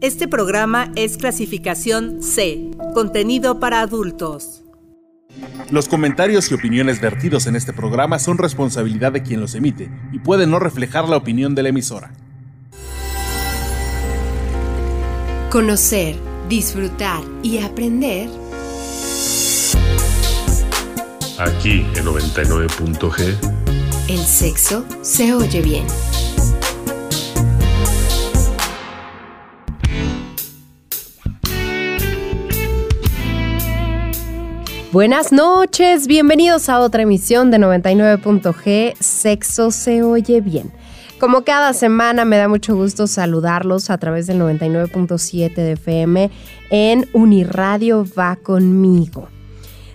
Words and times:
Este 0.00 0.28
programa 0.28 0.90
es 0.96 1.18
clasificación 1.18 2.22
C, 2.22 2.70
contenido 2.94 3.60
para 3.60 3.82
adultos. 3.82 4.62
Los 5.70 5.88
comentarios 5.88 6.50
y 6.50 6.54
opiniones 6.54 7.02
vertidos 7.02 7.46
en 7.46 7.54
este 7.54 7.74
programa 7.74 8.18
son 8.18 8.38
responsabilidad 8.38 9.12
de 9.12 9.22
quien 9.22 9.42
los 9.42 9.54
emite 9.54 9.90
y 10.10 10.18
pueden 10.18 10.50
no 10.50 10.58
reflejar 10.58 11.06
la 11.06 11.18
opinión 11.18 11.54
de 11.54 11.62
la 11.64 11.68
emisora. 11.68 12.14
Conocer, 15.50 16.16
disfrutar 16.48 17.22
y 17.42 17.58
aprender. 17.58 18.30
Aquí 21.38 21.84
en 21.94 22.06
99.g. 22.06 23.36
El 24.08 24.18
sexo 24.18 24.86
se 25.02 25.34
oye 25.34 25.60
bien. 25.60 25.84
Buenas 34.92 35.30
noches, 35.30 36.08
bienvenidos 36.08 36.68
a 36.68 36.80
otra 36.80 37.02
emisión 37.02 37.52
de 37.52 37.58
99.g 37.58 38.96
Sexo 38.98 39.70
se 39.70 40.02
oye 40.02 40.40
bien. 40.40 40.72
Como 41.20 41.44
cada 41.44 41.74
semana 41.74 42.24
me 42.24 42.36
da 42.36 42.48
mucho 42.48 42.74
gusto 42.74 43.06
saludarlos 43.06 43.88
a 43.88 43.98
través 43.98 44.26
del 44.26 44.40
99.7 44.40 45.54
de 45.54 45.72
FM 45.74 46.30
en 46.70 47.08
Uniradio 47.12 48.04
va 48.18 48.34
conmigo. 48.34 49.28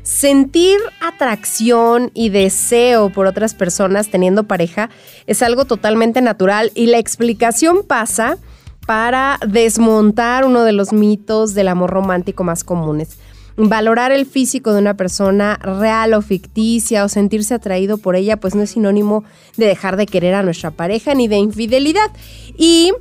Sentir 0.01 0.77
atracción 1.05 2.09
y 2.13 2.29
deseo 2.29 3.09
por 3.09 3.25
otras 3.25 3.53
personas 3.53 4.09
teniendo 4.09 4.45
pareja 4.45 4.89
es 5.27 5.43
algo 5.43 5.65
totalmente 5.65 6.21
natural 6.21 6.71
y 6.73 6.85
la 6.85 6.99
explicación 6.99 7.83
pasa 7.85 8.37
para 8.87 9.39
desmontar 9.45 10.45
uno 10.45 10.63
de 10.63 10.71
los 10.71 10.93
mitos 10.93 11.53
del 11.53 11.67
amor 11.67 11.89
romántico 11.89 12.45
más 12.45 12.63
comunes 12.63 13.17
valorar 13.57 14.11
el 14.11 14.25
físico 14.25 14.73
de 14.73 14.79
una 14.79 14.95
persona 14.95 15.59
real 15.61 16.13
o 16.13 16.21
ficticia 16.21 17.03
o 17.03 17.09
sentirse 17.09 17.53
atraído 17.53 17.97
por 17.97 18.15
ella, 18.15 18.37
pues 18.37 18.55
no 18.55 18.63
es 18.63 18.71
sinónimo 18.71 19.23
de 19.57 19.65
dejar 19.65 19.97
de 19.97 20.05
querer 20.05 20.33
a 20.33 20.43
nuestra 20.43 20.71
pareja 20.71 21.13
ni 21.13 21.27
de 21.27 21.37
infidelidad. 21.37 22.11
Y 22.57 22.91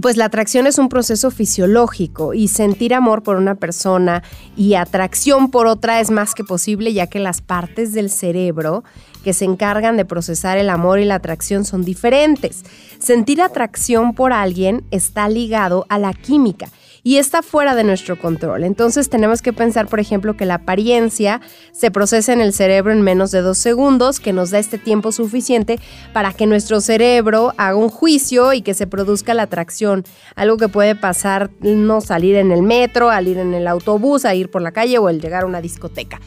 pues 0.00 0.18
la 0.18 0.26
atracción 0.26 0.66
es 0.66 0.78
un 0.78 0.90
proceso 0.90 1.30
fisiológico 1.30 2.34
y 2.34 2.48
sentir 2.48 2.92
amor 2.92 3.22
por 3.22 3.36
una 3.36 3.54
persona 3.54 4.22
y 4.54 4.74
atracción 4.74 5.50
por 5.50 5.66
otra 5.66 6.00
es 6.00 6.10
más 6.10 6.34
que 6.34 6.44
posible 6.44 6.92
ya 6.92 7.06
que 7.06 7.18
las 7.18 7.40
partes 7.40 7.92
del 7.92 8.10
cerebro 8.10 8.84
que 9.24 9.32
se 9.32 9.46
encargan 9.46 9.96
de 9.96 10.04
procesar 10.04 10.58
el 10.58 10.68
amor 10.68 11.00
y 11.00 11.06
la 11.06 11.16
atracción 11.16 11.64
son 11.64 11.82
diferentes. 11.82 12.64
Sentir 12.98 13.40
atracción 13.40 14.14
por 14.14 14.34
alguien 14.34 14.84
está 14.90 15.28
ligado 15.28 15.86
a 15.88 15.98
la 15.98 16.12
química 16.12 16.68
y 17.06 17.18
está 17.18 17.40
fuera 17.40 17.76
de 17.76 17.84
nuestro 17.84 18.18
control. 18.18 18.64
Entonces 18.64 19.08
tenemos 19.08 19.40
que 19.40 19.52
pensar, 19.52 19.86
por 19.86 20.00
ejemplo, 20.00 20.36
que 20.36 20.44
la 20.44 20.54
apariencia 20.54 21.40
se 21.70 21.92
procesa 21.92 22.32
en 22.32 22.40
el 22.40 22.52
cerebro 22.52 22.90
en 22.92 23.00
menos 23.00 23.30
de 23.30 23.42
dos 23.42 23.58
segundos, 23.58 24.18
que 24.18 24.32
nos 24.32 24.50
da 24.50 24.58
este 24.58 24.76
tiempo 24.76 25.12
suficiente 25.12 25.78
para 26.12 26.32
que 26.32 26.48
nuestro 26.48 26.80
cerebro 26.80 27.52
haga 27.58 27.76
un 27.76 27.90
juicio 27.90 28.52
y 28.54 28.60
que 28.60 28.74
se 28.74 28.88
produzca 28.88 29.34
la 29.34 29.44
atracción. 29.44 30.02
Algo 30.34 30.56
que 30.56 30.66
puede 30.66 30.96
pasar 30.96 31.48
no 31.60 32.00
salir 32.00 32.34
en 32.34 32.50
el 32.50 32.62
metro, 32.62 33.08
al 33.08 33.28
ir 33.28 33.38
en 33.38 33.54
el 33.54 33.68
autobús, 33.68 34.24
a 34.24 34.34
ir 34.34 34.50
por 34.50 34.62
la 34.62 34.72
calle 34.72 34.98
o 34.98 35.06
al 35.06 35.20
llegar 35.20 35.44
a 35.44 35.46
una 35.46 35.60
discoteca. 35.60 36.20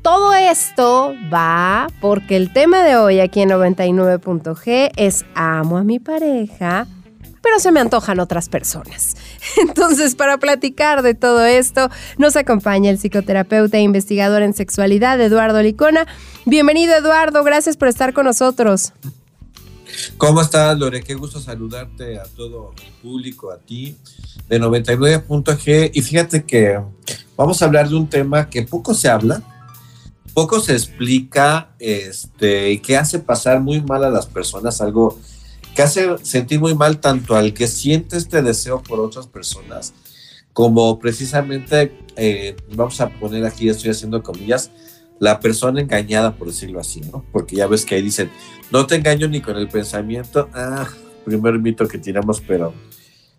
Todo 0.00 0.32
esto 0.32 1.12
va 1.30 1.88
porque 2.00 2.36
el 2.36 2.54
tema 2.54 2.84
de 2.84 2.96
hoy 2.96 3.20
aquí 3.20 3.42
en 3.42 3.50
99.g 3.50 4.92
es 4.96 5.26
amo 5.34 5.76
a 5.76 5.84
mi 5.84 5.98
pareja 5.98 6.86
pero 7.42 7.58
se 7.58 7.72
me 7.72 7.80
antojan 7.80 8.20
otras 8.20 8.48
personas. 8.48 9.16
Entonces, 9.62 10.14
para 10.14 10.38
platicar 10.38 11.02
de 11.02 11.14
todo 11.14 11.44
esto, 11.44 11.90
nos 12.18 12.36
acompaña 12.36 12.90
el 12.90 12.98
psicoterapeuta 12.98 13.78
e 13.78 13.82
investigador 13.82 14.42
en 14.42 14.54
sexualidad, 14.54 15.20
Eduardo 15.20 15.62
Licona. 15.62 16.06
Bienvenido, 16.46 16.94
Eduardo, 16.94 17.42
gracias 17.44 17.76
por 17.76 17.88
estar 17.88 18.12
con 18.12 18.26
nosotros. 18.26 18.92
¿Cómo 20.16 20.40
estás, 20.40 20.78
Lore? 20.78 21.02
Qué 21.02 21.14
gusto 21.14 21.40
saludarte 21.40 22.18
a 22.18 22.24
todo 22.24 22.72
el 22.84 22.92
público, 23.02 23.50
a 23.50 23.58
ti, 23.58 23.96
de 24.48 24.60
99.g. 24.60 25.90
Y 25.92 26.02
fíjate 26.02 26.44
que 26.44 26.80
vamos 27.36 27.60
a 27.60 27.66
hablar 27.66 27.88
de 27.88 27.96
un 27.96 28.08
tema 28.08 28.48
que 28.48 28.62
poco 28.62 28.94
se 28.94 29.08
habla, 29.08 29.42
poco 30.32 30.60
se 30.60 30.72
explica, 30.72 31.74
este, 31.78 32.70
y 32.70 32.78
que 32.78 32.96
hace 32.96 33.18
pasar 33.18 33.60
muy 33.60 33.82
mal 33.82 34.02
a 34.04 34.10
las 34.10 34.26
personas, 34.26 34.80
algo 34.80 35.18
que 35.74 35.82
hace 35.82 36.18
sentir 36.22 36.60
muy 36.60 36.74
mal 36.74 37.00
tanto 37.00 37.34
al 37.34 37.54
que 37.54 37.66
siente 37.66 38.16
este 38.16 38.42
deseo 38.42 38.82
por 38.82 39.00
otras 39.00 39.26
personas, 39.26 39.94
como 40.52 40.98
precisamente, 40.98 41.96
eh, 42.16 42.56
vamos 42.74 43.00
a 43.00 43.08
poner 43.08 43.44
aquí, 43.46 43.68
estoy 43.68 43.90
haciendo 43.90 44.22
comillas, 44.22 44.70
la 45.18 45.40
persona 45.40 45.80
engañada, 45.80 46.34
por 46.36 46.48
decirlo 46.48 46.80
así, 46.80 47.00
¿no? 47.00 47.24
Porque 47.32 47.56
ya 47.56 47.66
ves 47.66 47.86
que 47.86 47.94
ahí 47.94 48.02
dicen, 48.02 48.30
no 48.70 48.86
te 48.86 48.96
engaño 48.96 49.28
ni 49.28 49.40
con 49.40 49.56
el 49.56 49.68
pensamiento, 49.68 50.50
ah, 50.52 50.88
primer 51.24 51.58
mito 51.58 51.86
que 51.86 51.98
tiramos, 51.98 52.42
pero 52.46 52.74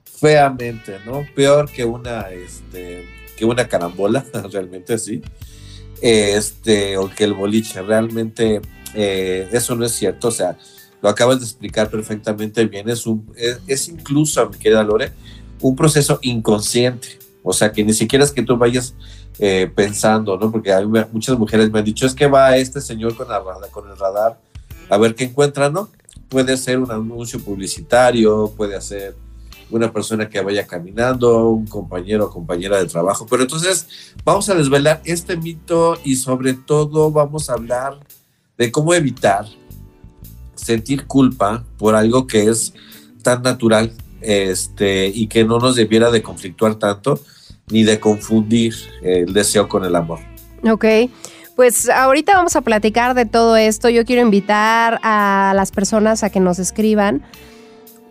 feamente, 0.03 0.99
¿no? 1.05 1.25
Peor 1.35 1.69
que 1.69 1.83
una, 1.83 2.29
este, 2.29 3.05
que 3.35 3.45
una 3.45 3.67
carambola, 3.67 4.25
realmente 4.51 4.93
así, 4.93 5.21
este, 6.01 6.97
o 6.97 7.09
que 7.09 7.25
el 7.25 7.33
boliche, 7.33 7.81
realmente 7.81 8.61
eh, 8.93 9.49
eso 9.51 9.75
no 9.75 9.85
es 9.85 9.91
cierto, 9.91 10.29
o 10.29 10.31
sea, 10.31 10.57
lo 11.03 11.09
acabas 11.09 11.39
de 11.39 11.45
explicar 11.45 11.89
perfectamente 11.89 12.65
bien, 12.65 12.87
es, 12.87 13.05
un, 13.05 13.29
es, 13.67 13.89
incluso, 13.89 14.49
mi 14.49 14.57
querida 14.57 14.83
Lore, 14.83 15.11
un 15.59 15.75
proceso 15.75 16.17
inconsciente, 16.21 17.19
o 17.43 17.51
sea, 17.51 17.73
que 17.73 17.83
ni 17.83 17.91
siquiera 17.91 18.23
es 18.23 18.31
que 18.31 18.41
tú 18.41 18.55
vayas 18.55 18.95
eh, 19.37 19.69
pensando, 19.75 20.37
¿no? 20.37 20.49
Porque 20.49 20.73
muchas 21.11 21.37
mujeres 21.37 21.69
me 21.69 21.79
han 21.79 21.85
dicho, 21.85 22.07
es 22.07 22.15
que 22.15 22.25
va 22.25 22.55
este 22.55 22.79
señor 22.79 23.17
con, 23.17 23.27
la, 23.27 23.43
con 23.71 23.91
el 23.91 23.97
radar 23.97 24.39
a 24.89 24.97
ver 24.97 25.13
qué 25.13 25.25
encuentra, 25.25 25.69
¿no? 25.69 25.89
Puede 26.29 26.55
ser 26.55 26.79
un 26.79 26.89
anuncio 26.89 27.37
publicitario, 27.43 28.53
puede 28.55 28.79
ser 28.79 29.17
una 29.71 29.91
persona 29.91 30.29
que 30.29 30.39
vaya 30.39 30.65
caminando, 30.65 31.49
un 31.49 31.67
compañero 31.67 32.27
o 32.27 32.29
compañera 32.29 32.77
de 32.77 32.85
trabajo, 32.85 33.27
pero 33.29 33.43
entonces 33.43 33.87
vamos 34.23 34.47
a 34.47 34.55
desvelar 34.55 35.01
este 35.03 35.35
mito 35.35 35.99
y 36.05 36.15
sobre 36.15 36.53
todo 36.53 37.11
vamos 37.11 37.49
a 37.49 37.53
hablar 37.53 37.99
de 38.57 38.71
cómo 38.71 38.93
evitar 38.93 39.45
sentir 40.55 41.05
culpa 41.05 41.63
por 41.77 41.95
algo 41.95 42.27
que 42.27 42.49
es 42.49 42.73
tan 43.21 43.41
natural 43.41 43.93
este, 44.21 45.07
y 45.07 45.27
que 45.27 45.43
no 45.43 45.59
nos 45.59 45.75
debiera 45.75 46.11
de 46.11 46.21
conflictuar 46.21 46.75
tanto 46.75 47.19
ni 47.69 47.83
de 47.83 47.99
confundir 47.99 48.73
el 49.01 49.33
deseo 49.33 49.67
con 49.67 49.85
el 49.85 49.95
amor. 49.95 50.19
Ok. 50.63 50.85
Pues 51.55 51.87
ahorita 51.89 52.33
vamos 52.33 52.55
a 52.55 52.61
platicar 52.61 53.13
de 53.13 53.25
todo 53.25 53.55
esto. 53.57 53.89
Yo 53.89 54.05
quiero 54.05 54.21
invitar 54.21 54.99
a 55.03 55.53
las 55.55 55.71
personas 55.71 56.23
a 56.23 56.29
que 56.29 56.39
nos 56.39 56.57
escriban 56.57 57.23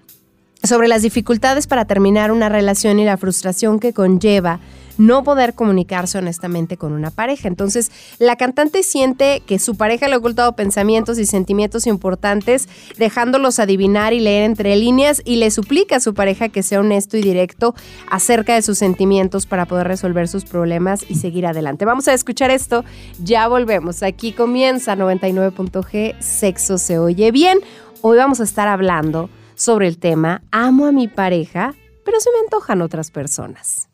sobre 0.62 0.88
las 0.88 1.02
dificultades 1.02 1.66
para 1.66 1.86
terminar 1.86 2.32
una 2.32 2.48
relación 2.48 2.98
y 2.98 3.04
la 3.04 3.16
frustración 3.16 3.80
que 3.80 3.92
conlleva 3.92 4.60
no 5.00 5.24
poder 5.24 5.54
comunicarse 5.54 6.18
honestamente 6.18 6.76
con 6.76 6.92
una 6.92 7.10
pareja. 7.10 7.48
Entonces, 7.48 7.90
la 8.18 8.36
cantante 8.36 8.82
siente 8.82 9.42
que 9.46 9.58
su 9.58 9.74
pareja 9.76 10.08
le 10.08 10.14
ha 10.14 10.18
ocultado 10.18 10.54
pensamientos 10.54 11.18
y 11.18 11.24
sentimientos 11.24 11.86
importantes, 11.86 12.68
dejándolos 12.98 13.58
adivinar 13.58 14.12
y 14.12 14.20
leer 14.20 14.44
entre 14.44 14.76
líneas, 14.76 15.22
y 15.24 15.36
le 15.36 15.50
suplica 15.50 15.96
a 15.96 16.00
su 16.00 16.12
pareja 16.12 16.50
que 16.50 16.62
sea 16.62 16.80
honesto 16.80 17.16
y 17.16 17.22
directo 17.22 17.74
acerca 18.10 18.54
de 18.54 18.62
sus 18.62 18.76
sentimientos 18.76 19.46
para 19.46 19.64
poder 19.64 19.88
resolver 19.88 20.28
sus 20.28 20.44
problemas 20.44 21.06
y 21.08 21.14
seguir 21.14 21.46
adelante. 21.46 21.86
Vamos 21.86 22.06
a 22.06 22.12
escuchar 22.12 22.50
esto, 22.50 22.84
ya 23.22 23.48
volvemos. 23.48 24.02
Aquí 24.02 24.32
comienza 24.32 24.96
99.g, 24.96 26.20
sexo 26.20 26.76
se 26.76 26.98
oye 26.98 27.32
bien. 27.32 27.58
Hoy 28.02 28.16
vamos 28.16 28.40
a 28.40 28.44
estar 28.44 28.66
hablando 28.66 29.28
sobre 29.54 29.86
el 29.86 29.98
tema 29.98 30.42
Amo 30.52 30.86
a 30.86 30.92
mi 30.92 31.06
pareja, 31.06 31.74
pero 32.02 32.18
se 32.18 32.30
me 32.30 32.38
antojan 32.38 32.80
otras 32.80 33.10
personas. 33.10 33.89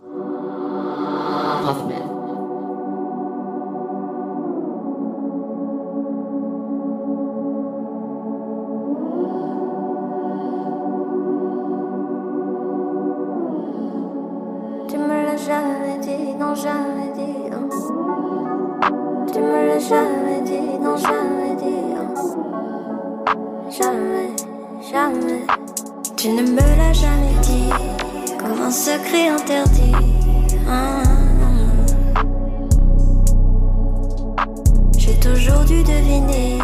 Deviner, 35.82 36.58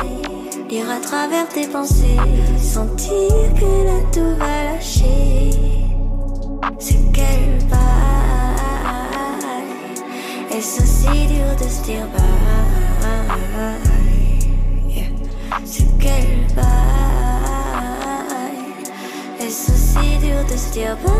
lire 0.68 0.90
à 0.90 1.00
travers 1.00 1.48
tes 1.48 1.66
pensées, 1.66 2.18
sentir 2.58 3.30
que 3.58 3.84
là 3.84 4.00
tout 4.12 4.34
va 4.38 4.64
lâcher. 4.64 5.50
C'est 6.78 7.12
quelle 7.12 7.58
balle, 7.70 7.80
est-ce 10.50 10.82
aussi 10.82 11.26
dur 11.26 11.56
de 11.60 11.68
se 11.68 11.82
dire 11.84 12.06
bye? 12.14 12.22
C'est 15.64 15.98
quelle 15.98 16.46
balle, 16.56 16.64
est-ce 19.40 19.70
aussi 19.72 20.18
dur 20.18 20.44
de 20.50 20.56
se 20.56 20.72
dire 20.72 20.96
bye? 21.04 21.12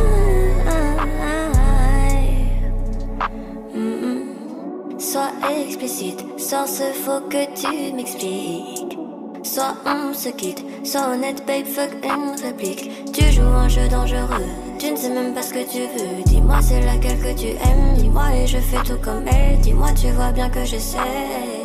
Sois 5.12 5.29
explicite, 5.62 6.25
sans 6.38 6.67
ce 6.67 6.85
faux 6.85 7.20
que 7.29 7.44
tu 7.55 7.93
m'expliques. 7.93 8.99
Soit 9.43 9.75
on 9.85 10.14
se 10.14 10.31
quitte, 10.31 10.64
sois 10.85 11.12
honnête, 11.12 11.47
babe, 11.47 11.67
fuck 11.67 11.91
une 12.03 12.43
réplique. 12.43 13.12
Tu 13.12 13.31
joues 13.31 13.43
un 13.43 13.69
jeu 13.69 13.87
dangereux, 13.88 14.49
tu 14.79 14.91
ne 14.91 14.97
sais 14.97 15.11
même 15.11 15.35
pas 15.35 15.43
ce 15.43 15.53
que 15.53 15.70
tu 15.70 15.81
veux. 15.81 16.23
Dis-moi, 16.25 16.62
c'est 16.62 16.81
laquelle 16.81 17.19
que 17.19 17.38
tu 17.38 17.49
aimes. 17.49 17.93
Dis-moi, 17.99 18.35
et 18.35 18.47
je 18.47 18.56
fais 18.56 18.82
tout 18.85 18.99
comme 19.03 19.29
elle. 19.29 19.59
Dis-moi, 19.61 19.88
tu 20.00 20.09
vois 20.12 20.32
bien 20.32 20.49
que 20.49 20.64
j'essaie. 20.64 20.97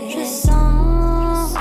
Je 0.10 0.26
sens, 0.26 1.54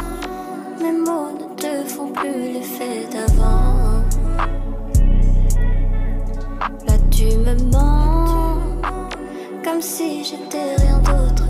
mes 0.82 0.90
mots 0.90 1.30
ne 1.38 1.54
te 1.54 1.88
font 1.88 2.10
plus 2.10 2.52
l'effet 2.52 3.06
d'avant. 3.12 4.02
Là, 6.84 6.94
tu 7.12 7.26
me 7.26 7.54
mens, 7.70 8.58
comme 9.62 9.80
si 9.80 10.24
j'étais 10.24 10.74
rien 10.78 10.98
d'autre 10.98 11.45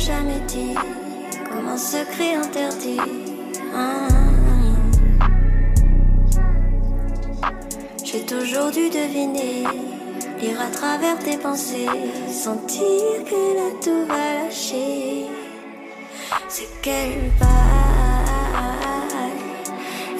jamais 0.00 0.40
dit, 0.48 0.74
comme 1.48 1.68
un 1.68 1.76
secret 1.76 2.34
interdit. 2.34 3.00
Ah. 3.74 4.08
J'ai 8.02 8.24
toujours 8.24 8.70
dû 8.70 8.88
deviner, 8.88 9.64
lire 10.40 10.60
à 10.60 10.70
travers 10.72 11.18
tes 11.18 11.36
pensées, 11.36 11.86
sentir 12.28 13.24
que 13.28 13.56
là 13.58 13.70
tout 13.84 14.06
va 14.08 14.44
lâcher. 14.44 15.26
C'est 16.48 16.68
quelle 16.82 17.30
balle, 17.38 17.48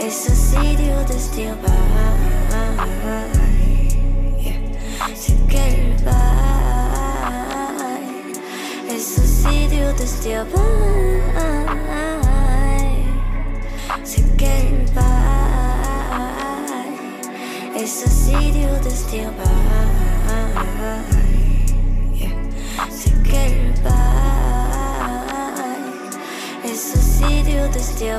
est-ce 0.00 0.30
aussi 0.30 0.76
dur 0.76 1.04
de 1.08 1.18
se 1.18 1.30
dire 1.32 1.56
bye? 1.62 1.80
C'est 5.14 5.40
quelle 5.48 5.96
balle, 6.04 6.29
eyes 9.00 9.14
to 9.14 9.20
see 9.22 9.66
through 9.68 9.92
the 9.94 10.06
steel 10.06 10.44
to 14.04 14.20
get 14.36 14.94
by. 14.94 15.02
It's 17.74 18.02
to 18.02 18.08
see 18.08 18.50
through 18.52 18.78
the 18.84 18.90
steel 18.90 19.32
yeah. 22.14 22.34
to 23.02 23.10
get 23.24 23.82
by. 23.82 23.90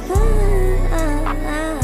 It's. 0.02 1.81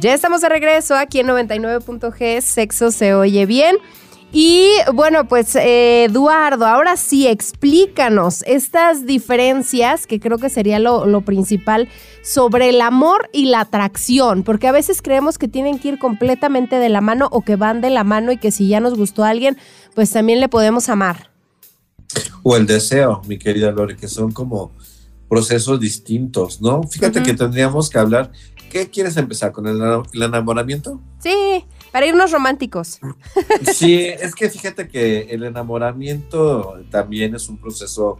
Ya 0.00 0.14
estamos 0.14 0.42
de 0.42 0.48
regreso 0.48 0.94
aquí 0.94 1.18
en 1.18 1.26
99.g, 1.26 2.40
sexo 2.40 2.92
se 2.92 3.14
oye 3.14 3.46
bien. 3.46 3.76
Y 4.30 4.68
bueno, 4.94 5.26
pues 5.26 5.56
eh, 5.56 6.04
Eduardo, 6.04 6.66
ahora 6.66 6.96
sí, 6.96 7.26
explícanos 7.26 8.44
estas 8.46 9.06
diferencias, 9.06 10.06
que 10.06 10.20
creo 10.20 10.38
que 10.38 10.50
sería 10.50 10.78
lo, 10.78 11.04
lo 11.06 11.22
principal, 11.22 11.88
sobre 12.22 12.68
el 12.68 12.80
amor 12.80 13.28
y 13.32 13.46
la 13.46 13.62
atracción, 13.62 14.44
porque 14.44 14.68
a 14.68 14.72
veces 14.72 15.02
creemos 15.02 15.36
que 15.36 15.48
tienen 15.48 15.80
que 15.80 15.88
ir 15.88 15.98
completamente 15.98 16.76
de 16.76 16.90
la 16.90 17.00
mano 17.00 17.28
o 17.32 17.40
que 17.40 17.56
van 17.56 17.80
de 17.80 17.90
la 17.90 18.04
mano 18.04 18.30
y 18.30 18.36
que 18.36 18.52
si 18.52 18.68
ya 18.68 18.78
nos 18.78 18.94
gustó 18.96 19.24
a 19.24 19.30
alguien, 19.30 19.56
pues 19.96 20.12
también 20.12 20.38
le 20.38 20.48
podemos 20.48 20.88
amar. 20.88 21.30
O 22.44 22.54
el 22.54 22.66
deseo, 22.66 23.22
mi 23.26 23.36
querida 23.36 23.72
Lore, 23.72 23.96
que 23.96 24.06
son 24.06 24.30
como 24.30 24.72
procesos 25.28 25.80
distintos, 25.80 26.60
¿no? 26.60 26.82
Fíjate 26.84 27.22
que 27.22 27.34
tendríamos 27.34 27.90
que 27.90 27.98
hablar. 27.98 28.30
¿Qué 28.70 28.88
quieres 28.88 29.16
empezar 29.16 29.52
con 29.52 29.66
el, 29.66 29.80
el 30.12 30.22
enamoramiento? 30.22 31.00
Sí, 31.20 31.64
para 31.92 32.06
irnos 32.06 32.30
románticos. 32.30 33.00
Sí, 33.72 34.06
es 34.06 34.34
que 34.34 34.50
fíjate 34.50 34.88
que 34.88 35.22
el 35.30 35.44
enamoramiento 35.44 36.80
también 36.90 37.34
es 37.34 37.48
un 37.48 37.58
proceso 37.58 38.18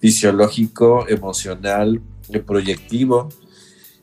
fisiológico, 0.00 1.06
emocional, 1.08 2.00
eh, 2.30 2.40
proyectivo, 2.40 3.28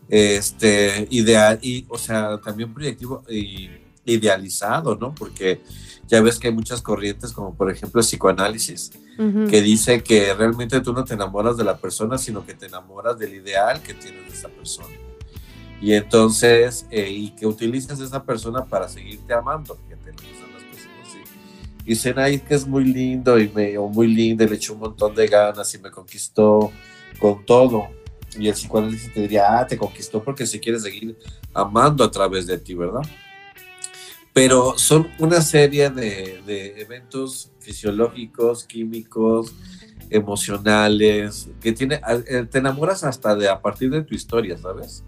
este, 0.09 1.07
ideal, 1.09 1.59
y, 1.61 1.85
o 1.89 1.97
sea, 1.97 2.39
también 2.39 2.73
proyectivo 2.73 3.23
y 3.29 3.69
idealizado, 4.05 4.95
¿no? 4.95 5.13
Porque 5.13 5.61
ya 6.07 6.21
ves 6.21 6.39
que 6.39 6.47
hay 6.47 6.53
muchas 6.53 6.81
corrientes, 6.81 7.33
como 7.33 7.53
por 7.53 7.69
ejemplo 7.69 7.99
el 7.99 8.07
psicoanálisis, 8.07 8.91
que 9.49 9.61
dice 9.63 10.03
que 10.03 10.31
realmente 10.35 10.79
tú 10.81 10.93
no 10.93 11.03
te 11.03 11.15
enamoras 11.15 11.57
de 11.57 11.63
la 11.63 11.77
persona, 11.77 12.19
sino 12.19 12.45
que 12.45 12.53
te 12.53 12.67
enamoras 12.67 13.17
del 13.17 13.33
ideal 13.33 13.81
que 13.81 13.95
tienes 13.95 14.27
de 14.27 14.33
esa 14.33 14.47
persona. 14.47 14.95
Y 15.81 15.93
entonces, 15.93 16.87
eh, 16.89 17.09
y 17.09 17.29
que 17.31 17.45
utilizas 17.45 17.99
a 18.01 18.03
esa 18.03 18.23
persona 18.23 18.65
para 18.65 18.89
seguirte 18.89 19.33
amando, 19.33 19.77
que 19.87 19.95
te 19.95 20.11
gustan 20.11 20.53
las 20.53 20.63
cosas 20.63 20.87
así. 21.05 21.19
Y 21.85 21.89
dicen, 21.89 22.17
ay, 22.17 22.39
que 22.39 22.55
es 22.55 22.67
muy 22.67 22.85
lindo 22.85 23.39
y 23.39 23.49
me, 23.49 23.77
o 23.77 23.87
muy 23.87 24.07
linda, 24.07 24.45
le 24.45 24.55
echó 24.55 24.73
un 24.73 24.79
montón 24.79 25.13
de 25.13 25.27
ganas 25.27 25.73
y 25.75 25.79
me 25.79 25.91
conquistó 25.91 26.71
con 27.19 27.45
todo. 27.45 27.89
Y 28.37 28.47
el 28.47 28.53
psicoanálisis 28.53 29.13
te 29.13 29.21
diría, 29.21 29.59
ah, 29.59 29.67
te 29.67 29.77
conquistó 29.77 30.23
porque 30.23 30.45
se 30.45 30.59
quiere 30.59 30.79
seguir 30.79 31.17
amando 31.53 32.03
a 32.03 32.11
través 32.11 32.47
de 32.47 32.57
ti, 32.57 32.73
¿verdad? 32.73 33.01
Pero 34.33 34.77
son 34.77 35.07
una 35.19 35.41
serie 35.41 35.89
de, 35.89 36.41
de 36.45 36.81
eventos 36.81 37.51
fisiológicos, 37.59 38.65
químicos, 38.65 39.53
emocionales, 40.09 41.49
que 41.59 41.71
tiene, 41.71 42.01
eh, 42.27 42.45
te 42.49 42.59
enamoras 42.59 43.03
hasta 43.03 43.35
de 43.35 43.49
a 43.49 43.61
partir 43.61 43.89
de 43.89 44.03
tu 44.03 44.15
historia, 44.15 44.57
¿sabes? 44.57 45.03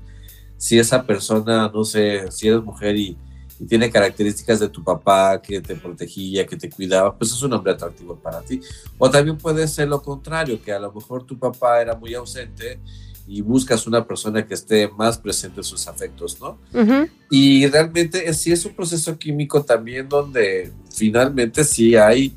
Si 0.59 0.77
esa 0.77 1.03
persona, 1.03 1.71
no 1.73 1.83
sé, 1.83 2.29
si 2.31 2.49
eres 2.49 2.61
mujer 2.61 2.95
y, 2.95 3.17
y 3.59 3.65
tiene 3.65 3.89
características 3.89 4.59
de 4.59 4.69
tu 4.69 4.83
papá 4.83 5.41
que 5.41 5.61
te 5.61 5.75
protegía, 5.75 6.45
que 6.45 6.57
te 6.57 6.69
cuidaba, 6.69 7.17
pues 7.17 7.31
es 7.31 7.41
un 7.41 7.53
hombre 7.53 7.71
atractivo 7.71 8.15
para 8.15 8.41
ti. 8.41 8.61
O 8.97 9.09
también 9.09 9.37
puede 9.37 9.67
ser 9.67 9.87
lo 9.87 10.01
contrario, 10.01 10.61
que 10.61 10.71
a 10.71 10.79
lo 10.79 10.91
mejor 10.91 11.23
tu 11.23 11.39
papá 11.39 11.81
era 11.81 11.95
muy 11.95 12.13
ausente 12.13 12.79
y 13.27 13.41
buscas 13.41 13.87
una 13.87 14.05
persona 14.05 14.45
que 14.45 14.53
esté 14.53 14.89
más 14.89 15.17
presente 15.17 15.61
en 15.61 15.63
sus 15.63 15.87
afectos, 15.87 16.39
¿no? 16.41 16.57
Ujú. 16.73 17.07
Y 17.29 17.67
realmente 17.67 18.27
es, 18.27 18.37
sí 18.41 18.51
es 18.51 18.65
un 18.65 18.73
proceso 18.73 19.17
químico 19.17 19.63
también 19.63 20.09
donde 20.09 20.73
finalmente 20.91 21.63
sí 21.63 21.95
hay 21.95 22.33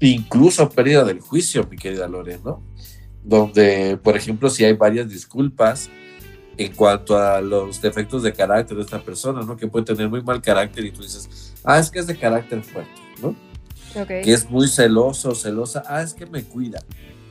incluso 0.00 0.68
pérdida 0.68 1.04
del 1.04 1.20
juicio, 1.20 1.66
mi 1.68 1.76
querida 1.76 2.06
Lore, 2.06 2.38
¿no? 2.44 2.62
Donde, 3.22 3.98
por 4.02 4.16
ejemplo, 4.16 4.50
si 4.50 4.64
hay 4.64 4.74
varias 4.74 5.08
disculpas 5.08 5.90
en 6.56 6.72
cuanto 6.74 7.18
a 7.18 7.40
los 7.40 7.80
defectos 7.80 8.22
de 8.22 8.32
carácter 8.32 8.76
de 8.76 8.82
esta 8.82 9.00
persona, 9.00 9.42
¿no? 9.42 9.56
Que 9.56 9.66
puede 9.66 9.84
tener 9.84 10.08
muy 10.08 10.22
mal 10.22 10.40
carácter 10.40 10.84
y 10.84 10.90
tú 10.90 11.02
dices, 11.02 11.54
ah, 11.64 11.78
es 11.78 11.90
que 11.90 11.98
es 11.98 12.06
de 12.06 12.16
carácter 12.16 12.62
fuerte, 12.62 13.00
¿no? 13.20 13.36
Ok. 14.00 14.08
Que 14.08 14.32
es 14.32 14.48
muy 14.50 14.68
celoso, 14.68 15.34
celosa, 15.34 15.82
ah, 15.86 16.02
es 16.02 16.14
que 16.14 16.26
me 16.26 16.44
cuida. 16.44 16.82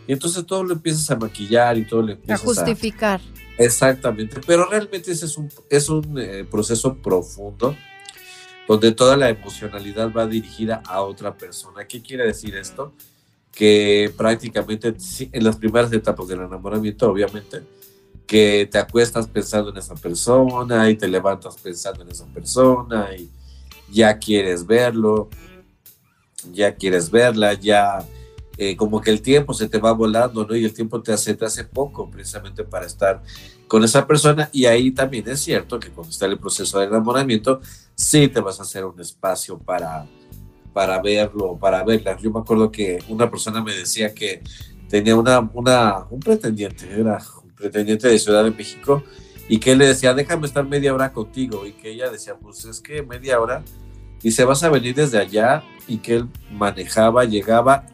Y 0.08 0.13
entonces 0.13 0.46
todo 0.46 0.63
lo 0.63 0.74
empiezas 0.74 1.10
a 1.12 1.15
maquillar 1.15 1.77
y 1.77 1.86
todo 1.86 2.01
lo 2.01 2.10
A 2.10 2.12
empiezas 2.12 2.42
a... 2.42 2.46
justificar. 2.46 3.22
Exactamente, 3.58 4.42
pero 4.46 4.65
realmente 4.65 5.12
ese 5.12 5.25
es 5.25 5.38
un, 5.38 5.50
es 5.70 5.88
un 5.88 6.18
eh, 6.18 6.44
proceso 6.50 6.96
profundo 6.96 7.75
donde 8.68 8.92
toda 8.94 9.15
la 9.18 9.30
emocionalidad 9.30 10.12
va 10.12 10.25
dirigida 10.25 10.82
a 10.86 11.01
otra 11.01 11.38
persona. 11.38 11.86
¿Qué 11.86 12.01
quiere 12.01 12.25
decir 12.25 12.56
esto? 12.56 12.94
Que 13.51 14.12
prácticamente 14.18 14.96
en 15.32 15.44
las 15.44 15.58
primeras 15.58 15.92
etapas 15.94 16.27
del 16.27 16.42
enamoramiento, 16.42 17.10
obviamente, 17.10 17.62
que 18.27 18.68
te 18.72 18.77
acuestas 18.77 19.27
pensando 19.27 19.70
en 19.70 19.77
esa 19.77 19.96
persona 19.96 20.89
y 20.89 20.96
te 20.96 21.08
levantas 21.08 21.56
pensando 21.58 22.03
en 22.03 22.10
esa 22.10 22.25
persona 22.27 23.10
y 23.15 23.30
ya 23.92 24.18
quieres 24.18 24.65
verlo, 24.65 25.30
ya 26.51 26.75
quieres 26.75 27.12
verla, 27.12 27.53
ya 27.53 28.06
eh, 28.58 28.75
como 28.75 29.01
que 29.01 29.10
el 29.10 29.22
tiempo 29.22 29.53
se 29.53 29.68
te 29.68 29.80
va 29.80 29.92
volando, 29.94 30.46
¿no? 30.46 30.56
Y 30.56 30.63
el 30.63 30.74
tiempo 30.74 31.01
te 31.01 31.12
hace, 31.12 31.38
hace 31.42 31.63
poco 31.63 32.10
precisamente 32.10 32.63
para 32.63 32.86
estar 32.86 33.22
con 33.68 33.84
esa 33.84 34.06
persona. 34.06 34.50
Y 34.51 34.65
ahí 34.65 34.92
también 34.92 35.27
es 35.27 35.39
cierto 35.39 35.80
que 35.80 35.89
cuando 35.89 36.12
está 36.12 36.25
el 36.25 36.39
proceso 36.39 36.80
de 36.80 36.86
enamoramiento, 36.86 37.62
sí 37.96 38.27
te 38.27 38.42
vas 38.42 38.60
a 38.60 38.63
hacer 38.63 38.86
un 38.86 39.00
espacio 39.00 39.58
para, 39.58 40.06
para 40.72 41.01
verlo, 41.01 41.58
para 41.58 41.84
verla. 41.84 42.18
Yo 42.20 42.32
me 42.32 42.39
acuerdo 42.39 42.72
que 42.72 43.00
una 43.10 43.30
persona 43.30 43.63
me 43.63 43.74
decía 43.74 44.13
que 44.13 44.44
tenía 44.88 45.15
una, 45.15 45.39
una, 45.53 46.06
un 46.10 46.20
pretendiente, 46.20 46.88
era 46.92 47.20
pretendiente 47.63 48.08
de 48.08 48.20
Ciudad 48.20 48.43
de 48.43 48.51
México, 48.51 49.03
y 49.48 49.60
que 49.60 49.72
él 49.72 49.77
le 49.77 49.88
decía, 49.88 50.13
déjame 50.13 50.48
estar 50.48 50.65
media 50.65 50.93
hora 50.93 51.13
contigo, 51.13 51.65
y 51.65 51.72
que 51.72 51.91
ella 51.91 52.10
decía, 52.10 52.36
pues 52.36 52.65
es 52.65 52.82
que 52.82 53.01
media 53.03 53.39
hora, 53.39 53.63
y 54.22 54.32
se 54.32 54.43
vas 54.43 54.63
a 54.63 54.70
venir 54.70 54.96
desde 54.96 55.17
allá, 55.17 55.63
y 55.88 55.98
que 55.98 56.15
él 56.15 56.27
manejaba, 56.51 57.25
llegaba, 57.25 57.86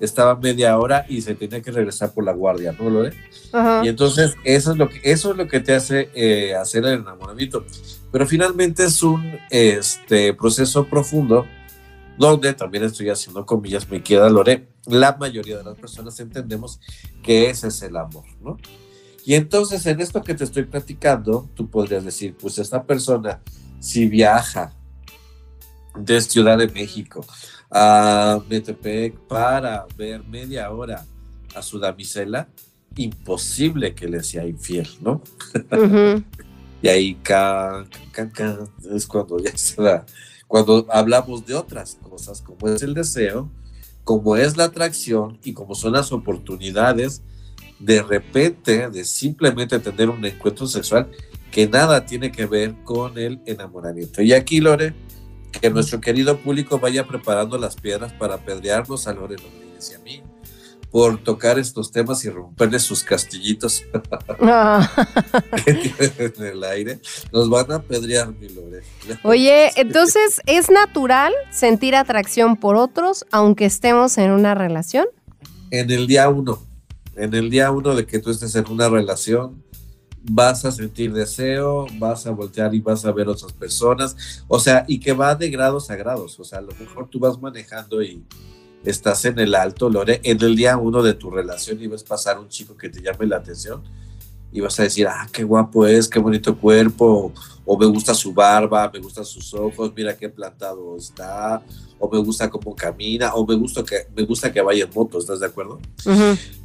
estaba 0.00 0.36
media 0.36 0.76
hora 0.78 1.06
y 1.08 1.22
se 1.22 1.34
tenía 1.34 1.62
que 1.62 1.70
regresar 1.70 2.12
por 2.12 2.24
la 2.24 2.32
guardia, 2.32 2.74
¿no, 2.78 2.90
Lore? 2.90 3.12
Y 3.82 3.88
entonces 3.88 4.34
eso 4.42 4.72
es 4.72 4.78
lo 4.78 4.88
que, 4.88 5.00
eso 5.04 5.30
es 5.30 5.36
lo 5.36 5.46
que 5.46 5.60
te 5.60 5.74
hace 5.74 6.10
eh, 6.14 6.54
hacer 6.54 6.84
el 6.84 7.00
enamoramiento. 7.00 7.64
Pero 8.10 8.26
finalmente 8.26 8.84
es 8.84 9.02
un 9.02 9.38
este, 9.50 10.34
proceso 10.34 10.86
profundo 10.86 11.46
donde 12.18 12.52
también 12.54 12.84
estoy 12.84 13.08
haciendo 13.10 13.44
comillas, 13.46 13.88
me 13.88 14.02
queda 14.02 14.28
Lore, 14.28 14.68
la 14.86 15.16
mayoría 15.18 15.58
de 15.58 15.64
las 15.64 15.76
personas 15.76 16.18
entendemos 16.20 16.80
que 17.22 17.50
ese 17.50 17.68
es 17.68 17.82
el 17.82 17.96
amor, 17.96 18.24
¿no? 18.40 18.56
Y 19.26 19.34
entonces 19.34 19.86
en 19.86 20.00
esto 20.00 20.22
que 20.22 20.34
te 20.34 20.44
estoy 20.44 20.64
platicando, 20.64 21.48
tú 21.54 21.68
podrías 21.68 22.04
decir, 22.04 22.36
pues 22.36 22.58
esta 22.58 22.84
persona 22.84 23.40
si 23.80 24.06
viaja 24.06 24.74
de 25.96 26.20
Ciudad 26.20 26.58
de 26.58 26.68
México 26.68 27.24
a 27.70 28.40
Metepec 28.48 29.18
para 29.28 29.86
ver 29.96 30.24
media 30.24 30.70
hora 30.70 31.04
a 31.54 31.62
su 31.62 31.78
damisela, 31.78 32.48
imposible 32.96 33.94
que 33.94 34.08
le 34.08 34.22
sea 34.22 34.46
infiel, 34.46 34.88
¿no? 35.00 35.22
y 36.82 36.88
ahí 36.88 37.18
es 38.94 39.06
cuando 39.06 39.38
ya 39.38 39.56
se 39.56 39.82
da, 39.82 40.06
cuando 40.46 40.86
hablamos 40.90 41.44
de 41.46 41.54
otras 41.54 41.96
cosas, 42.02 42.40
como 42.42 42.68
es 42.68 42.82
el 42.82 42.94
deseo, 42.94 43.50
como 44.04 44.36
es 44.36 44.56
la 44.56 44.64
atracción 44.64 45.38
y 45.42 45.52
como 45.52 45.74
son 45.74 45.92
las 45.92 46.12
oportunidades 46.12 47.22
de 47.84 48.02
repente 48.02 48.88
de 48.88 49.04
simplemente 49.04 49.78
tener 49.78 50.08
un 50.08 50.24
encuentro 50.24 50.66
sexual 50.66 51.10
que 51.50 51.68
nada 51.68 52.04
tiene 52.06 52.32
que 52.32 52.46
ver 52.46 52.74
con 52.82 53.16
el 53.18 53.40
enamoramiento. 53.46 54.22
Y 54.22 54.32
aquí, 54.32 54.60
Lore, 54.60 54.94
que 55.60 55.70
nuestro 55.70 56.00
querido 56.00 56.38
público 56.38 56.78
vaya 56.78 57.06
preparando 57.06 57.58
las 57.58 57.76
piedras 57.76 58.12
para 58.12 58.36
apedrearnos 58.36 59.06
a 59.06 59.12
Lore 59.12 59.36
Rodríguez 59.36 59.90
y 59.90 59.94
a 59.94 59.98
mí 60.00 60.22
por 60.90 61.18
tocar 61.18 61.58
estos 61.58 61.90
temas 61.90 62.24
y 62.24 62.30
romperle 62.30 62.78
sus 62.78 63.02
castillitos 63.02 63.82
ah. 64.40 64.88
que 65.64 65.74
tienen 65.74 66.12
en 66.36 66.44
el 66.44 66.62
aire. 66.62 67.00
Nos 67.32 67.50
van 67.50 67.72
a 67.72 67.76
apedrear, 67.76 68.32
mi 68.32 68.48
Lore. 68.48 68.82
Oye, 69.24 69.72
entonces, 69.76 70.40
¿es 70.46 70.70
natural 70.70 71.32
sentir 71.50 71.96
atracción 71.96 72.56
por 72.56 72.76
otros 72.76 73.26
aunque 73.32 73.64
estemos 73.64 74.18
en 74.18 74.30
una 74.30 74.54
relación? 74.54 75.06
En 75.72 75.90
el 75.90 76.06
día 76.06 76.28
uno, 76.28 76.62
en 77.16 77.34
el 77.34 77.50
día 77.50 77.70
uno 77.70 77.94
de 77.94 78.06
que 78.06 78.18
tú 78.18 78.30
estés 78.30 78.54
en 78.54 78.68
una 78.70 78.88
relación, 78.88 79.62
vas 80.22 80.64
a 80.64 80.72
sentir 80.72 81.12
deseo, 81.12 81.86
vas 81.98 82.26
a 82.26 82.30
voltear 82.30 82.74
y 82.74 82.80
vas 82.80 83.04
a 83.04 83.12
ver 83.12 83.28
otras 83.28 83.52
personas, 83.52 84.44
o 84.48 84.58
sea, 84.58 84.84
y 84.88 84.98
que 84.98 85.12
va 85.12 85.34
de 85.34 85.50
grados 85.50 85.90
a 85.90 85.96
grados, 85.96 86.40
o 86.40 86.44
sea, 86.44 86.58
a 86.58 86.62
lo 86.62 86.72
mejor 86.78 87.08
tú 87.08 87.18
vas 87.18 87.40
manejando 87.40 88.02
y 88.02 88.24
estás 88.84 89.24
en 89.26 89.38
el 89.38 89.54
alto, 89.54 89.90
Lore, 89.90 90.20
en 90.24 90.42
el 90.42 90.56
día 90.56 90.76
uno 90.76 91.02
de 91.02 91.14
tu 91.14 91.30
relación 91.30 91.80
y 91.82 91.86
ves 91.86 92.02
pasar 92.02 92.38
un 92.38 92.48
chico 92.48 92.76
que 92.76 92.88
te 92.88 93.02
llame 93.02 93.26
la 93.26 93.36
atención 93.36 93.82
y 94.50 94.60
vas 94.60 94.78
a 94.80 94.84
decir, 94.84 95.06
ah, 95.08 95.28
qué 95.32 95.44
guapo 95.44 95.86
es, 95.86 96.08
qué 96.08 96.18
bonito 96.18 96.56
cuerpo, 96.56 97.32
o 97.64 97.78
me 97.78 97.86
gusta 97.86 98.14
su 98.14 98.32
barba, 98.32 98.90
me 98.92 99.00
gustan 99.00 99.24
sus 99.24 99.54
ojos, 99.54 99.92
mira 99.96 100.16
qué 100.16 100.28
plantado 100.28 100.96
está, 100.96 101.62
o 101.98 102.10
me 102.10 102.18
gusta 102.18 102.50
cómo 102.50 102.74
camina, 102.74 103.34
o 103.34 103.46
me 103.46 103.54
gusta 103.54 103.82
que, 103.82 104.06
me 104.14 104.24
gusta 104.24 104.52
que 104.52 104.60
vaya 104.60 104.84
en 104.84 104.90
moto, 104.94 105.18
¿estás 105.18 105.40
de 105.40 105.46
acuerdo? 105.46 105.80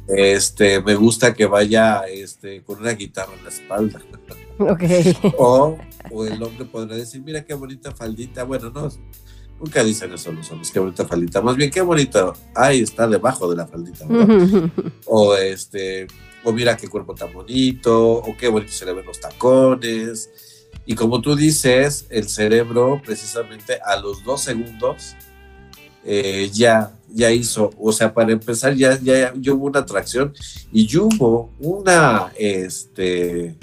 Este, 0.08 0.82
me 0.82 0.94
gusta 0.94 1.32
que 1.32 1.46
vaya 1.46 2.02
este, 2.08 2.62
con 2.62 2.80
una 2.80 2.92
guitarra 2.92 3.32
en 3.34 3.44
la 3.44 3.50
espalda. 3.50 4.00
Okay. 4.58 5.16
o, 5.38 5.78
o 6.10 6.24
el 6.24 6.42
hombre 6.42 6.66
podrá 6.66 6.96
decir, 6.96 7.22
mira 7.22 7.44
qué 7.44 7.54
bonita 7.54 7.92
faldita, 7.92 8.44
bueno, 8.44 8.70
no, 8.70 8.88
nunca 9.58 9.82
dicen 9.82 10.12
eso 10.12 10.32
los 10.32 10.50
hombres, 10.50 10.70
qué 10.70 10.80
bonita 10.80 11.06
faldita, 11.06 11.40
más 11.40 11.56
bien 11.56 11.70
qué 11.70 11.80
bonito, 11.80 12.34
ahí 12.54 12.80
está 12.80 13.06
debajo 13.06 13.48
de 13.48 13.56
la 13.56 13.66
faldita, 13.66 14.06
o 15.06 15.34
este, 15.34 16.06
o 16.44 16.52
mira 16.52 16.76
qué 16.76 16.88
cuerpo 16.88 17.14
tan 17.14 17.32
bonito, 17.32 18.14
o 18.14 18.36
qué 18.36 18.48
bonito 18.48 18.72
se 18.72 18.84
le 18.84 18.92
ven 18.92 19.06
los 19.06 19.20
tacones. 19.20 20.30
Y 20.90 20.96
como 20.96 21.20
tú 21.20 21.36
dices, 21.36 22.06
el 22.10 22.28
cerebro 22.28 23.00
precisamente 23.06 23.78
a 23.80 23.94
los 23.94 24.24
dos 24.24 24.40
segundos 24.40 25.14
eh, 26.04 26.50
ya, 26.52 26.98
ya 27.08 27.30
hizo, 27.30 27.70
o 27.78 27.92
sea, 27.92 28.12
para 28.12 28.32
empezar 28.32 28.74
ya, 28.74 28.98
ya, 29.00 29.32
hubo 29.52 29.66
una 29.66 29.78
atracción 29.78 30.34
y 30.72 30.96
hubo 30.96 31.52
una, 31.60 32.32
este, 32.36 33.56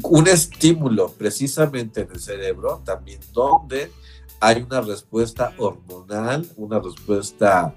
un 0.00 0.28
estímulo 0.28 1.10
precisamente 1.10 2.02
en 2.02 2.12
el 2.12 2.20
cerebro 2.20 2.82
también 2.84 3.18
donde 3.32 3.90
hay 4.38 4.62
una 4.62 4.82
respuesta 4.82 5.54
hormonal, 5.58 6.46
una 6.54 6.78
respuesta 6.78 7.74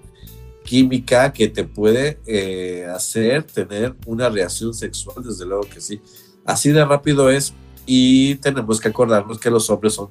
química 0.64 1.34
que 1.34 1.48
te 1.48 1.64
puede 1.64 2.20
eh, 2.28 2.86
hacer 2.94 3.42
tener 3.42 3.96
una 4.06 4.30
reacción 4.30 4.72
sexual, 4.76 5.24
desde 5.24 5.48
luego 5.48 5.64
que 5.64 5.82
sí. 5.82 6.00
Así 6.46 6.70
de 6.70 6.86
rápido 6.86 7.32
es 7.32 7.56
y 7.92 8.36
tenemos 8.36 8.80
que 8.80 8.90
acordarnos 8.90 9.40
que 9.40 9.50
los 9.50 9.68
hombres 9.72 9.96
son 9.96 10.10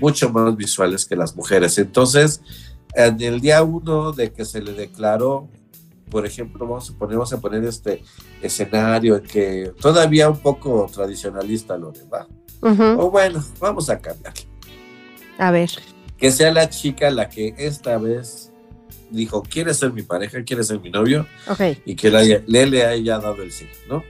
mucho 0.00 0.30
más 0.30 0.56
visuales 0.56 1.04
que 1.04 1.14
las 1.14 1.36
mujeres. 1.36 1.76
Entonces, 1.76 2.40
en 2.94 3.20
el 3.20 3.38
día 3.42 3.62
uno 3.62 4.12
de 4.12 4.32
que 4.32 4.46
se 4.46 4.62
le 4.62 4.72
declaró, 4.72 5.46
por 6.10 6.24
ejemplo, 6.24 6.66
vamos 6.66 6.88
a 6.88 6.94
poner, 6.94 7.16
vamos 7.18 7.32
a 7.34 7.38
poner 7.38 7.64
este 7.64 8.02
escenario 8.40 9.22
que 9.22 9.74
todavía 9.78 10.30
un 10.30 10.38
poco 10.38 10.88
tradicionalista 10.90 11.76
lo 11.76 11.92
va. 12.10 12.26
O 12.96 13.10
bueno, 13.10 13.44
vamos 13.60 13.90
a 13.90 13.98
cambiar. 13.98 14.32
A 15.36 15.50
ver. 15.50 15.70
Que 16.16 16.32
sea 16.32 16.50
la 16.50 16.70
chica 16.70 17.10
la 17.10 17.28
que 17.28 17.54
esta 17.58 17.98
vez 17.98 18.52
dijo, 19.10 19.42
quiere 19.42 19.74
ser 19.74 19.92
mi 19.92 20.02
pareja, 20.02 20.42
quiere 20.44 20.64
ser 20.64 20.80
mi 20.80 20.88
novio, 20.88 21.26
y 21.84 21.94
que 21.94 22.10
le, 22.10 22.66
le 22.66 22.86
haya 22.86 23.18
dado 23.18 23.42
el 23.42 23.52
sí, 23.52 23.66
¿no? 23.86 24.02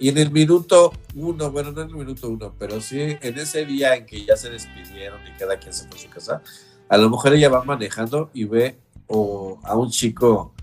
Y 0.00 0.08
en 0.08 0.16
el 0.16 0.30
minuto 0.30 0.94
uno, 1.14 1.50
bueno, 1.50 1.72
no 1.72 1.82
en 1.82 1.90
el 1.90 1.94
minuto 1.94 2.30
uno, 2.30 2.54
pero 2.58 2.80
sí 2.80 2.98
en 2.98 3.38
ese 3.38 3.66
día 3.66 3.94
en 3.94 4.06
que 4.06 4.24
ya 4.24 4.34
se 4.34 4.48
despidieron 4.48 5.20
y 5.28 5.38
cada 5.38 5.58
quien 5.58 5.74
se 5.74 5.86
fue 5.88 5.98
a 5.98 6.00
su 6.00 6.08
casa, 6.08 6.42
a 6.88 6.96
lo 6.96 7.10
mejor 7.10 7.34
ella 7.34 7.50
va 7.50 7.62
manejando 7.64 8.30
y 8.32 8.44
ve 8.44 8.78
a 9.10 9.76
un 9.76 9.90
chico 9.90 10.54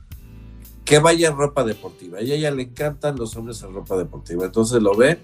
que 0.84 0.98
vaya 0.98 1.30
en 1.30 1.38
ropa 1.38 1.64
deportiva. 1.64 2.20
Y 2.20 2.32
a 2.32 2.36
ella 2.36 2.50
le 2.50 2.64
encantan 2.64 3.16
los 3.16 3.36
hombres 3.36 3.62
en 3.62 3.76
ropa 3.76 3.96
deportiva. 3.96 4.44
Entonces 4.44 4.82
lo 4.82 4.96
ve 4.96 5.20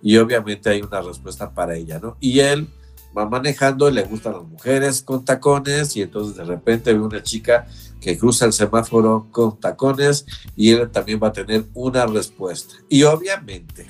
y 0.00 0.16
obviamente 0.18 0.70
hay 0.70 0.82
una 0.82 1.00
respuesta 1.00 1.52
para 1.52 1.74
ella, 1.74 1.98
¿no? 1.98 2.16
Y 2.20 2.38
él 2.38 2.68
va 3.16 3.28
manejando, 3.28 3.90
le 3.90 4.02
gustan 4.02 4.34
las 4.34 4.44
mujeres 4.44 5.02
con 5.02 5.24
tacones 5.24 5.96
y 5.96 6.02
entonces 6.02 6.36
de 6.36 6.44
repente 6.44 6.92
ve 6.92 7.00
una 7.00 7.22
chica 7.22 7.66
que 8.00 8.18
cruza 8.18 8.44
el 8.44 8.52
semáforo 8.52 9.28
con 9.30 9.58
tacones 9.58 10.26
y 10.54 10.70
él 10.70 10.90
también 10.90 11.20
va 11.22 11.28
a 11.28 11.32
tener 11.32 11.64
una 11.74 12.06
respuesta. 12.06 12.74
Y 12.88 13.04
obviamente, 13.04 13.86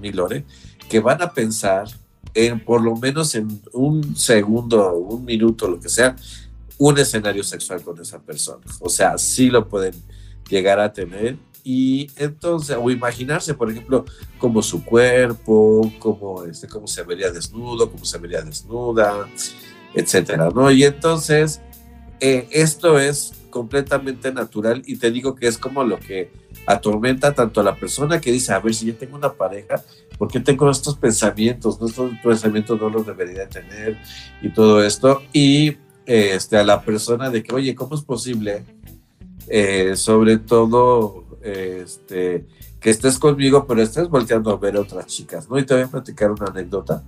mi 0.00 0.12
Lore, 0.12 0.44
que 0.88 1.00
van 1.00 1.22
a 1.22 1.32
pensar 1.32 1.88
en 2.34 2.64
por 2.64 2.82
lo 2.82 2.94
menos 2.96 3.34
en 3.34 3.60
un 3.72 4.16
segundo, 4.16 4.94
un 4.94 5.24
minuto, 5.24 5.68
lo 5.68 5.80
que 5.80 5.88
sea, 5.88 6.14
un 6.76 6.98
escenario 6.98 7.42
sexual 7.42 7.82
con 7.82 8.00
esa 8.00 8.18
persona. 8.20 8.64
O 8.80 8.88
sea, 8.88 9.18
sí 9.18 9.50
lo 9.50 9.68
pueden 9.68 9.94
llegar 10.48 10.78
a 10.78 10.92
tener 10.92 11.36
y 11.64 12.10
entonces, 12.16 12.76
o 12.80 12.90
imaginarse, 12.90 13.54
por 13.54 13.70
ejemplo, 13.70 14.04
como 14.38 14.62
su 14.62 14.84
cuerpo, 14.84 15.92
cómo, 15.98 16.44
este, 16.44 16.68
cómo 16.68 16.86
se 16.86 17.02
vería 17.02 17.30
desnudo, 17.30 17.90
cómo 17.90 18.04
se 18.04 18.18
vería 18.18 18.42
desnuda, 18.42 19.28
etcétera, 19.94 20.50
¿no? 20.54 20.70
Y 20.70 20.84
entonces, 20.84 21.60
eh, 22.20 22.48
esto 22.50 22.98
es 22.98 23.32
completamente 23.50 24.32
natural 24.32 24.82
y 24.86 24.96
te 24.96 25.10
digo 25.10 25.34
que 25.34 25.46
es 25.46 25.58
como 25.58 25.82
lo 25.84 25.98
que 25.98 26.30
atormenta 26.66 27.34
tanto 27.34 27.60
a 27.60 27.64
la 27.64 27.76
persona 27.76 28.20
que 28.20 28.32
dice, 28.32 28.52
a 28.52 28.60
ver, 28.60 28.74
si 28.74 28.86
yo 28.86 28.94
tengo 28.96 29.16
una 29.16 29.32
pareja, 29.32 29.82
¿por 30.18 30.28
qué 30.28 30.40
tengo 30.40 30.70
estos 30.70 30.96
pensamientos? 30.96 31.80
¿no? 31.80 31.86
Estos 31.86 32.12
pensamientos 32.22 32.80
no 32.80 32.90
los 32.90 33.06
debería 33.06 33.48
tener 33.48 33.98
y 34.42 34.50
todo 34.50 34.84
esto. 34.84 35.22
Y 35.32 35.76
este, 36.06 36.56
a 36.56 36.64
la 36.64 36.82
persona 36.82 37.30
de 37.30 37.42
que, 37.42 37.54
oye, 37.54 37.74
¿cómo 37.74 37.94
es 37.94 38.02
posible? 38.02 38.64
Eh, 39.50 39.96
sobre 39.96 40.38
todo 40.38 41.24
este, 41.42 42.46
que 42.80 42.90
estés 42.90 43.18
conmigo, 43.18 43.66
pero 43.66 43.82
estés 43.82 44.08
volteando 44.08 44.50
a 44.50 44.56
ver 44.56 44.76
a 44.76 44.80
otras 44.80 45.06
chicas, 45.06 45.48
¿no? 45.48 45.58
Y 45.58 45.64
te 45.64 45.74
voy 45.74 45.84
a 45.84 45.88
platicar 45.88 46.30
una 46.30 46.46
anécdota. 46.46 47.02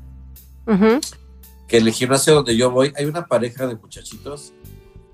Que 1.66 1.78
en 1.78 1.87
el 1.87 1.92
gimnasio 1.92 2.35
donde 2.35 2.56
yo 2.56 2.70
voy 2.70 2.92
hay 2.97 3.04
una 3.06 3.26
pareja 3.26 3.66
de 3.66 3.75
muchachitos 3.75 4.52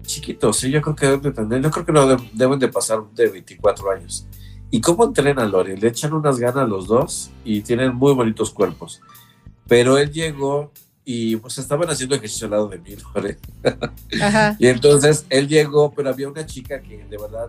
chiquitos, 0.06 0.58
sí, 0.58 0.70
yo 0.70 0.80
creo 0.80 0.96
que 0.96 1.06
deben 1.06 1.22
de 1.22 1.32
tener, 1.32 1.62
yo 1.62 1.70
creo 1.70 1.84
que 1.84 1.92
no 1.92 2.06
deben 2.32 2.58
de 2.58 2.68
pasar 2.68 3.02
de 3.14 3.28
24 3.28 3.90
años. 3.90 4.26
¿Y 4.70 4.80
cómo 4.80 5.04
entrenan, 5.04 5.50
Lore? 5.50 5.76
Le 5.76 5.88
echan 5.88 6.12
unas 6.12 6.38
ganas 6.38 6.68
los 6.68 6.86
dos 6.86 7.30
y 7.44 7.60
tienen 7.60 7.94
muy 7.94 8.14
bonitos 8.14 8.50
cuerpos. 8.50 9.00
Pero 9.68 9.98
él 9.98 10.10
llegó 10.12 10.72
y 11.08 11.36
pues 11.36 11.56
estaban 11.58 11.88
haciendo 11.88 12.16
ejercicio 12.16 12.46
al 12.46 12.50
lado 12.50 12.68
de 12.68 12.78
mí, 12.78 12.96
Lore. 13.14 13.38
Ajá. 14.20 14.56
y 14.58 14.66
entonces 14.66 15.24
él 15.30 15.46
llegó, 15.46 15.92
pero 15.92 16.10
había 16.10 16.28
una 16.28 16.44
chica 16.44 16.82
que 16.82 17.04
de 17.04 17.16
verdad 17.16 17.48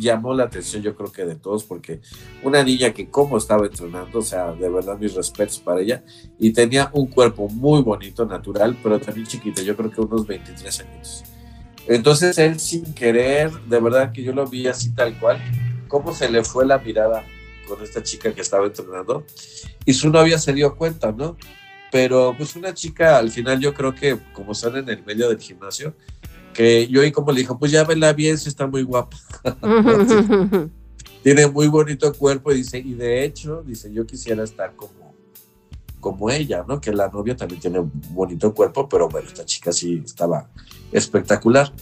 llamó 0.00 0.34
la 0.34 0.44
atención, 0.44 0.82
yo 0.82 0.96
creo 0.96 1.12
que 1.12 1.24
de 1.24 1.36
todos, 1.36 1.62
porque 1.62 2.00
una 2.42 2.64
niña 2.64 2.92
que 2.92 3.08
como 3.08 3.38
estaba 3.38 3.66
entrenando, 3.66 4.18
o 4.18 4.22
sea, 4.22 4.50
de 4.50 4.68
verdad 4.68 4.98
mis 4.98 5.14
respetos 5.14 5.60
para 5.60 5.80
ella, 5.80 6.02
y 6.40 6.52
tenía 6.52 6.90
un 6.92 7.06
cuerpo 7.06 7.48
muy 7.48 7.82
bonito, 7.82 8.26
natural, 8.26 8.76
pero 8.82 8.98
también 8.98 9.28
chiquita, 9.28 9.62
yo 9.62 9.76
creo 9.76 9.92
que 9.92 10.00
unos 10.00 10.26
23 10.26 10.80
años. 10.80 11.24
Entonces 11.86 12.36
él 12.38 12.58
sin 12.58 12.94
querer, 12.94 13.52
de 13.52 13.78
verdad 13.78 14.10
que 14.10 14.24
yo 14.24 14.32
lo 14.32 14.44
vi 14.44 14.66
así 14.66 14.90
tal 14.90 15.16
cual, 15.20 15.40
cómo 15.86 16.12
se 16.12 16.28
le 16.28 16.42
fue 16.42 16.66
la 16.66 16.78
mirada 16.78 17.24
con 17.68 17.80
esta 17.80 18.02
chica 18.02 18.34
que 18.34 18.40
estaba 18.40 18.66
entrenando, 18.66 19.24
y 19.84 19.94
su 19.94 20.10
novia 20.10 20.36
se 20.38 20.52
dio 20.52 20.74
cuenta, 20.74 21.12
¿no? 21.12 21.36
Pero 21.92 22.34
pues 22.36 22.56
una 22.56 22.74
chica, 22.74 23.18
al 23.18 23.30
final 23.30 23.60
yo 23.60 23.72
creo 23.72 23.94
que 23.94 24.18
como 24.32 24.52
están 24.52 24.76
en 24.76 24.88
el 24.88 25.04
medio 25.04 25.28
del 25.28 25.38
gimnasio, 25.38 25.94
que 26.52 26.88
yo 26.88 27.04
y 27.04 27.12
como 27.12 27.32
le 27.32 27.40
dijo, 27.40 27.58
pues 27.58 27.70
ya 27.70 27.84
vela 27.84 28.12
bien, 28.12 28.38
si 28.38 28.48
está 28.48 28.66
muy 28.66 28.82
guapa. 28.82 29.16
Tiene 31.22 31.46
muy 31.48 31.68
bonito 31.68 32.12
cuerpo 32.14 32.52
y 32.52 32.56
dice, 32.56 32.78
y 32.78 32.94
de 32.94 33.24
hecho, 33.24 33.62
dice, 33.62 33.92
yo 33.92 34.06
quisiera 34.06 34.42
estar 34.44 34.74
como, 34.74 35.14
como 36.00 36.30
ella, 36.30 36.64
¿no? 36.66 36.80
Que 36.80 36.92
la 36.92 37.08
novia 37.08 37.36
también 37.36 37.60
tiene 37.60 37.80
un 37.80 37.90
bonito 38.10 38.54
cuerpo, 38.54 38.88
pero 38.88 39.08
bueno, 39.08 39.28
esta 39.28 39.44
chica 39.44 39.72
sí 39.72 40.02
estaba 40.04 40.48
espectacular. 40.92 41.72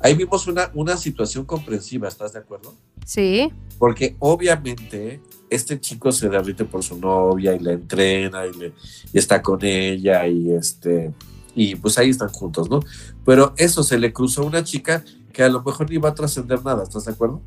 Ahí 0.00 0.14
vimos 0.14 0.46
una, 0.46 0.70
una 0.74 0.96
situación 0.96 1.44
comprensiva, 1.44 2.08
¿estás 2.08 2.32
de 2.32 2.40
acuerdo? 2.40 2.74
Sí. 3.06 3.52
Porque 3.78 4.16
obviamente 4.18 5.20
este 5.50 5.80
chico 5.80 6.12
se 6.12 6.28
derrite 6.28 6.64
por 6.64 6.82
su 6.82 6.96
novia 6.98 7.54
y 7.54 7.58
la 7.58 7.72
entrena 7.72 8.46
y, 8.46 8.56
le, 8.56 8.72
está 9.12 9.42
con 9.42 9.62
ella 9.64 10.26
y 10.26 10.52
este 10.52 11.12
y 11.54 11.74
pues 11.74 11.98
ahí 11.98 12.10
están 12.10 12.28
juntos, 12.28 12.70
¿no? 12.70 12.80
Pero 13.24 13.52
eso 13.56 13.82
se 13.82 13.98
le 13.98 14.12
cruzó 14.12 14.42
a 14.42 14.46
una 14.46 14.64
chica 14.64 15.04
que 15.32 15.42
a 15.42 15.48
lo 15.48 15.62
mejor 15.62 15.90
ni 15.90 15.96
iba 15.96 16.08
a 16.08 16.14
trascender 16.14 16.64
nada, 16.64 16.84
¿estás 16.84 17.04
de 17.04 17.12
acuerdo? 17.12 17.42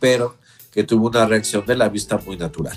Pero 0.00 0.34
que 0.72 0.84
tuvo 0.84 1.08
una 1.08 1.26
reacción 1.26 1.64
de 1.66 1.76
la 1.76 1.88
vista 1.88 2.18
muy 2.24 2.36
natural. 2.36 2.76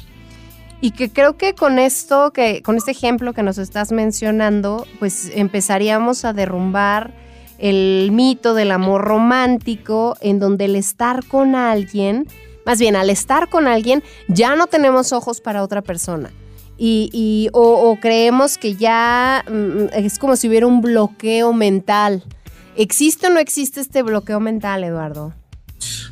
Y 0.81 0.91
que 0.91 1.09
creo 1.09 1.37
que 1.37 1.55
con 1.55 1.79
esto, 1.79 2.31
que 2.31 2.61
con 2.61 2.75
este 2.75 2.91
ejemplo 2.91 3.33
que 3.33 3.41
nos 3.43 3.57
estás 3.57 3.91
mencionando, 3.91 4.85
pues 4.99 5.31
empezaríamos 5.33 6.25
a 6.25 6.33
derrumbar 6.33 7.13
el 7.57 8.09
mito 8.11 8.53
del 8.53 8.71
amor 8.71 9.01
romántico, 9.01 10.17
en 10.19 10.39
donde 10.39 10.65
el 10.65 10.75
estar 10.75 11.25
con 11.25 11.55
alguien, 11.55 12.27
más 12.65 12.79
bien 12.79 12.95
al 12.95 13.09
estar 13.09 13.49
con 13.49 13.67
alguien, 13.67 14.03
ya 14.27 14.55
no 14.55 14.67
tenemos 14.67 15.13
ojos 15.13 15.41
para 15.41 15.63
otra 15.63 15.81
persona 15.81 16.31
y, 16.77 17.49
o, 17.53 17.97
creemos 18.01 18.57
que 18.57 18.75
ya 18.75 19.45
mm, 19.49 19.93
es 19.93 20.17
como 20.17 20.35
si 20.35 20.47
hubiera 20.47 20.67
un 20.67 20.81
bloqueo 20.81 21.53
mental. 21.53 22.23
¿Existe 22.75 23.27
o 23.27 23.29
no 23.29 23.39
existe 23.39 23.79
este 23.79 24.01
bloqueo 24.01 24.39
mental, 24.39 24.83
Eduardo? 24.83 25.33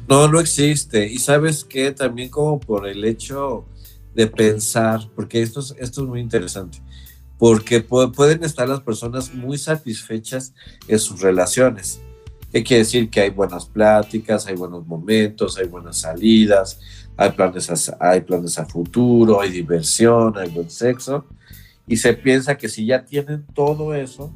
No, 0.08 0.28
no 0.28 0.40
existe. 0.40 1.08
Y 1.08 1.18
sabes 1.18 1.64
que 1.64 1.92
también 1.92 2.30
como 2.30 2.60
por 2.60 2.88
el 2.88 3.04
hecho 3.04 3.66
de 4.14 4.28
pensar, 4.28 5.10
porque 5.16 5.42
esto 5.42 5.62
es, 5.62 5.76
esto 5.80 6.04
es 6.04 6.08
muy 6.08 6.20
interesante, 6.20 6.82
porque 7.38 7.82
pueden 7.82 8.44
estar 8.44 8.70
las 8.70 8.82
personas 8.82 9.34
muy 9.34 9.58
satisfechas 9.58 10.54
en 10.88 11.00
sus 11.00 11.22
relaciones. 11.22 12.02
¿Qué 12.52 12.64
quiere 12.64 12.84
decir? 12.84 13.10
Que 13.10 13.22
hay 13.22 13.30
buenas 13.30 13.66
pláticas, 13.66 14.46
hay 14.48 14.56
buenos 14.56 14.86
momentos, 14.86 15.58
hay 15.58 15.68
buenas 15.68 16.00
salidas, 16.00 16.80
hay 17.16 17.32
planes 17.32 17.70
a, 17.70 17.98
hay 18.00 18.22
planes 18.22 18.58
a 18.60 18.66
futuro, 18.66 19.40
hay 19.40 19.52
diversión, 19.52 20.38
hay 20.38 20.50
buen 20.50 20.70
sexo, 20.70 21.26
y 21.88 21.98
se 21.98 22.14
piensa 22.14 22.58
que 22.58 22.68
si 22.68 22.86
ya 22.86 23.06
tienen 23.06 23.46
todo 23.54 23.94
eso, 23.94 24.34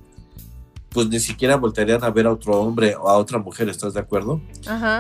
pues 0.90 1.10
ni 1.10 1.20
siquiera 1.20 1.58
voltearían 1.58 2.04
a 2.06 2.10
ver 2.10 2.26
a 2.26 2.32
otro 2.32 2.54
hombre 2.62 2.96
o 2.96 3.10
a 3.10 3.18
otra 3.18 3.38
mujer, 3.38 3.68
¿estás 3.68 3.94
de 3.94 4.00
acuerdo? 4.00 4.42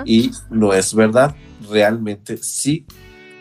Y 0.06 0.32
no 0.50 0.74
es 0.74 0.94
verdad, 0.94 1.36
realmente 1.70 2.36
sí 2.38 2.86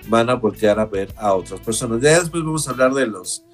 van 0.08 0.30
a 0.30 0.34
voltear 0.34 0.78
a 0.78 0.84
ver 0.84 1.12
a 1.16 1.34
otras 1.34 1.58
personas. 1.60 2.00
Ya 2.00 2.20
después 2.20 2.44
vamos 2.44 2.68
a 2.68 2.70
hablar 2.70 2.94
de 2.94 3.06
los, 3.06 3.44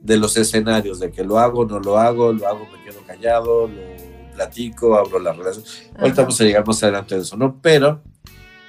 de 0.00 0.16
los 0.16 0.36
escenarios, 0.36 1.00
de 1.00 1.10
que 1.10 1.24
lo 1.24 1.40
hago, 1.40 1.64
no 1.64 1.80
lo 1.80 1.98
hago, 1.98 2.32
lo 2.32 2.46
hago, 2.46 2.68
me 2.72 2.84
quedo 2.84 3.00
callado, 3.04 3.66
lo 3.66 4.05
platico, 4.36 4.96
abro 4.96 5.18
la 5.18 5.32
relación. 5.32 5.64
Ahorita 5.98 6.22
vamos 6.22 6.40
a 6.40 6.44
llegar 6.44 6.66
más 6.66 6.82
adelante 6.82 7.14
de 7.14 7.22
eso, 7.22 7.36
¿no? 7.36 7.58
Pero 7.60 8.02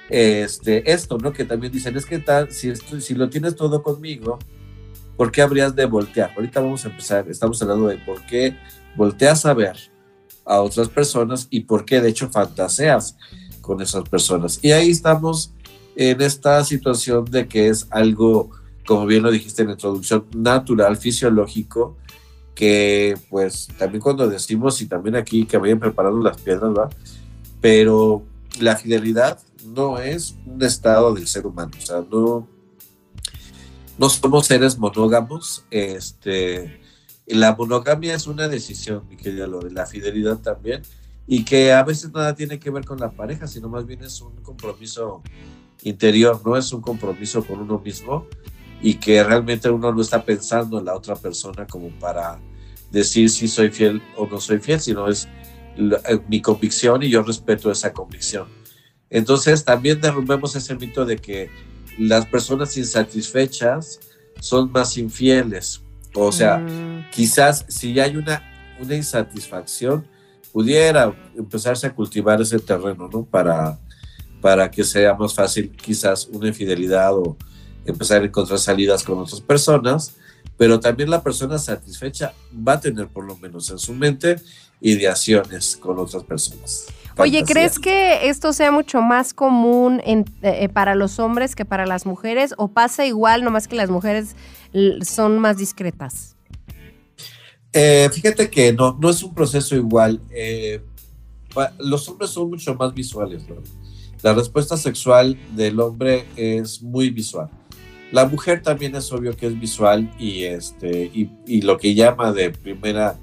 este, 0.08 0.90
esto, 0.90 1.18
¿no? 1.18 1.32
Que 1.32 1.44
también 1.44 1.72
dicen, 1.72 1.96
es 1.96 2.06
que 2.06 2.18
tal, 2.18 2.50
si, 2.50 2.74
si 2.74 3.14
lo 3.14 3.28
tienes 3.28 3.54
todo 3.54 3.82
conmigo, 3.82 4.38
¿por 5.16 5.30
qué 5.30 5.42
habrías 5.42 5.76
de 5.76 5.84
voltear? 5.84 6.32
Ahorita 6.34 6.60
vamos 6.60 6.84
a 6.84 6.88
empezar, 6.88 7.28
estamos 7.28 7.60
hablando 7.62 7.88
de 7.88 7.98
por 7.98 8.24
qué 8.26 8.56
volteas 8.96 9.44
a 9.44 9.54
ver 9.54 9.76
a 10.44 10.62
otras 10.62 10.88
personas 10.88 11.46
y 11.50 11.60
por 11.60 11.84
qué 11.84 12.00
de 12.00 12.08
hecho 12.08 12.30
fantaseas 12.30 13.16
con 13.60 13.82
esas 13.82 14.08
personas. 14.08 14.58
Y 14.62 14.72
ahí 14.72 14.90
estamos 14.90 15.52
en 15.94 16.20
esta 16.22 16.64
situación 16.64 17.26
de 17.26 17.46
que 17.46 17.68
es 17.68 17.86
algo, 17.90 18.50
como 18.86 19.04
bien 19.04 19.22
lo 19.22 19.30
dijiste 19.30 19.62
en 19.62 19.68
la 19.68 19.74
introducción, 19.74 20.24
natural, 20.34 20.96
fisiológico, 20.96 21.96
que 22.58 23.16
pues 23.30 23.68
también 23.78 24.02
cuando 24.02 24.28
decimos 24.28 24.82
y 24.82 24.86
también 24.86 25.14
aquí 25.14 25.46
que 25.46 25.58
vayan 25.58 25.78
preparando 25.78 26.20
las 26.20 26.40
piedras, 26.40 26.76
¿va? 26.76 26.88
Pero 27.60 28.24
la 28.60 28.74
fidelidad 28.74 29.38
no 29.64 30.00
es 30.00 30.34
un 30.44 30.60
estado 30.64 31.14
del 31.14 31.28
ser 31.28 31.46
humano, 31.46 31.70
o 31.78 31.80
sea, 31.80 32.04
no, 32.10 32.48
no 33.96 34.08
somos 34.08 34.48
seres 34.48 34.76
monógamos, 34.76 35.66
este, 35.70 36.80
la 37.28 37.54
monogamia 37.54 38.16
es 38.16 38.26
una 38.26 38.48
decisión, 38.48 39.04
mi 39.08 39.16
querida 39.16 39.46
Lore, 39.46 39.70
la 39.70 39.86
fidelidad 39.86 40.38
también, 40.38 40.82
y 41.28 41.44
que 41.44 41.72
a 41.72 41.84
veces 41.84 42.12
nada 42.12 42.34
tiene 42.34 42.58
que 42.58 42.70
ver 42.70 42.84
con 42.84 42.98
la 42.98 43.12
pareja, 43.12 43.46
sino 43.46 43.68
más 43.68 43.86
bien 43.86 44.02
es 44.02 44.20
un 44.20 44.34
compromiso 44.42 45.22
interior, 45.84 46.40
no 46.44 46.56
es 46.56 46.72
un 46.72 46.80
compromiso 46.80 47.44
con 47.44 47.60
uno 47.60 47.78
mismo 47.78 48.26
y 48.80 48.94
que 48.94 49.22
realmente 49.22 49.70
uno 49.70 49.92
no 49.92 50.00
está 50.00 50.24
pensando 50.24 50.78
en 50.78 50.84
la 50.84 50.94
otra 50.94 51.16
persona 51.16 51.66
como 51.66 51.90
para 51.98 52.40
decir 52.90 53.28
si 53.30 53.48
soy 53.48 53.70
fiel 53.70 54.02
o 54.16 54.26
no 54.26 54.40
soy 54.40 54.58
fiel, 54.58 54.80
sino 54.80 55.08
es 55.08 55.28
mi 56.28 56.40
convicción 56.40 57.02
y 57.02 57.10
yo 57.10 57.22
respeto 57.22 57.70
esa 57.70 57.92
convicción. 57.92 58.46
Entonces 59.10 59.64
también 59.64 60.00
derrumbemos 60.00 60.54
ese 60.56 60.74
mito 60.74 61.04
de 61.04 61.16
que 61.16 61.50
las 61.98 62.26
personas 62.26 62.76
insatisfechas 62.76 64.00
son 64.40 64.70
más 64.70 64.96
infieles. 64.96 65.82
O 66.14 66.32
sea, 66.32 66.58
mm. 66.58 67.10
quizás 67.10 67.64
si 67.68 67.98
hay 67.98 68.16
una, 68.16 68.42
una 68.80 68.94
insatisfacción, 68.94 70.06
pudiera 70.52 71.14
empezarse 71.36 71.86
a 71.86 71.94
cultivar 71.94 72.40
ese 72.40 72.58
terreno, 72.58 73.08
¿no? 73.12 73.24
Para, 73.24 73.78
para 74.40 74.70
que 74.70 74.84
sea 74.84 75.14
más 75.14 75.34
fácil 75.34 75.70
quizás 75.70 76.26
una 76.26 76.48
infidelidad 76.48 77.14
o 77.14 77.36
empezar 77.90 78.22
a 78.22 78.26
encontrar 78.26 78.58
salidas 78.58 79.02
con 79.02 79.18
otras 79.18 79.40
personas, 79.40 80.14
pero 80.56 80.80
también 80.80 81.10
la 81.10 81.22
persona 81.22 81.58
satisfecha 81.58 82.34
va 82.66 82.74
a 82.74 82.80
tener 82.80 83.08
por 83.08 83.24
lo 83.24 83.36
menos 83.36 83.70
en 83.70 83.78
su 83.78 83.94
mente 83.94 84.36
ideaciones 84.80 85.76
con 85.76 85.98
otras 85.98 86.24
personas. 86.24 86.86
Oye, 87.16 87.42
¿crees 87.44 87.80
que 87.80 88.28
esto 88.28 88.52
sea 88.52 88.70
mucho 88.70 89.00
más 89.02 89.34
común 89.34 90.00
en, 90.04 90.20
eh, 90.42 90.64
eh, 90.64 90.68
para 90.68 90.94
los 90.94 91.18
hombres 91.18 91.56
que 91.56 91.64
para 91.64 91.84
las 91.84 92.06
mujeres 92.06 92.54
o 92.58 92.68
pasa 92.68 93.06
igual, 93.06 93.42
nomás 93.42 93.66
que 93.66 93.74
las 93.74 93.90
mujeres 93.90 94.36
son 95.02 95.38
más 95.40 95.56
discretas? 95.56 96.36
Eh, 97.72 98.08
fíjate 98.12 98.48
que 98.48 98.72
no, 98.72 98.96
no 99.00 99.10
es 99.10 99.22
un 99.22 99.34
proceso 99.34 99.74
igual. 99.74 100.20
los 101.78 102.08
hombres 102.08 102.30
son 102.30 102.50
mucho 102.50 102.74
más 102.76 102.94
visuales. 102.94 103.42
La 104.22 104.32
respuesta 104.32 104.76
sexual 104.76 105.36
del 105.56 105.80
hombre 105.80 106.24
es 106.36 106.80
muy 106.82 107.10
visual. 107.10 107.50
La 108.12 108.26
mujer 108.26 108.62
también 108.62 108.94
es 108.96 109.12
obvio 109.12 109.36
que 109.36 109.46
es 109.46 109.58
visual 109.58 110.10
y, 110.18 110.44
este, 110.44 111.10
y 111.12 111.62
lo 111.62 111.76
que 111.76 111.94
llama 111.94 112.32
de 112.32 112.50
primera 112.50 113.18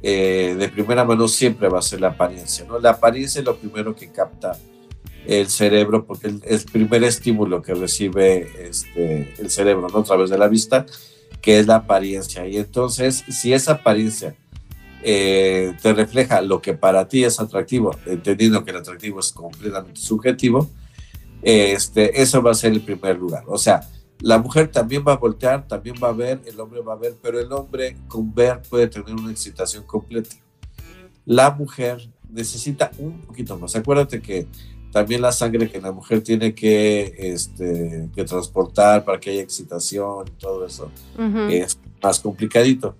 eh, 0.00 0.54
de 0.56 0.68
primera 0.68 1.04
mano 1.04 1.26
siempre 1.26 1.68
va 1.68 1.80
a 1.80 1.82
ser 1.82 2.00
la 2.00 2.08
apariencia, 2.08 2.64
¿no? 2.66 2.78
La 2.78 2.90
apariencia 2.90 3.40
es 3.40 3.44
lo 3.44 3.56
primero 3.56 3.96
que 3.96 4.10
capta 4.10 4.56
el 5.26 5.48
cerebro 5.48 6.06
porque 6.06 6.32
es 6.44 6.64
el 6.64 6.70
primer 6.70 7.02
estímulo 7.02 7.62
que 7.62 7.74
recibe 7.74 8.48
este, 8.68 9.34
el 9.38 9.50
cerebro, 9.50 9.88
¿no? 9.88 9.98
A 9.98 10.04
través 10.04 10.30
de 10.30 10.38
la 10.38 10.46
vista, 10.46 10.86
que 11.40 11.58
es 11.58 11.66
la 11.66 11.76
apariencia. 11.76 12.46
Y 12.46 12.58
entonces, 12.58 13.24
si 13.28 13.52
esa 13.52 13.72
apariencia 13.72 14.36
eh, 15.02 15.74
te 15.82 15.92
refleja 15.92 16.42
lo 16.42 16.62
que 16.62 16.74
para 16.74 17.08
ti 17.08 17.24
es 17.24 17.40
atractivo, 17.40 17.96
entendiendo 18.06 18.64
que 18.64 18.70
el 18.70 18.76
atractivo 18.76 19.18
es 19.18 19.32
completamente 19.32 20.00
subjetivo, 20.00 20.70
este, 21.42 22.22
eso 22.22 22.40
va 22.40 22.52
a 22.52 22.54
ser 22.54 22.72
el 22.72 22.82
primer 22.82 23.18
lugar. 23.18 23.42
O 23.48 23.58
sea, 23.58 23.80
la 24.20 24.38
mujer 24.38 24.68
también 24.68 25.04
va 25.06 25.12
a 25.12 25.16
voltear, 25.16 25.66
también 25.68 25.96
va 26.02 26.08
a 26.08 26.12
ver, 26.12 26.40
el 26.46 26.58
hombre 26.60 26.80
va 26.80 26.94
a 26.94 26.96
ver, 26.96 27.16
pero 27.22 27.38
el 27.38 27.52
hombre 27.52 27.96
con 28.08 28.34
ver 28.34 28.62
puede 28.68 28.88
tener 28.88 29.14
una 29.14 29.30
excitación 29.30 29.84
completa. 29.84 30.34
La 31.24 31.50
mujer 31.50 32.08
necesita 32.28 32.90
un 32.98 33.20
poquito 33.20 33.56
más. 33.58 33.76
Acuérdate 33.76 34.20
que 34.20 34.46
también 34.90 35.20
la 35.20 35.32
sangre 35.32 35.70
que 35.70 35.80
la 35.80 35.92
mujer 35.92 36.22
tiene 36.22 36.54
que, 36.54 37.14
este, 37.18 38.08
que 38.14 38.24
transportar 38.24 39.04
para 39.04 39.20
que 39.20 39.30
haya 39.30 39.42
excitación 39.42 40.26
y 40.28 40.40
todo 40.40 40.66
eso 40.66 40.90
es 41.50 41.78
más 42.02 42.18
complicadito. 42.20 42.96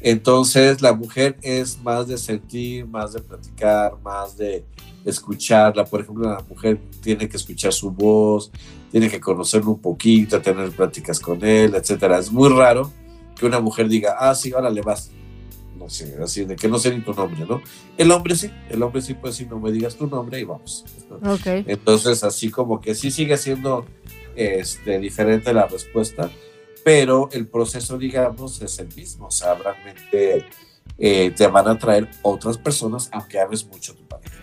Entonces 0.00 0.80
la 0.80 0.92
mujer 0.92 1.36
es 1.42 1.78
más 1.82 2.08
de 2.08 2.16
sentir, 2.16 2.86
más 2.86 3.12
de 3.12 3.20
platicar, 3.20 3.96
más 4.02 4.36
de 4.36 4.64
escucharla. 5.04 5.84
Por 5.84 6.00
ejemplo, 6.00 6.28
la 6.28 6.44
mujer 6.48 6.80
tiene 7.02 7.28
que 7.28 7.36
escuchar 7.36 7.72
su 7.72 7.90
voz, 7.90 8.50
tiene 8.90 9.08
que 9.10 9.20
conocerlo 9.20 9.72
un 9.72 9.80
poquito, 9.80 10.40
tener 10.40 10.70
pláticas 10.70 11.20
con 11.20 11.44
él, 11.44 11.74
etcétera. 11.74 12.18
Es 12.18 12.32
muy 12.32 12.48
raro 12.48 12.90
que 13.36 13.46
una 13.46 13.60
mujer 13.60 13.88
diga, 13.88 14.16
ah, 14.18 14.34
sí, 14.34 14.52
ahora 14.52 14.70
le 14.70 14.82
vas. 14.82 15.10
No 15.78 15.88
sé, 15.88 16.16
así 16.22 16.44
de 16.44 16.56
que 16.56 16.68
no 16.68 16.78
sé 16.78 16.94
ni 16.94 17.02
tu 17.02 17.14
nombre, 17.14 17.46
¿no? 17.48 17.62
El 17.96 18.12
hombre 18.12 18.36
sí, 18.36 18.50
el 18.68 18.82
hombre 18.82 19.00
sí 19.00 19.14
puede 19.14 19.32
decir, 19.32 19.48
no 19.48 19.58
me 19.58 19.72
digas 19.72 19.96
tu 19.96 20.06
nombre 20.06 20.38
y 20.38 20.44
vamos. 20.44 20.84
Ok. 21.10 21.46
Entonces, 21.66 22.22
así 22.22 22.50
como 22.50 22.82
que 22.82 22.94
sí 22.94 23.10
sigue 23.10 23.38
siendo 23.38 23.86
este, 24.36 24.98
diferente 24.98 25.54
la 25.54 25.66
respuesta, 25.66 26.30
pero 26.84 27.28
el 27.32 27.46
proceso, 27.46 27.98
digamos, 27.98 28.60
es 28.62 28.78
el 28.78 28.94
mismo. 28.94 29.26
O 29.26 29.30
sea, 29.30 29.54
realmente 29.54 30.46
eh, 30.98 31.32
te 31.36 31.46
van 31.46 31.68
a 31.68 31.78
traer 31.78 32.08
otras 32.22 32.58
personas, 32.58 33.08
aunque 33.12 33.40
ames 33.40 33.66
mucho 33.66 33.92
a 33.92 33.96
tu 33.96 34.06
pareja. 34.06 34.36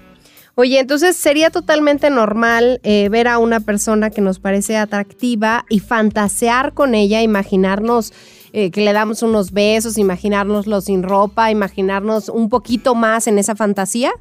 Oye, 0.56 0.80
entonces 0.80 1.16
sería 1.16 1.52
totalmente 1.52 2.10
normal 2.10 2.80
eh, 2.82 3.10
ver 3.10 3.28
a 3.28 3.38
una 3.38 3.60
persona 3.60 4.10
que 4.10 4.22
nos 4.22 4.40
parece 4.40 4.76
atractiva 4.76 5.66
y 5.70 5.80
fantasear 5.80 6.74
con 6.74 6.96
ella, 6.96 7.22
imaginarnos 7.22 8.12
eh, 8.54 8.72
que 8.72 8.82
le 8.82 8.92
damos 8.92 9.22
unos 9.22 9.52
besos, 9.52 10.00
imaginárnoslo 10.00 10.82
sin 10.82 11.04
ropa, 11.04 11.52
imaginarnos 11.52 12.30
un 12.30 12.50
poquito 12.50 12.96
más 12.96 13.28
en 13.28 13.38
esa 13.38 13.56
fantasía? 13.56 14.12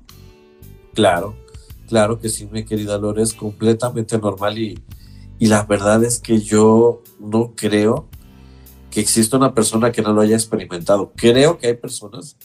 Claro, 0.93 1.37
claro 1.89 2.21
que 2.21 2.29
sí, 2.29 2.47
mi 2.51 2.67
querida 2.67 2.99
Lore, 2.99 3.23
es 3.23 3.33
completamente 3.33 4.19
normal 4.19 4.59
y, 4.59 4.79
y 5.39 5.47
la 5.47 5.65
verdad 5.65 6.03
es 6.05 6.19
que 6.19 6.41
yo 6.41 7.03
no 7.21 7.53
creo 7.55 8.07
que 8.91 9.01
exista 9.01 9.37
una 9.37 9.55
persona 9.55 9.93
que 9.93 10.03
no 10.03 10.13
lo 10.13 10.23
haya 10.23 10.37
experimentado. 10.37 11.13
Creo 11.15 11.59
que 11.59 11.67
hay 11.67 11.75
personas 11.75 12.37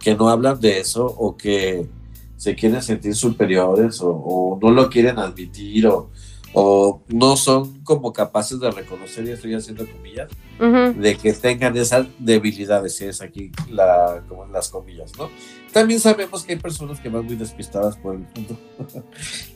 que 0.00 0.16
no 0.16 0.28
hablan 0.28 0.60
de 0.60 0.80
eso 0.80 1.06
o 1.06 1.36
que 1.36 1.88
se 2.36 2.56
quieren 2.56 2.82
sentir 2.82 3.14
superiores 3.14 4.00
o, 4.02 4.58
no 4.60 4.70
lo 4.72 4.90
quieren 4.90 5.18
admitir 5.18 5.86
o, 5.86 6.10
o 6.52 7.02
no 7.08 7.36
son 7.36 7.82
como 7.84 8.12
capaces 8.12 8.60
de 8.60 8.70
reconocer, 8.70 9.26
y 9.26 9.30
estoy 9.30 9.54
haciendo 9.54 9.86
comillas, 9.90 10.30
de 10.58 11.16
que 11.16 11.32
tengan 11.32 11.76
esas 11.76 12.06
debilidades, 12.18 12.96
si 12.96 13.06
es 13.06 13.20
aquí 13.20 13.50
la, 13.70 14.22
como 14.28 14.46
las 14.46 14.68
comillas, 14.68 15.12
¿no? 15.18 15.30
También 15.72 15.98
sabemos 15.98 16.44
que 16.44 16.52
hay 16.52 16.58
personas 16.58 17.00
que 17.00 17.08
van 17.08 17.24
muy 17.24 17.36
despistadas 17.36 17.96
por 17.96 18.14
el 18.14 18.20
mundo 18.34 18.58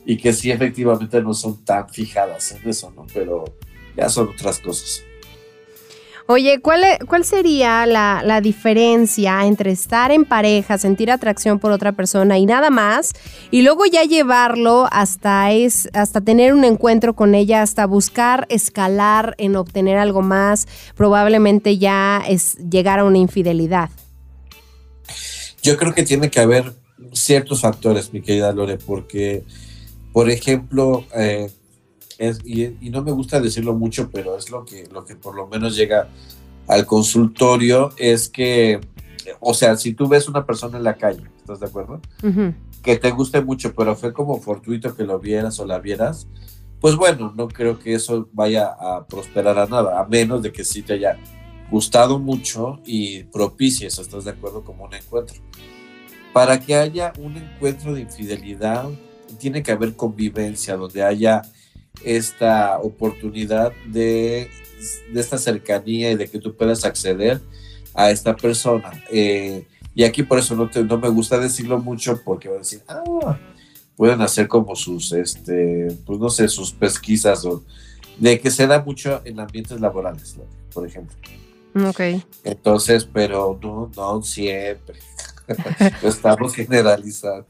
y 0.06 0.16
que 0.16 0.32
sí 0.32 0.50
efectivamente 0.50 1.22
no 1.22 1.34
son 1.34 1.62
tan 1.64 1.88
fijadas 1.90 2.52
en 2.52 2.68
eso, 2.68 2.90
¿no? 2.90 3.06
Pero 3.12 3.44
ya 3.96 4.08
son 4.08 4.28
otras 4.28 4.58
cosas. 4.58 5.02
Oye, 6.28 6.60
¿cuál, 6.60 6.82
e- 6.82 6.98
cuál 7.06 7.24
sería 7.24 7.86
la, 7.86 8.20
la, 8.24 8.40
diferencia 8.40 9.46
entre 9.46 9.70
estar 9.70 10.10
en 10.10 10.24
pareja, 10.24 10.76
sentir 10.76 11.12
atracción 11.12 11.60
por 11.60 11.70
otra 11.70 11.92
persona 11.92 12.36
y 12.36 12.46
nada 12.46 12.68
más, 12.68 13.12
y 13.52 13.62
luego 13.62 13.86
ya 13.86 14.02
llevarlo 14.02 14.88
hasta, 14.90 15.52
es, 15.52 15.88
hasta 15.92 16.20
tener 16.20 16.52
un 16.52 16.64
encuentro 16.64 17.14
con 17.14 17.36
ella, 17.36 17.62
hasta 17.62 17.86
buscar 17.86 18.46
escalar 18.48 19.36
en 19.38 19.54
obtener 19.54 19.98
algo 19.98 20.20
más, 20.20 20.66
probablemente 20.96 21.78
ya 21.78 22.24
es 22.26 22.56
llegar 22.56 22.98
a 22.98 23.04
una 23.04 23.18
infidelidad? 23.18 23.90
Yo 25.62 25.76
creo 25.76 25.94
que 25.94 26.02
tiene 26.02 26.28
que 26.28 26.40
haber 26.40 26.72
ciertos 27.12 27.60
factores, 27.60 28.12
mi 28.12 28.20
querida 28.20 28.52
Lore, 28.52 28.78
porque, 28.78 29.44
por 30.12 30.28
ejemplo, 30.28 31.04
eh, 31.14 31.50
es, 32.18 32.40
y, 32.44 32.64
y, 32.80 32.90
no 32.90 33.02
me 33.02 33.12
gusta 33.12 33.40
decirlo 33.40 33.74
mucho, 33.74 34.10
pero 34.10 34.36
es 34.36 34.50
lo 34.50 34.64
que, 34.64 34.86
lo 34.92 35.04
que 35.04 35.16
por 35.16 35.34
lo 35.34 35.46
menos 35.46 35.76
llega 35.76 36.08
al 36.66 36.86
consultorio, 36.86 37.90
es 37.96 38.28
que, 38.28 38.80
o 39.40 39.54
sea, 39.54 39.76
si 39.76 39.92
tú 39.92 40.08
ves 40.08 40.28
una 40.28 40.44
persona 40.44 40.78
en 40.78 40.84
la 40.84 40.96
calle, 40.96 41.24
¿estás 41.38 41.60
de 41.60 41.66
acuerdo? 41.66 42.00
Uh 42.22 42.26
-huh. 42.26 42.54
Que 42.82 42.96
te 42.96 43.10
guste 43.10 43.40
mucho, 43.40 43.74
pero 43.74 43.94
fue 43.96 44.12
como 44.12 44.40
fortuito 44.40 44.94
que 44.94 45.04
lo 45.04 45.18
vieras 45.18 45.58
o 45.60 45.66
la 45.66 45.78
vieras, 45.78 46.26
pues 46.80 46.94
bueno, 46.96 47.32
no 47.36 47.48
creo 47.48 47.78
que 47.78 47.94
eso 47.94 48.28
vaya 48.32 48.66
a 48.78 49.06
prosperar 49.06 49.58
a 49.58 49.66
nada, 49.66 50.00
a 50.00 50.06
menos 50.06 50.42
de 50.42 50.52
que 50.52 50.64
sí 50.64 50.82
te 50.82 50.94
haya 50.94 51.18
gustado 51.70 52.18
mucho 52.18 52.80
y 52.84 53.24
propicies, 53.24 53.98
¿estás 53.98 54.24
de 54.24 54.30
acuerdo? 54.30 54.62
Como 54.62 54.84
un 54.84 54.94
encuentro. 54.94 55.36
Para 56.32 56.60
que 56.60 56.74
haya 56.74 57.12
un 57.18 57.36
encuentro 57.36 57.94
de 57.94 58.02
infidelidad, 58.02 58.88
tiene 59.38 59.62
que 59.62 59.72
haber 59.72 59.96
convivencia, 59.96 60.76
donde 60.76 61.02
haya 61.02 61.42
esta 62.04 62.78
oportunidad 62.78 63.72
de, 63.86 64.50
de, 65.12 65.20
esta 65.20 65.38
cercanía 65.38 66.10
y 66.10 66.16
de 66.16 66.28
que 66.28 66.38
tú 66.38 66.54
puedas 66.54 66.84
acceder 66.84 67.40
a 67.94 68.10
esta 68.10 68.36
persona. 68.36 68.92
Eh, 69.10 69.66
y 69.94 70.04
aquí 70.04 70.22
por 70.22 70.38
eso 70.38 70.54
no, 70.54 70.68
te, 70.68 70.84
no, 70.84 70.98
me 70.98 71.08
gusta 71.08 71.38
decirlo 71.38 71.78
mucho 71.78 72.20
porque 72.24 72.48
van 72.48 72.58
a 72.58 72.60
decir, 72.60 72.82
ah, 72.88 73.38
pueden 73.96 74.20
hacer 74.20 74.46
como 74.46 74.76
sus, 74.76 75.12
este, 75.12 75.88
pues 76.04 76.18
no 76.18 76.28
sé, 76.28 76.48
sus 76.48 76.72
pesquisas 76.72 77.44
o 77.44 77.64
de 78.18 78.40
que 78.40 78.50
se 78.50 78.66
da 78.66 78.82
mucho 78.82 79.22
en 79.24 79.40
ambientes 79.40 79.80
laborales, 79.80 80.36
por 80.72 80.86
ejemplo. 80.86 81.16
Ok. 81.88 82.00
Entonces, 82.44 83.08
pero 83.10 83.58
no, 83.60 83.90
no 83.94 84.22
siempre. 84.22 84.98
Estamos 86.02 86.54
generalizando. 86.54 87.46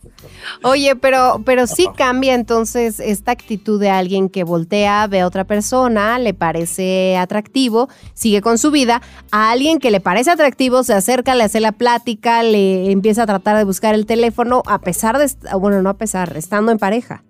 Oye, 0.63 0.97
pero, 0.97 1.43
pero 1.45 1.67
sí 1.67 1.87
cambia 1.97 2.35
entonces 2.35 3.01
esta 3.01 3.33
actitud 3.33 3.81
de 3.81 3.91
alguien 3.91 4.29
que 4.29 4.45
voltea, 4.45 5.07
ve 5.07 5.21
a 5.21 5.27
otra 5.27 5.45
persona, 5.45 6.19
le 6.19 6.35
parece 6.35 7.17
atractivo, 7.17 7.89
sigue 8.15 8.41
con 8.43 8.59
su 8.59 8.71
vida, 8.71 9.03
a 9.31 9.51
alguien 9.51 9.79
que 9.79 9.91
le 9.91 10.01
parece 10.01 10.31
atractivo, 10.31 10.83
se 10.83 10.95
acerca, 10.95 11.35
le 11.35 11.45
hace 11.45 11.61
la 11.61 11.73
plática, 11.73 12.43
le 12.43 12.91
empieza 12.91 13.23
a 13.23 13.27
tratar 13.27 13.57
de 13.57 13.65
buscar 13.65 13.95
el 13.95 14.07
teléfono, 14.07 14.63
a 14.67 14.81
pesar 14.81 15.19
de, 15.19 15.31
bueno, 15.59 15.83
no 15.83 15.91
a 15.91 15.95
pesar, 15.95 16.37
estando 16.37 16.73
en 16.73 16.79
pareja. 16.79 17.23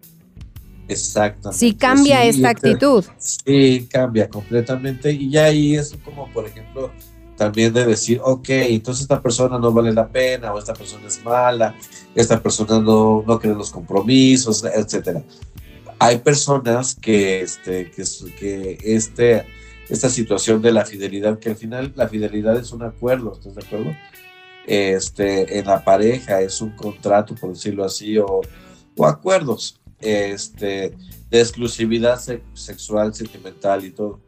Exactamente. 0.89 1.59
Sí 1.59 1.75
cambia 1.75 2.23
sí, 2.23 2.29
esta 2.29 2.51
actitud. 2.51 3.05
Sí, 3.19 3.89
cambia 3.91 4.29
completamente. 4.29 5.13
Y 5.13 5.31
ya 5.31 5.47
ahí 5.47 5.75
es 5.75 5.97
como, 6.05 6.29
por 6.33 6.47
ejemplo, 6.47 6.93
también 7.37 7.73
de 7.73 7.85
decir, 7.85 8.21
ok, 8.23 8.49
entonces 8.49 9.03
esta 9.03 9.23
persona 9.23 9.59
no 9.59 9.73
vale 9.73 9.93
la 9.93 10.09
pena, 10.09 10.53
o 10.53 10.59
esta 10.59 10.75
persona 10.75 11.07
es 11.07 11.23
mala, 11.25 11.75
esta 12.15 12.43
persona 12.43 12.81
no, 12.81 13.23
no 13.27 13.39
cree 13.39 13.55
los 13.55 13.71
compromisos, 13.71 14.65
etcétera. 14.65 15.23
Hay 15.99 16.19
personas 16.19 16.95
que, 16.95 17.43
este, 17.43 17.91
que, 17.91 18.05
que 18.39 18.79
este, 18.83 19.45
esta 19.89 20.09
situación 20.09 20.61
de 20.63 20.73
la 20.73 20.85
fidelidad, 20.85 21.39
que 21.39 21.51
al 21.51 21.57
final 21.57 21.93
la 21.95 22.09
fidelidad 22.09 22.57
es 22.57 22.73
un 22.73 22.83
acuerdo, 22.83 23.35
¿estás 23.35 23.55
de 23.55 23.65
acuerdo? 23.65 23.97
Este, 24.67 25.59
en 25.59 25.67
la 25.67 25.85
pareja 25.85 26.41
es 26.41 26.61
un 26.61 26.71
contrato, 26.71 27.35
por 27.35 27.51
decirlo 27.51 27.85
así, 27.85 28.19
o, 28.19 28.41
o 28.97 29.07
acuerdos 29.07 29.81
este, 30.01 30.97
de 31.31 31.41
exclusividad 31.41 32.19
se 32.19 32.43
sexual, 32.55 33.15
sentimental 33.15 33.85
y 33.85 33.91
todo. 33.91 34.21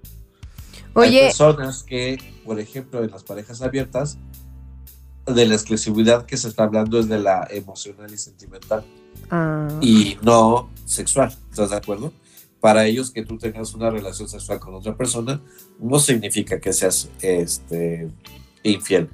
Oye. 0.99 1.21
Hay 1.21 1.27
personas 1.27 1.83
que, 1.83 2.19
por 2.45 2.61
ejemplo, 2.61 3.03
en 3.03 3.11
las 3.11 3.23
parejas 3.23 3.63
abiertas, 3.63 4.19
de 5.35 5.47
la 5.47 5.55
exclusividad 5.55 6.27
que 6.27 6.37
se 6.37 6.49
está 6.49 6.65
hablando 6.65 6.99
es 6.99 7.09
de 7.09 7.19
la 7.19 7.47
emocional 7.51 8.13
y 8.13 8.19
sentimental. 8.19 8.85
Ah. 9.31 9.69
Y 9.81 10.17
no 10.23 10.71
sexual, 10.85 11.35
¿estás 11.51 11.71
de 11.71 11.77
acuerdo? 11.77 12.13
Para 12.61 12.87
ellos 12.87 13.11
que 13.11 13.25
tú 13.25 13.39
tengas 13.39 13.75
una 13.75 13.91
relación 13.91 14.29
sexual 14.29 14.59
con 14.59 14.75
otra 14.75 14.97
persona 14.97 15.41
no 15.79 15.99
significa 15.99 16.61
que 16.61 16.73
seas 16.73 17.09
este, 17.21 18.11
infiel. 18.63 19.09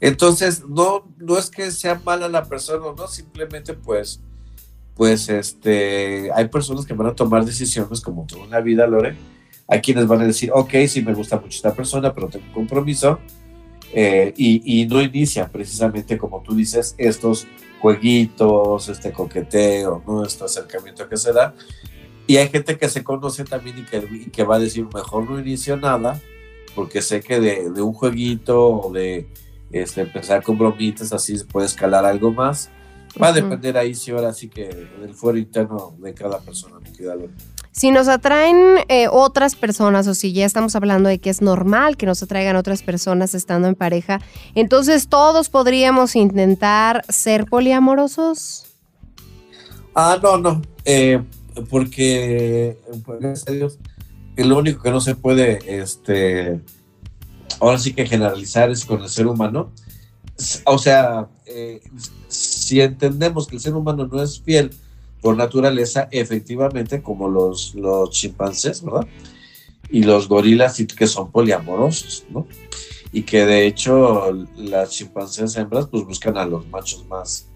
Entonces, 0.00 0.64
no, 0.66 1.06
no 1.18 1.38
es 1.38 1.50
que 1.50 1.70
sea 1.70 2.00
mala 2.04 2.28
la 2.28 2.44
persona, 2.44 2.86
no, 2.96 3.06
simplemente 3.06 3.74
pues, 3.74 4.20
pues 4.94 5.28
este, 5.28 6.30
hay 6.32 6.48
personas 6.48 6.86
que 6.86 6.94
van 6.94 7.08
a 7.08 7.14
tomar 7.14 7.44
decisiones 7.44 8.00
como 8.00 8.26
toda 8.26 8.44
una 8.44 8.60
vida, 8.60 8.86
Lore, 8.86 9.16
hay 9.70 9.80
quienes 9.80 10.08
van 10.08 10.20
a 10.20 10.26
decir, 10.26 10.50
ok, 10.52 10.74
sí 10.88 11.00
me 11.00 11.14
gusta 11.14 11.36
mucho 11.36 11.56
esta 11.56 11.72
persona, 11.72 12.12
pero 12.12 12.28
tengo 12.28 12.44
un 12.48 12.52
compromiso, 12.52 13.20
eh, 13.92 14.34
y, 14.36 14.82
y, 14.82 14.86
no 14.86 15.00
inicia 15.00 15.48
precisamente, 15.48 16.18
como 16.18 16.42
tú 16.42 16.54
dices, 16.54 16.94
estos 16.98 17.46
jueguitos, 17.80 18.88
este 18.88 19.12
coqueteo, 19.12 20.02
¿no? 20.06 20.24
este 20.24 20.44
acercamiento 20.44 21.08
que 21.08 21.16
se 21.16 21.32
da. 21.32 21.54
Y 22.26 22.36
hay 22.36 22.48
gente 22.48 22.78
que 22.78 22.88
se 22.88 23.02
conoce 23.02 23.44
también 23.44 23.78
y 23.78 23.82
que, 23.82 23.96
y 24.26 24.30
que 24.30 24.44
va 24.44 24.56
a 24.56 24.58
decir, 24.58 24.86
mejor 24.92 25.28
no 25.28 25.40
inicio 25.40 25.76
nada, 25.76 26.20
porque 26.74 27.00
sé 27.00 27.20
que 27.20 27.40
de, 27.40 27.70
de 27.70 27.82
un 27.82 27.92
jueguito 27.92 28.68
o 28.68 28.92
de 28.92 29.28
este, 29.72 30.02
empezar 30.02 30.42
con 30.42 30.58
bromitas, 30.58 31.12
así 31.12 31.38
se 31.38 31.44
puede 31.44 31.66
escalar 31.66 32.04
algo 32.04 32.32
más. 32.32 32.70
Va 33.20 33.28
a 33.28 33.32
depender 33.32 33.76
ahí, 33.76 33.94
sí, 33.94 34.12
ahora 34.12 34.32
sí 34.32 34.48
que 34.48 34.68
del 34.68 35.14
fuero 35.14 35.38
interno 35.38 35.96
de 35.98 36.14
cada 36.14 36.38
persona, 36.40 36.78
mi 36.78 36.92
querida. 36.92 37.16
Si 37.72 37.92
nos 37.92 38.08
atraen 38.08 38.56
eh, 38.88 39.06
otras 39.10 39.54
personas 39.54 40.06
o 40.08 40.14
si 40.14 40.32
ya 40.32 40.44
estamos 40.44 40.74
hablando 40.74 41.08
de 41.08 41.20
que 41.20 41.30
es 41.30 41.40
normal 41.40 41.96
que 41.96 42.06
nos 42.06 42.22
atraigan 42.22 42.56
otras 42.56 42.82
personas 42.82 43.34
estando 43.34 43.68
en 43.68 43.76
pareja, 43.76 44.20
entonces 44.54 45.08
todos 45.08 45.48
podríamos 45.48 46.16
intentar 46.16 47.04
ser 47.08 47.46
poliamorosos. 47.46 48.64
Ah, 49.94 50.18
no, 50.20 50.36
no, 50.36 50.62
eh, 50.84 51.22
porque, 51.68 52.78
gracias 53.20 53.48
a 53.48 53.52
Dios, 53.52 53.78
lo 54.36 54.58
único 54.58 54.82
que 54.82 54.90
no 54.90 55.00
se 55.00 55.14
puede, 55.14 55.58
este, 55.66 56.60
ahora 57.60 57.78
sí 57.78 57.92
que 57.92 58.06
generalizar 58.06 58.70
es 58.70 58.84
con 58.84 59.02
el 59.02 59.08
ser 59.08 59.26
humano. 59.26 59.72
O 60.64 60.78
sea, 60.78 61.28
eh, 61.46 61.80
si 62.28 62.80
entendemos 62.80 63.46
que 63.46 63.56
el 63.56 63.62
ser 63.62 63.74
humano 63.74 64.08
no 64.10 64.22
es 64.22 64.40
fiel 64.40 64.70
por 65.20 65.36
naturaleza, 65.36 66.08
efectivamente, 66.10 67.02
como 67.02 67.28
los, 67.28 67.74
los 67.74 68.10
chimpancés, 68.10 68.82
¿verdad? 68.82 69.06
Y 69.90 70.02
los 70.02 70.28
gorilas 70.28 70.82
que 70.96 71.06
son 71.06 71.30
poliamorosos, 71.30 72.24
¿no? 72.30 72.46
Y 73.12 73.22
que 73.22 73.44
de 73.44 73.66
hecho 73.66 74.32
las 74.56 74.90
chimpancés 74.90 75.56
hembras 75.56 75.88
pues 75.88 76.04
buscan 76.04 76.36
a 76.38 76.46
los 76.46 76.66
machos 76.68 77.04
más, 77.06 77.48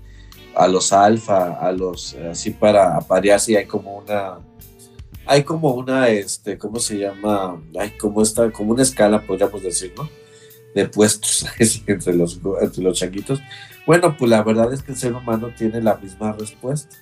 a 0.54 0.66
los 0.66 0.92
alfa, 0.92 1.52
a 1.54 1.72
los, 1.72 2.14
así 2.14 2.50
para 2.50 2.96
aparearse 2.96 3.52
y 3.52 3.56
hay 3.56 3.66
como 3.66 3.98
una, 3.98 4.38
hay 5.26 5.44
como 5.44 5.72
una, 5.74 6.08
este, 6.08 6.58
¿cómo 6.58 6.80
se 6.80 6.98
llama? 6.98 7.62
Hay 7.78 7.90
como 7.92 8.20
esta, 8.20 8.50
como 8.50 8.72
una 8.72 8.82
escala, 8.82 9.24
podríamos 9.24 9.62
decir, 9.62 9.94
¿no? 9.96 10.08
De 10.74 10.88
puestos 10.88 11.46
entre 11.86 12.14
los, 12.14 12.40
entre 12.60 12.82
los 12.82 12.98
changuitos. 12.98 13.40
Bueno, 13.86 14.16
pues 14.16 14.30
la 14.30 14.42
verdad 14.42 14.72
es 14.72 14.82
que 14.82 14.92
el 14.92 14.98
ser 14.98 15.14
humano 15.14 15.50
tiene 15.56 15.80
la 15.80 15.96
misma 15.96 16.32
respuesta. 16.32 16.96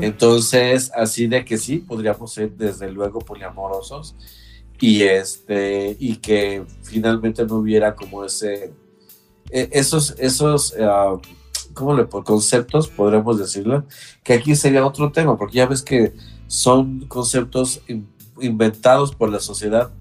Entonces, 0.00 0.90
así 0.94 1.26
de 1.26 1.44
que 1.44 1.58
sí, 1.58 1.78
podríamos 1.78 2.32
ser 2.32 2.52
desde 2.52 2.90
luego 2.90 3.20
poliamorosos 3.20 4.14
y 4.82 5.04
este 5.04 5.96
y 6.00 6.16
que 6.16 6.64
finalmente 6.82 7.46
no 7.46 7.58
hubiera 7.58 7.94
como 7.94 8.24
ese 8.24 8.72
e, 9.48 9.68
esos 9.70 10.16
esos 10.18 10.74
¿cómo 11.72 11.94
le 11.94 12.08
conceptos 12.08 12.88
podríamos 12.88 13.38
decirlo 13.38 13.84
que 14.24 14.32
aquí 14.32 14.56
sería 14.56 14.84
otro 14.84 15.12
tema 15.12 15.38
porque 15.38 15.58
ya 15.58 15.66
ves 15.66 15.82
que 15.82 16.12
son 16.48 17.06
conceptos 17.06 17.80
inventados 18.40 19.14
por 19.14 19.30
la 19.30 19.38
sociedad 19.38 19.92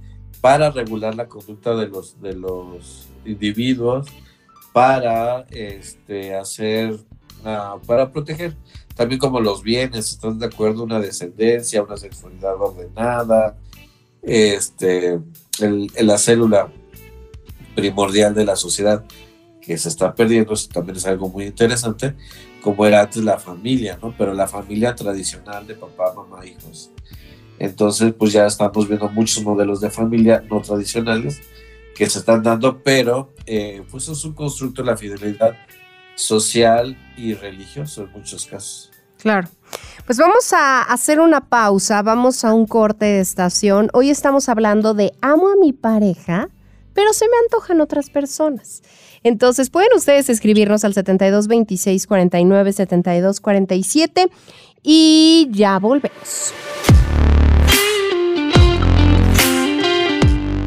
para 0.41 0.71
regular 0.71 1.13
la 1.13 1.27
conducta 1.27 1.75
de 1.75 1.87
los 1.87 2.19
de 2.19 2.33
los 2.33 3.07
individuos 3.23 4.07
para 4.73 5.45
este 5.51 6.33
hacer 6.33 6.97
para 7.85 8.11
proteger 8.11 8.55
también 8.95 9.19
como 9.19 9.39
los 9.39 9.63
bienes, 9.63 10.11
¿están 10.11 10.37
de 10.39 10.45
acuerdo? 10.45 10.83
Una 10.83 10.99
descendencia, 10.99 11.83
una 11.83 11.97
sexualidad 11.97 12.55
ordenada, 12.59 13.57
este, 14.21 15.19
el, 15.59 15.91
la 16.01 16.17
célula 16.17 16.71
primordial 17.75 18.33
de 18.33 18.45
la 18.45 18.55
sociedad 18.55 19.03
que 19.61 19.77
se 19.77 19.89
está 19.89 20.13
perdiendo, 20.13 20.53
eso 20.53 20.69
también 20.69 20.97
es 20.97 21.05
algo 21.05 21.29
muy 21.29 21.45
interesante, 21.45 22.15
como 22.61 22.85
era 22.85 23.01
antes 23.01 23.23
la 23.23 23.37
familia, 23.37 23.97
¿no? 24.01 24.13
Pero 24.17 24.33
la 24.33 24.47
familia 24.47 24.95
tradicional 24.95 25.65
de 25.67 25.75
papá, 25.75 26.13
mamá, 26.15 26.45
hijos. 26.45 26.91
Entonces, 27.59 28.13
pues 28.17 28.33
ya 28.33 28.47
estamos 28.47 28.87
viendo 28.87 29.07
muchos 29.09 29.43
modelos 29.43 29.81
de 29.81 29.91
familia 29.91 30.43
no 30.49 30.61
tradicionales 30.61 31.41
que 31.95 32.09
se 32.09 32.19
están 32.19 32.41
dando, 32.41 32.81
pero 32.81 33.33
eh, 33.45 33.83
pues 33.91 34.07
es 34.07 34.23
un 34.25 34.33
constructo 34.33 34.81
de 34.81 34.87
la 34.87 34.97
fidelidad 34.97 35.55
social 36.15 36.97
y 37.17 37.33
religioso 37.33 38.03
en 38.03 38.11
muchos 38.11 38.45
casos. 38.45 38.91
Claro. 39.17 39.47
Pues 40.05 40.17
vamos 40.17 40.51
a 40.51 40.81
hacer 40.81 41.19
una 41.19 41.41
pausa, 41.47 42.01
vamos 42.01 42.43
a 42.43 42.53
un 42.53 42.65
corte 42.65 43.05
de 43.05 43.19
estación. 43.19 43.89
Hoy 43.93 44.09
estamos 44.09 44.49
hablando 44.49 44.93
de 44.93 45.13
amo 45.21 45.49
a 45.49 45.55
mi 45.55 45.73
pareja, 45.73 46.49
pero 46.93 47.13
se 47.13 47.25
me 47.25 47.37
antojan 47.43 47.81
otras 47.81 48.09
personas. 48.09 48.81
Entonces 49.23 49.69
pueden 49.69 49.89
ustedes 49.95 50.29
escribirnos 50.29 50.83
al 50.83 50.93
72 50.93 51.47
26 51.47 52.07
49 52.07 52.73
72 52.73 53.39
47 53.39 54.27
y 54.83 55.47
ya 55.51 55.77
volvemos. 55.77 56.53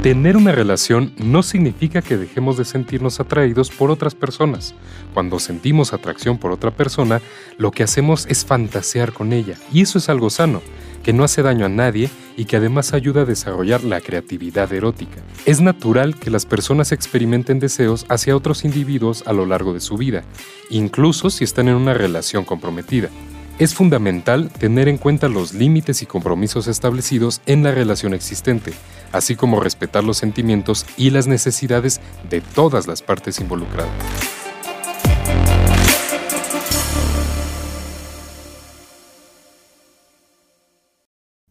Tener 0.04 0.36
una 0.36 0.52
relación 0.52 1.14
no 1.16 1.42
significa 1.42 2.02
que 2.02 2.18
dejemos 2.18 2.58
de 2.58 2.66
sentirnos 2.66 3.20
atraídos 3.20 3.70
por 3.70 3.90
otras 3.90 4.14
personas. 4.14 4.74
Cuando 5.14 5.38
sentimos 5.38 5.94
atracción 5.94 6.36
por 6.36 6.52
otra 6.52 6.70
persona, 6.70 7.22
lo 7.56 7.70
que 7.70 7.84
hacemos 7.84 8.26
es 8.28 8.44
fantasear 8.44 9.14
con 9.14 9.32
ella, 9.32 9.56
y 9.72 9.80
eso 9.80 9.96
es 9.96 10.10
algo 10.10 10.28
sano, 10.28 10.60
que 11.02 11.14
no 11.14 11.24
hace 11.24 11.40
daño 11.40 11.64
a 11.64 11.70
nadie 11.70 12.10
y 12.36 12.44
que 12.44 12.56
además 12.56 12.92
ayuda 12.92 13.22
a 13.22 13.24
desarrollar 13.24 13.82
la 13.82 14.02
creatividad 14.02 14.70
erótica. 14.74 15.22
Es 15.46 15.62
natural 15.62 16.16
que 16.16 16.28
las 16.28 16.44
personas 16.44 16.92
experimenten 16.92 17.58
deseos 17.58 18.04
hacia 18.10 18.36
otros 18.36 18.66
individuos 18.66 19.22
a 19.26 19.32
lo 19.32 19.46
largo 19.46 19.72
de 19.72 19.80
su 19.80 19.96
vida, 19.96 20.22
incluso 20.68 21.30
si 21.30 21.44
están 21.44 21.68
en 21.68 21.76
una 21.76 21.94
relación 21.94 22.44
comprometida. 22.44 23.08
Es 23.58 23.72
fundamental 23.72 24.50
tener 24.50 24.88
en 24.88 24.98
cuenta 24.98 25.28
los 25.28 25.54
límites 25.54 26.02
y 26.02 26.06
compromisos 26.06 26.66
establecidos 26.66 27.40
en 27.46 27.62
la 27.62 27.70
relación 27.70 28.12
existente, 28.12 28.74
así 29.14 29.36
como 29.36 29.60
respetar 29.60 30.04
los 30.04 30.18
sentimientos 30.18 30.84
y 30.96 31.10
las 31.10 31.26
necesidades 31.26 32.00
de 32.28 32.40
todas 32.40 32.86
las 32.86 33.00
partes 33.00 33.40
involucradas. 33.40 33.92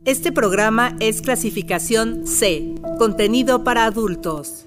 Este 0.05 0.33
programa 0.33 0.97
es 0.99 1.21
clasificación 1.21 2.27
C, 2.27 2.75
contenido 2.99 3.63
para 3.63 3.85
adultos. 3.85 4.62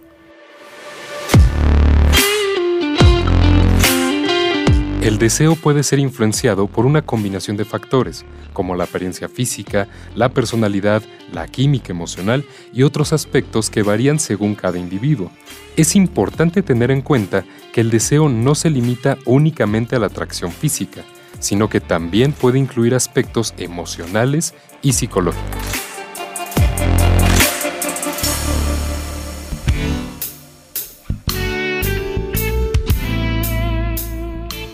El 5.06 5.18
deseo 5.18 5.54
puede 5.54 5.84
ser 5.84 6.00
influenciado 6.00 6.66
por 6.66 6.84
una 6.84 7.02
combinación 7.02 7.56
de 7.56 7.64
factores, 7.64 8.24
como 8.52 8.74
la 8.74 8.82
apariencia 8.82 9.28
física, 9.28 9.86
la 10.16 10.30
personalidad, 10.30 11.00
la 11.32 11.46
química 11.46 11.92
emocional 11.92 12.44
y 12.72 12.82
otros 12.82 13.12
aspectos 13.12 13.70
que 13.70 13.84
varían 13.84 14.18
según 14.18 14.56
cada 14.56 14.80
individuo. 14.80 15.30
Es 15.76 15.94
importante 15.94 16.60
tener 16.60 16.90
en 16.90 17.02
cuenta 17.02 17.44
que 17.72 17.82
el 17.82 17.90
deseo 17.90 18.28
no 18.28 18.56
se 18.56 18.68
limita 18.68 19.16
únicamente 19.26 19.94
a 19.94 20.00
la 20.00 20.06
atracción 20.06 20.50
física, 20.50 21.02
sino 21.38 21.68
que 21.68 21.80
también 21.80 22.32
puede 22.32 22.58
incluir 22.58 22.92
aspectos 22.92 23.54
emocionales 23.58 24.54
y 24.82 24.94
psicológicos. 24.94 25.85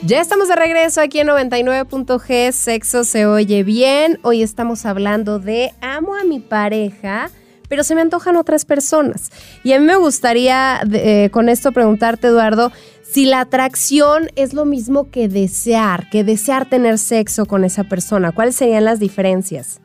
Ya 0.05 0.21
estamos 0.21 0.49
de 0.49 0.57
regreso 0.57 1.01
aquí 1.01 1.21
en 1.21 1.29
99.g, 1.29 2.51
sexo 2.51 3.05
se 3.05 3.25
oye 3.25 3.63
bien. 3.63 4.19
Hoy 4.23 4.43
estamos 4.43 4.85
hablando 4.85 5.39
de 5.39 5.71
amo 5.81 6.17
a 6.17 6.25
mi 6.25 6.41
pareja, 6.41 7.31
pero 7.69 7.85
se 7.85 7.95
me 7.95 8.01
antojan 8.01 8.35
otras 8.35 8.65
personas. 8.65 9.31
Y 9.63 9.75
a 9.75 9.79
mí 9.79 9.87
me 9.87 9.95
gustaría 9.95 10.81
eh, 10.93 11.31
con 11.31 11.49
esto 11.49 11.71
preguntarte, 11.71 12.27
Eduardo, 12.27 12.73
si 13.05 13.27
la 13.27 13.43
atracción 13.43 14.29
es 14.35 14.55
lo 14.55 14.65
mismo 14.65 15.09
que 15.09 15.29
desear, 15.29 16.11
que 16.11 16.25
desear 16.25 16.69
tener 16.69 16.99
sexo 16.99 17.47
con 17.47 17.63
esa 17.63 17.85
persona. 17.85 18.33
¿Cuáles 18.33 18.57
serían 18.57 18.85
las 18.85 18.99
diferencias? 18.99 19.81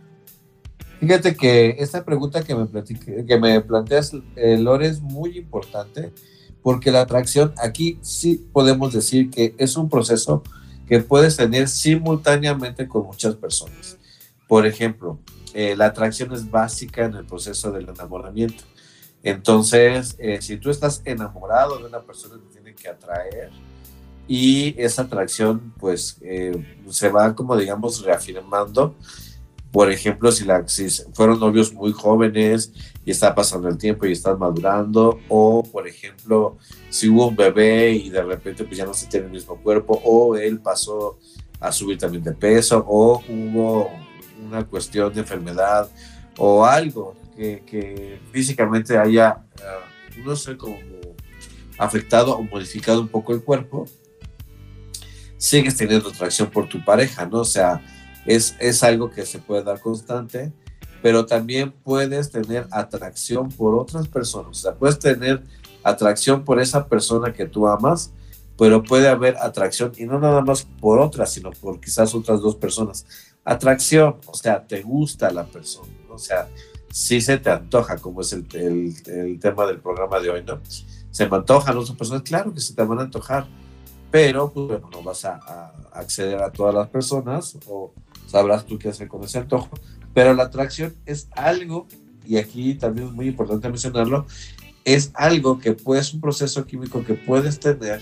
Fíjate 1.00 1.36
que 1.36 1.76
esta 1.78 2.04
pregunta 2.04 2.44
que 2.44 2.56
me, 2.56 2.68
que 3.24 3.38
me 3.38 3.62
planteas, 3.62 4.14
eh, 4.36 4.58
Lore, 4.58 4.88
es 4.88 5.00
muy 5.00 5.38
importante 5.38 6.12
porque 6.68 6.92
la 6.92 7.00
atracción 7.00 7.54
aquí 7.64 7.98
sí 8.02 8.46
podemos 8.52 8.92
decir 8.92 9.32
que 9.32 9.56
es 9.58 9.78
un 9.78 9.90
proceso 9.90 10.44
que 10.86 11.00
puedes 11.00 11.38
tener 11.38 11.70
simultáneamente 11.70 12.90
con 12.90 13.06
muchas 13.06 13.36
personas. 13.36 13.98
Por 14.50 14.66
ejemplo, 14.66 15.18
eh, 15.54 15.78
la 15.78 15.86
atracción 15.86 16.34
es 16.34 16.52
básica 16.52 17.06
en 17.06 17.16
el 17.16 17.26
proceso 17.26 17.72
del 17.72 17.88
enamoramiento. 17.88 18.66
Entonces, 19.24 20.18
eh, 20.20 20.42
si 20.42 20.58
tú 20.58 20.70
estás 20.70 21.02
enamorado 21.06 21.78
de 21.78 21.86
una 21.86 22.02
persona, 22.02 22.36
te 22.36 22.56
tiene 22.56 22.76
que 22.76 22.90
atraer 22.90 23.50
y 24.28 24.76
esa 24.78 25.04
atracción 25.04 25.74
pues 25.80 26.18
eh, 26.20 26.76
se 26.90 27.08
va 27.08 27.34
como 27.34 27.56
digamos 27.56 28.04
reafirmando 28.04 28.94
por 29.72 29.92
ejemplo, 29.92 30.32
si, 30.32 30.46
la, 30.46 30.68
si 30.68 30.88
fueron 31.14 31.40
novios 31.40 31.74
muy 31.74 31.92
jóvenes 31.92 32.72
y 33.06 33.12
está 33.12 33.36
pasando 33.36 33.68
el 33.68 33.78
tiempo 33.78 34.06
y 34.06 34.14
están 34.14 34.40
madurando, 34.40 35.20
o 35.28 35.64
por 35.64 35.88
ejemplo, 35.88 36.58
si 36.90 37.10
hubo 37.10 37.28
un 37.28 37.36
bebé 37.36 37.92
y 37.92 38.10
de 38.10 38.24
repente 38.24 38.64
pues 38.64 38.78
ya 38.78 38.86
no 38.86 38.94
se 38.94 39.08
tiene 39.08 39.28
el 39.28 39.32
mismo 39.32 39.58
cuerpo, 39.58 40.02
o 40.04 40.36
él 40.36 40.60
pasó 40.60 41.20
a 41.60 41.72
subir 41.72 41.98
también 41.98 42.24
de 42.24 42.34
peso, 42.34 42.84
o 42.88 43.22
hubo 43.28 43.92
una 44.46 44.66
cuestión 44.66 45.14
de 45.14 45.22
enfermedad, 45.22 45.90
o 46.38 46.66
algo 46.66 47.16
que, 47.36 48.20
físicamente 48.32 48.98
haya, 48.98 49.44
uh, 49.58 50.22
no 50.26 50.36
sé, 50.36 50.58
como 50.58 50.78
afectado 51.78 52.36
o 52.36 52.44
modificado 52.44 53.02
un 53.02 53.08
poco 53.08 53.34
el 53.34 53.44
cuerpo, 53.44 53.86
sigues 55.38 55.78
teniendo 55.78 56.10
atracción 56.10 56.50
por 56.50 56.68
tu 56.68 56.84
pareja, 56.84 57.26
¿no? 57.26 57.40
O 57.42 57.46
sea, 57.46 57.82
es, 58.28 58.84
algo 58.84 59.10
que 59.10 59.26
se 59.26 59.40
puede 59.40 59.64
dar 59.64 59.80
constante, 59.80 60.52
pero 61.02 61.26
también 61.26 61.72
puedes 61.72 62.30
tener 62.30 62.68
atracción 62.72 63.50
por 63.50 63.76
otras 63.76 64.08
personas. 64.08 64.50
O 64.50 64.62
sea, 64.62 64.76
puedes 64.76 65.00
tener 65.00 65.42
atracción 65.84 66.44
por 66.44 66.60
esa 66.60 66.88
persona 66.88 67.34
que 67.34 67.46
tú 67.46 67.68
amas, 67.68 68.12
pero 68.58 68.84
puede 68.84 69.08
haber 69.08 69.38
atracción 69.38 69.94
y 69.98 70.06
no 70.06 70.20
nada 70.20 70.42
más 70.42 70.68
por 70.82 71.00
otras, 71.00 71.32
sino 71.32 71.52
por 71.52 71.80
quizás 71.80 72.14
otras 72.14 72.42
dos 72.42 72.56
personas. 72.56 73.06
Atracción, 73.46 74.18
o 74.26 74.34
sea, 74.34 74.66
te 74.68 74.82
gusta 74.82 75.32
la 75.32 75.46
persona, 75.46 75.94
o 76.10 76.18
sea, 76.18 76.50
sí 76.92 77.22
se 77.22 77.38
te 77.38 77.50
antoja, 77.50 77.98
como 77.98 78.22
es 78.22 78.34
el, 78.34 78.46
el, 79.06 79.40
tema 79.40 79.66
del 79.68 79.80
programa 79.80 80.20
de 80.20 80.32
hoy, 80.32 80.44
¿no? 80.44 80.60
Se 81.12 81.30
me 81.30 81.38
antojan 81.38 81.78
otras 81.78 81.96
personas, 81.96 82.24
claro 82.24 82.54
que 82.54 82.60
se 82.60 82.74
te 82.74 82.84
van 82.84 83.00
a 83.00 83.04
antojar, 83.04 83.48
pero 84.12 84.52
pues, 84.52 84.68
bueno, 84.68 84.90
no 84.92 85.04
vas 85.04 85.24
a 85.24 85.72
acceder 85.94 86.42
a 86.42 86.52
todas 86.52 86.76
las 86.76 86.90
personas 86.90 87.58
o 87.68 87.94
sabrás 88.28 88.66
tú 88.66 88.78
qué 88.78 88.90
hacer 88.90 89.08
con 89.08 89.24
ese 89.24 89.40
antojo, 89.40 89.70
pero 90.14 90.34
la 90.34 90.44
atracción 90.44 90.96
es 91.06 91.30
algo, 91.36 91.88
y 92.26 92.38
aquí 92.38 92.76
también 92.76 93.08
es 93.08 93.14
muy 93.14 93.28
importante 93.28 93.68
mencionarlo, 93.70 94.28
es 94.86 95.12
algo 95.16 95.60
que 95.60 95.74
puede, 95.74 96.02
es 96.02 96.14
un 96.14 96.22
proceso 96.22 96.66
químico 96.66 97.04
que 97.04 97.16
puedes 97.16 97.60
tener 97.60 98.02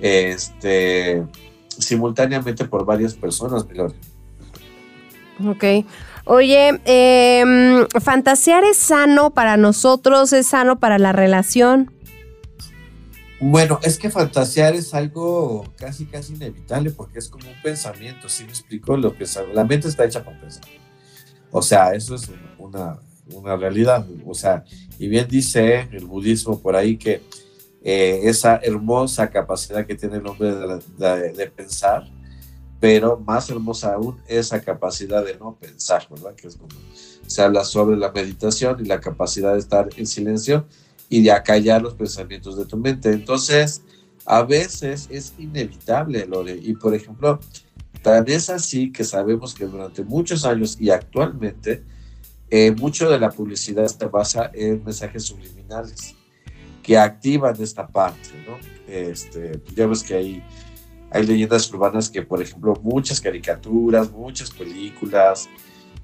este, 0.00 1.24
simultáneamente 1.68 2.64
por 2.64 2.84
varias 2.84 3.14
personas, 3.14 3.66
Milore. 3.66 3.94
Ok. 5.46 5.86
Oye, 6.26 6.80
em, 6.84 7.86
¿fantasear 8.00 8.64
es 8.64 8.78
sano 8.78 9.30
para 9.30 9.56
nosotros? 9.56 10.32
¿Es 10.32 10.46
sano 10.46 10.78
para 10.78 10.98
la 10.98 11.12
relación? 11.12 11.93
Bueno, 13.40 13.80
es 13.82 13.98
que 13.98 14.10
fantasear 14.10 14.74
es 14.74 14.94
algo 14.94 15.64
casi, 15.76 16.06
casi 16.06 16.34
inevitable 16.34 16.90
porque 16.90 17.18
es 17.18 17.28
como 17.28 17.48
un 17.48 17.62
pensamiento, 17.62 18.28
¿sí 18.28 18.44
me 18.44 18.50
explico? 18.50 18.96
Lo 18.96 19.16
que 19.16 19.26
la 19.52 19.64
mente 19.64 19.88
está 19.88 20.04
hecha 20.04 20.24
para 20.24 20.40
pensar. 20.40 20.64
O 21.50 21.60
sea, 21.60 21.94
eso 21.94 22.14
es 22.14 22.30
una, 22.58 22.98
una 23.32 23.56
realidad. 23.56 24.06
O 24.24 24.34
sea, 24.34 24.64
y 24.98 25.08
bien 25.08 25.26
dice 25.28 25.88
el 25.92 26.06
budismo 26.06 26.60
por 26.60 26.76
ahí 26.76 26.96
que 26.96 27.22
eh, 27.82 28.20
esa 28.24 28.56
hermosa 28.62 29.28
capacidad 29.28 29.84
que 29.86 29.94
tiene 29.94 30.16
el 30.16 30.26
hombre 30.26 30.54
de, 30.54 31.52
pensar, 31.54 32.10
pero 32.80 33.18
más 33.18 33.50
hermosa 33.50 33.94
aún 33.94 34.20
esa 34.26 34.62
capacidad 34.62 35.24
de 35.24 35.36
no 35.36 35.56
pensar, 35.56 36.06
¿verdad? 36.10 36.34
Que 36.34 36.48
es 36.48 36.56
como 36.56 36.74
se 37.26 37.42
habla 37.42 37.64
sobre 37.64 37.96
la 37.96 38.10
meditación 38.10 38.80
y 38.80 38.88
la 38.88 39.00
capacidad 39.00 39.52
de 39.52 39.58
estar 39.58 39.88
en 39.96 40.06
silencio 40.06 40.66
y 41.14 41.22
de 41.22 41.30
acallar 41.30 41.80
los 41.80 41.94
pensamientos 41.94 42.56
de 42.56 42.64
tu 42.64 42.76
mente. 42.76 43.12
Entonces, 43.12 43.82
a 44.26 44.42
veces 44.42 45.06
es 45.12 45.32
inevitable, 45.38 46.26
Lore, 46.26 46.58
y 46.60 46.74
por 46.74 46.92
ejemplo, 46.92 47.38
tan 48.02 48.24
es 48.26 48.50
así 48.50 48.90
que 48.90 49.04
sabemos 49.04 49.54
que 49.54 49.64
durante 49.64 50.02
muchos 50.02 50.44
años 50.44 50.76
y 50.80 50.90
actualmente, 50.90 51.84
eh, 52.50 52.72
mucho 52.72 53.08
de 53.08 53.20
la 53.20 53.30
publicidad 53.30 53.86
se 53.86 54.06
basa 54.06 54.50
en 54.52 54.82
mensajes 54.82 55.22
subliminales 55.22 56.16
que 56.82 56.98
activan 56.98 57.54
esta 57.62 57.86
parte, 57.86 58.30
¿no? 58.44 58.58
Este, 58.92 59.62
ya 59.76 59.86
ves 59.86 60.02
que 60.02 60.14
hay, 60.14 60.42
hay 61.12 61.24
leyendas 61.24 61.72
urbanas 61.72 62.10
que, 62.10 62.22
por 62.22 62.42
ejemplo, 62.42 62.74
muchas 62.82 63.20
caricaturas, 63.20 64.10
muchas 64.10 64.50
películas 64.50 65.48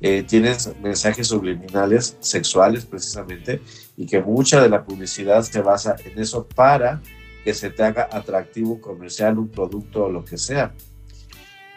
eh, 0.01 0.23
tienen 0.23 0.57
mensajes 0.83 1.29
subliminales 1.29 2.17
sexuales 2.21 2.87
precisamente 2.87 3.61
y 3.97 4.07
que 4.07 4.21
mucha 4.21 4.63
de 4.63 4.71
la 4.71 4.85
publicidad 4.85 5.43
se 5.43 5.61
basa 5.61 5.97
en 6.05 6.19
eso 6.19 6.47
para 6.47 7.03
que 7.45 7.53
se 7.55 7.71
te 7.71 7.83
haga 7.83 8.09
atractivo 8.11 8.81
comercial 8.81 9.39
un 9.39 9.49
producto 9.49 10.05
o 10.05 10.11
lo 10.11 10.25
que 10.25 10.39
sea. 10.39 10.75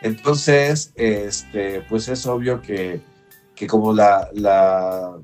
Entonces, 0.01 0.91
este, 0.95 1.81
pues 1.89 2.07
es 2.09 2.25
obvio 2.25 2.61
que, 2.61 3.01
que 3.55 3.67
como 3.67 3.93
la, 3.93 4.29
la 4.33 5.17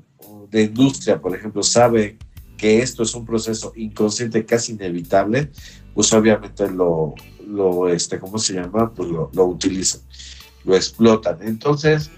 de 0.50 0.62
industria, 0.62 1.20
por 1.20 1.34
ejemplo, 1.34 1.62
sabe 1.62 2.18
que 2.56 2.80
esto 2.80 3.02
es 3.02 3.14
un 3.14 3.24
proceso 3.24 3.72
inconsciente 3.76 4.44
casi 4.44 4.72
inevitable, 4.72 5.50
pues 5.94 6.12
obviamente 6.12 6.70
lo, 6.70 7.14
lo 7.46 7.88
este, 7.88 8.18
¿cómo 8.18 8.38
se 8.38 8.54
llama? 8.54 8.92
Pues 8.92 9.08
lo, 9.08 9.30
lo 9.32 9.46
utilizan, 9.46 10.02
lo 10.64 10.76
explotan. 10.76 11.38
Entonces, 11.42 12.10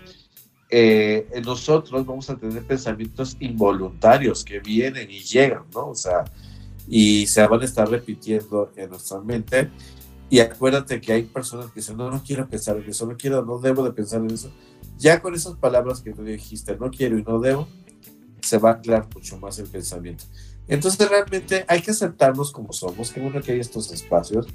eh, 0.75 1.29
nosotros 1.45 2.07
vamos 2.07 2.31
a 2.31 2.37
tener 2.37 2.63
pensamientos 2.65 3.37
involuntarios 3.41 4.43
que 4.43 4.59
vienen 4.59 5.11
y 5.11 5.21
llegan, 5.21 5.65
¿no? 5.75 5.89
O 5.89 5.95
sea, 5.95 6.25
y 6.89 7.27
se 7.27 7.47
van 7.47 7.61
a 7.61 7.65
estar 7.67 7.87
repitiendo 7.91 8.73
en 8.75 8.89
nuestra 8.89 9.21
mente. 9.21 9.71
Y 10.31 10.41
acuérdate 10.41 10.99
que 10.99 11.13
hay 11.13 11.25
personas 11.25 11.67
que 11.67 11.81
dicen, 11.81 11.99
no, 11.99 12.11
no 12.11 12.23
quiero 12.27 12.49
pensar 12.49 12.79
en 12.79 12.89
eso, 12.89 13.05
no 13.05 13.19
quiero, 13.19 13.45
no 13.45 13.59
debo 13.59 13.85
de 13.85 13.93
pensar 13.93 14.23
en 14.23 14.31
eso. 14.31 14.51
Ya 14.97 15.21
con 15.21 15.35
esas 15.35 15.57
palabras 15.57 16.01
que 16.01 16.13
tú 16.13 16.25
dijiste, 16.25 16.75
no 16.79 16.91
quiero 16.91 17.19
y 17.19 17.23
no 17.23 17.39
debo, 17.39 17.69
se 18.41 18.57
va 18.57 18.71
a 18.71 18.73
aclarar 18.73 19.09
mucho 19.15 19.37
más 19.37 19.59
el 19.59 19.67
pensamiento. 19.67 20.25
Entonces 20.69 21.07
realmente 21.07 21.67
hay 21.69 21.83
que 21.83 21.91
aceptarnos 21.91 22.51
como 22.51 22.73
somos, 22.73 23.11
que 23.11 23.21
bueno 23.21 23.43
que 23.43 23.53
hay 23.53 23.61
estos 23.61 23.93
espacios 23.93 24.47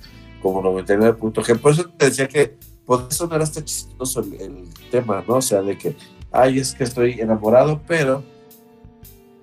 como 0.41 0.63
99.g. 0.63 1.60
Por 1.60 1.73
eso 1.73 1.88
te 1.89 2.06
decía 2.06 2.27
que 2.27 2.58
puede 2.88 3.12
sonar 3.12 3.41
hasta 3.41 3.63
chistoso 3.63 4.21
el, 4.21 4.63
tema, 4.89 5.23
¿no? 5.28 5.36
O 5.36 5.41
sea, 5.41 5.62
de 5.62 5.78
que, 5.78 5.95
ay, 6.32 6.58
es 6.58 6.73
que 6.73 6.86
estoy 6.86 7.19
enamorado, 7.19 7.82
pero 7.86 8.23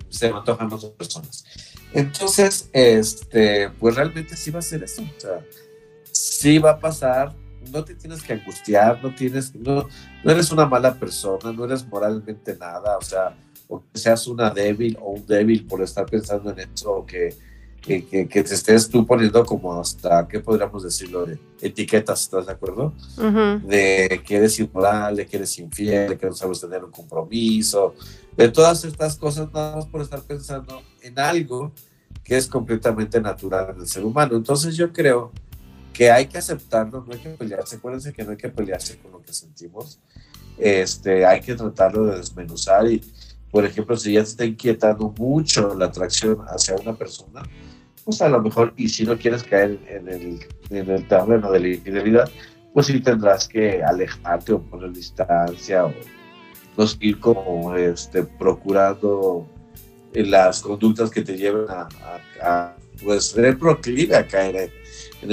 se 0.09 0.31
me 0.31 0.39
antojan 0.39 0.73
otras 0.73 0.91
personas. 0.91 1.45
Entonces, 1.93 2.69
este, 2.73 3.69
pues 3.69 3.95
realmente 3.95 4.35
sí 4.35 4.49
va 4.49 4.59
a 4.59 4.63
ser 4.63 4.83
eso. 4.83 5.03
O 5.03 5.19
sea, 5.19 5.45
sí 6.11 6.57
va 6.57 6.71
a 6.71 6.79
pasar, 6.79 7.35
no 7.71 7.85
te 7.85 7.93
tienes 7.93 8.23
que 8.23 8.33
angustiar, 8.33 9.01
no 9.03 9.13
tienes, 9.13 9.53
no, 9.53 9.87
no 10.23 10.31
eres 10.31 10.51
una 10.51 10.65
mala 10.65 10.95
persona, 10.95 11.53
no 11.53 11.65
eres 11.65 11.87
moralmente 11.87 12.57
nada, 12.57 12.97
o 12.97 13.01
sea, 13.01 13.37
o 13.67 13.79
que 13.79 13.99
seas 13.99 14.25
una 14.25 14.49
débil 14.49 14.97
o 14.99 15.11
un 15.11 15.25
débil 15.25 15.65
por 15.67 15.83
estar 15.83 16.07
pensando 16.07 16.51
en 16.51 16.59
eso, 16.59 16.91
o 16.91 17.05
que, 17.05 17.35
que, 17.85 18.27
que, 18.27 18.43
te 18.43 18.53
estés 18.53 18.89
tú 18.89 19.05
poniendo 19.05 19.45
como 19.45 19.79
hasta, 19.79 20.27
¿qué 20.27 20.39
podríamos 20.39 20.83
decirlo? 20.83 21.25
De 21.25 21.39
etiquetas, 21.61 22.23
¿estás 22.23 22.47
de 22.47 22.51
acuerdo? 22.51 22.93
De 23.63 24.21
que 24.25 24.37
eres 24.37 24.59
inmoral, 24.59 25.15
de 25.15 25.27
que 25.27 25.37
eres 25.37 25.57
infiel, 25.59 26.09
de 26.09 26.17
que 26.17 26.25
no 26.25 26.33
sabes 26.33 26.59
tener 26.61 26.83
un 26.83 26.91
compromiso, 26.91 27.93
de 28.35 28.49
todas 28.49 28.83
estas 28.85 29.15
cosas, 29.15 29.53
nada 29.53 29.75
más 29.75 29.85
por 29.85 30.01
estar 30.01 30.21
pensando 30.21 30.81
en 31.01 31.19
algo 31.19 31.71
que 32.23 32.35
es 32.35 32.47
completamente 32.47 33.21
natural 33.21 33.75
en 33.75 33.81
el 33.81 33.87
ser 33.87 34.03
humano. 34.03 34.35
Entonces 34.35 34.75
yo 34.75 34.91
creo 34.91 35.31
que 35.93 36.09
hay 36.09 36.25
que 36.25 36.39
aceptarlo, 36.39 37.05
no 37.05 37.13
hay 37.13 37.19
que 37.19 37.29
pelearse, 37.29 37.75
acuérdense 37.75 38.11
que 38.11 38.23
no 38.23 38.31
hay 38.31 38.37
que 38.37 38.49
pelearse 38.49 38.97
con 38.97 39.11
lo 39.11 39.21
que 39.21 39.31
sentimos, 39.31 39.99
este, 40.57 41.25
hay 41.25 41.39
que 41.41 41.53
tratarlo 41.53 42.05
de 42.05 42.17
desmenuzar 42.17 42.89
y, 42.91 43.01
por 43.51 43.63
ejemplo, 43.63 43.95
si 43.95 44.13
ya 44.13 44.23
te 44.23 44.29
está 44.29 44.45
inquietando 44.45 45.13
mucho 45.17 45.75
la 45.75 45.85
atracción 45.85 46.39
hacia 46.47 46.75
una 46.75 46.95
persona, 46.95 47.43
pues 48.05 48.21
a 48.21 48.29
lo 48.29 48.39
mejor, 48.41 48.73
y 48.77 48.87
si 48.87 49.03
no 49.03 49.17
quieres 49.17 49.43
caer 49.43 49.79
en 49.87 50.07
el, 50.07 50.39
en 50.69 50.89
el 50.89 51.07
terreno 51.07 51.51
de 51.51 51.59
la 51.59 51.67
infidelidad, 51.67 52.29
pues 52.73 52.87
sí 52.87 52.99
tendrás 52.99 53.47
que 53.47 53.83
alejarte 53.83 54.53
o 54.53 54.61
poner 54.61 54.91
distancia 54.91 55.85
o 55.85 55.93
no 56.77 56.85
ir 56.99 57.19
como 57.19 57.75
este, 57.75 58.23
procurando 58.23 59.47
las 60.13 60.61
conductas 60.61 61.09
que 61.09 61.21
te 61.21 61.35
lleven 61.35 61.65
a, 61.69 62.75
pues 63.03 63.25
ser 63.25 63.57
proclive 63.57 64.15
a 64.15 64.25
caer 64.25 64.55
en, 64.55 64.71
en 65.21 65.31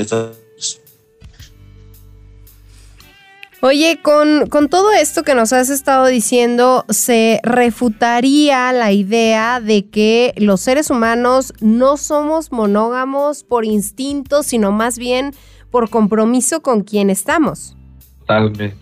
Oye, 3.64 4.01
con, 4.03 4.48
con, 4.48 4.68
todo 4.68 4.90
esto 4.92 5.22
que 5.22 5.37
nos 5.37 5.53
has 5.53 5.70
estado 5.70 6.07
diciendo, 6.07 6.85
¿se 6.88 7.38
refutaría 7.44 8.72
la 8.72 8.90
idea 8.90 9.61
de 9.61 9.87
que 9.87 10.35
los 10.37 10.61
seres 10.61 10.90
humanos 10.90 11.55
no 11.61 11.96
somos 11.96 12.51
monógamos 12.51 13.44
por 13.44 13.64
instinto, 13.64 14.42
sino 14.42 14.72
más 14.72 14.98
bien 14.98 15.31
por 15.70 15.90
compromiso 15.90 16.61
con 16.61 16.83
quien 16.83 17.09
estamos? 17.09 17.77
Totalmente. 18.18 18.77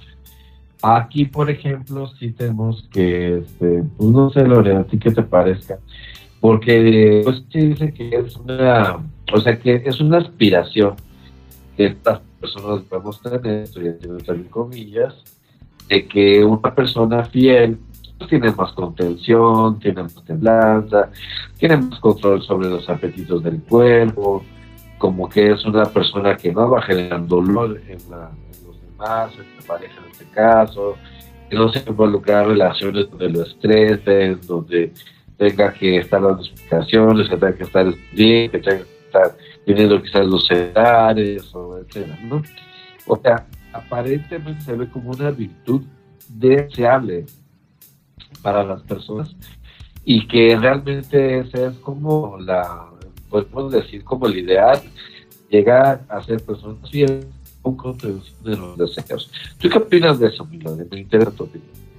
Aquí, 0.80 1.26
por 1.26 1.50
ejemplo, 1.50 2.06
sí 2.18 2.32
tenemos 2.32 2.88
que, 2.90 3.40
este, 3.40 3.82
pues 3.98 4.10
no 4.10 4.30
sé, 4.30 4.46
Lorena, 4.46 4.80
a 4.80 4.84
ti 4.84 4.98
qué 4.98 5.10
te 5.10 5.22
parezca, 5.22 5.78
porque 6.40 7.20
pues 7.22 7.46
dice 7.50 7.92
que 7.92 8.16
es 8.16 8.34
una, 8.34 8.96
o 9.30 9.40
sea, 9.42 9.58
que 9.58 9.82
es 9.84 10.00
una 10.00 10.16
aspiración 10.16 10.94
que 11.76 11.94
personas 12.40 12.82
podemos 12.84 13.20
tener, 13.20 13.46
estoy 13.62 13.92
también 14.24 14.48
comillas, 14.48 15.14
de 15.88 16.06
que 16.06 16.44
una 16.44 16.74
persona 16.74 17.24
fiel 17.24 17.78
pues, 18.18 18.30
tiene 18.30 18.50
más 18.52 18.72
contención, 18.72 19.78
tiene 19.78 20.02
más 20.02 20.24
templanza, 20.24 21.10
tiene 21.58 21.76
más 21.78 21.98
control 22.00 22.42
sobre 22.42 22.68
los 22.68 22.88
apetitos 22.88 23.42
del 23.42 23.62
cuerpo, 23.62 24.44
como 24.98 25.28
que 25.28 25.52
es 25.52 25.64
una 25.64 25.84
persona 25.84 26.36
que 26.36 26.52
no 26.52 26.70
va 26.70 26.80
a 26.80 26.82
generar 26.82 27.26
dolor 27.26 27.80
en, 27.88 27.98
los 28.66 28.80
demás, 28.82 29.32
en 29.34 29.56
la 29.56 29.66
pareja 29.66 29.94
en 30.04 30.10
este 30.10 30.26
caso, 30.26 30.96
que 31.48 31.56
no 31.56 31.72
se 31.72 31.82
involucra 31.88 32.42
en 32.42 32.50
relaciones 32.50 33.10
donde 33.10 33.30
lo 33.30 33.42
estresen, 33.42 34.38
donde 34.46 34.92
tenga 35.38 35.72
que 35.72 35.96
estar 35.96 36.20
dando 36.20 36.42
explicaciones, 36.42 37.28
que 37.28 37.36
tenga 37.36 37.56
que 37.56 37.64
estar 37.64 37.94
bien, 38.12 38.50
que 38.50 38.58
tenga 38.58 38.84
que 38.84 39.06
estar 39.06 39.36
teniendo 39.70 40.02
quizás 40.02 40.26
los 40.26 40.46
celulares 40.46 41.54
o 41.54 41.78
etcétera, 41.78 42.18
¿no? 42.24 42.42
O 43.06 43.16
sea, 43.16 43.46
aparentemente 43.72 44.62
se 44.62 44.76
ve 44.76 44.88
como 44.88 45.10
una 45.10 45.30
virtud 45.30 45.82
deseable 46.28 47.26
para 48.42 48.64
las 48.64 48.82
personas 48.82 49.34
y 50.04 50.26
que 50.26 50.56
realmente 50.56 51.40
es 51.40 51.76
como 51.82 52.38
la, 52.38 52.90
podemos 53.28 53.72
decir 53.72 54.02
como 54.04 54.26
el 54.26 54.38
ideal, 54.38 54.80
llegar 55.48 56.04
a 56.08 56.22
ser 56.22 56.42
personas 56.44 56.90
fieles 56.90 57.26
con 57.62 57.76
contribución 57.76 58.36
de 58.42 58.56
los 58.56 58.78
deseos. 58.96 59.30
¿Tú 59.58 59.68
qué 59.68 59.78
opinas 59.78 60.18
de 60.18 60.28
eso, 60.28 60.44
Milone? 60.46 60.84
Me 60.90 61.00
interesa 61.00 61.30
tu 61.30 61.44
opinión. 61.44 61.89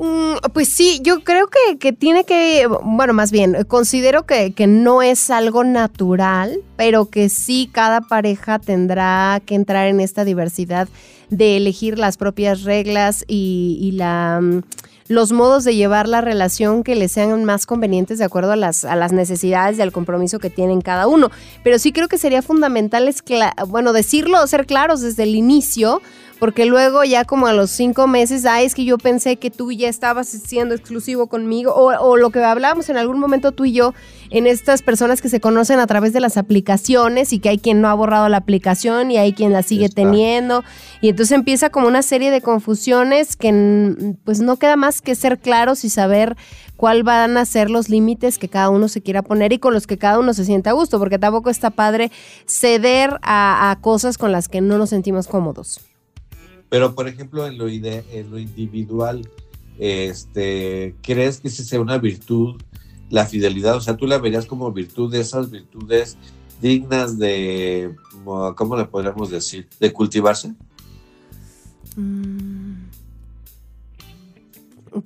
Mm, 0.00 0.36
Pues 0.54 0.68
sí, 0.68 1.00
yo 1.02 1.22
creo 1.22 1.48
que, 1.48 1.76
que 1.78 1.92
tiene 1.92 2.24
que, 2.24 2.66
bueno, 2.82 3.12
más 3.12 3.30
bien, 3.30 3.64
considero 3.68 4.24
que, 4.24 4.52
que 4.52 4.66
no 4.66 5.02
es 5.02 5.28
algo 5.28 5.62
natural, 5.62 6.58
pero 6.76 7.10
que 7.10 7.28
sí 7.28 7.68
cada 7.70 8.00
pareja 8.00 8.58
tendrá 8.58 9.42
que 9.44 9.54
entrar 9.54 9.88
en 9.88 10.00
esta 10.00 10.24
diversidad 10.24 10.88
de 11.28 11.58
elegir 11.58 11.98
las 11.98 12.16
propias 12.16 12.62
reglas 12.62 13.24
y, 13.28 13.92
la, 13.94 14.40
mm, 14.40 14.62
los 15.08 15.32
modos 15.32 15.64
de 15.64 15.74
llevar 15.74 16.08
la 16.08 16.22
relación 16.22 16.82
que 16.82 16.94
les 16.94 17.12
sean 17.12 17.44
más 17.44 17.66
convenientes 17.66 18.18
de 18.18 18.24
acuerdo 18.24 18.52
a 18.52 18.56
las, 18.56 18.86
a 18.86 18.96
las 18.96 19.12
necesidades 19.12 19.78
y 19.78 19.82
al 19.82 19.92
compromiso 19.92 20.38
que 20.38 20.48
tienen 20.48 20.80
cada 20.80 21.08
uno. 21.08 21.30
Pero 21.62 21.78
sí 21.78 21.92
creo 21.92 22.08
que 22.08 22.16
sería 22.16 22.40
fundamental, 22.40 23.06
es 23.06 23.22
bueno, 23.66 23.92
decirlo, 23.92 24.46
ser 24.46 24.64
claros 24.66 25.02
desde 25.02 25.24
el 25.24 25.34
inicio, 25.34 26.00
porque 26.40 26.64
luego 26.64 27.04
ya 27.04 27.26
como 27.26 27.46
a 27.46 27.52
los 27.52 27.70
cinco 27.70 28.06
meses, 28.06 28.46
ay, 28.46 28.64
es 28.64 28.74
que 28.74 28.86
yo 28.86 28.96
pensé 28.96 29.36
que 29.36 29.50
tú 29.50 29.70
ya 29.70 29.90
estabas 29.90 30.26
siendo 30.26 30.74
exclusivo 30.74 31.26
conmigo, 31.26 31.72
o, 31.72 31.92
o 32.00 32.16
lo 32.16 32.30
que 32.30 32.42
hablábamos 32.42 32.88
en 32.88 32.96
algún 32.96 33.20
momento 33.20 33.52
tú 33.52 33.66
y 33.66 33.72
yo, 33.72 33.92
en 34.30 34.46
estas 34.46 34.80
personas 34.80 35.20
que 35.20 35.28
se 35.28 35.40
conocen 35.40 35.78
a 35.80 35.86
través 35.86 36.14
de 36.14 36.20
las 36.20 36.38
aplicaciones 36.38 37.34
y 37.34 37.40
que 37.40 37.50
hay 37.50 37.58
quien 37.58 37.82
no 37.82 37.88
ha 37.88 37.94
borrado 37.94 38.28
la 38.30 38.38
aplicación 38.38 39.10
y 39.10 39.18
hay 39.18 39.34
quien 39.34 39.52
la 39.52 39.62
sigue 39.62 39.84
Está. 39.84 40.02
teniendo, 40.02 40.64
y 41.02 41.10
entonces 41.10 41.36
empieza 41.36 41.68
como 41.68 41.86
una 41.86 42.00
serie 42.00 42.30
de 42.30 42.40
confusiones 42.40 43.36
que 43.36 44.16
pues 44.24 44.40
no 44.40 44.56
queda 44.56 44.76
más 44.76 45.02
que 45.02 45.14
ser 45.14 45.38
claros 45.38 45.84
y 45.84 45.90
saber 45.90 46.38
cuál 46.76 47.02
van 47.02 47.36
a 47.36 47.44
ser 47.44 47.68
los 47.68 47.90
límites 47.90 48.38
que 48.38 48.48
cada 48.48 48.70
uno 48.70 48.88
se 48.88 49.02
quiera 49.02 49.20
poner 49.20 49.52
y 49.52 49.58
con 49.58 49.74
los 49.74 49.86
que 49.86 49.98
cada 49.98 50.18
uno 50.18 50.32
se 50.32 50.46
sienta 50.46 50.70
a 50.70 50.72
gusto, 50.72 50.98
porque 50.98 51.18
tampoco 51.18 51.50
está 51.50 51.68
padre 51.68 52.10
ceder 52.46 53.18
a, 53.20 53.70
a 53.70 53.80
cosas 53.82 54.16
con 54.16 54.32
las 54.32 54.48
que 54.48 54.62
no 54.62 54.78
nos 54.78 54.88
sentimos 54.88 55.28
cómodos. 55.28 55.82
Pero, 56.70 56.94
por 56.94 57.08
ejemplo, 57.08 57.46
en 57.46 57.58
lo, 57.58 57.68
ide- 57.68 58.04
en 58.12 58.30
lo 58.30 58.38
individual, 58.38 59.28
este, 59.78 60.94
¿crees 61.02 61.40
que 61.40 61.48
esa 61.48 61.64
sea 61.64 61.80
una 61.80 61.98
virtud, 61.98 62.60
la 63.10 63.26
fidelidad? 63.26 63.76
O 63.76 63.80
sea, 63.80 63.96
¿tú 63.96 64.06
la 64.06 64.18
verías 64.18 64.46
como 64.46 64.70
virtud 64.72 65.10
de 65.12 65.20
esas 65.20 65.50
virtudes 65.50 66.16
dignas 66.62 67.18
de, 67.18 67.94
¿cómo 68.56 68.76
le 68.76 68.84
podríamos 68.84 69.30
decir? 69.30 69.68
De 69.80 69.92
cultivarse. 69.92 70.54
Mm, 71.96 72.74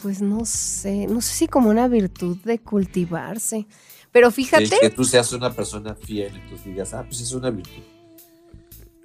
Pues 0.03 0.21
no 0.21 0.45
sé, 0.45 1.07
no 1.07 1.21
sé 1.21 1.35
si 1.35 1.47
como 1.47 1.69
una 1.71 1.89
virtud 1.89 2.37
de 2.45 2.59
cultivarse, 2.59 3.67
pero 4.13 4.31
fíjate, 4.31 4.69
Que, 4.69 4.81
que 4.81 4.91
tú 4.91 5.05
seas 5.05 5.33
una 5.33 5.51
persona 5.53 5.95
fiel 5.95 6.33
y 6.37 6.51
tú 6.51 6.61
digas, 6.69 6.93
ah, 6.95 7.05
pues 7.07 7.21
es 7.21 7.33
una 7.33 7.51
virtud. 7.51 7.83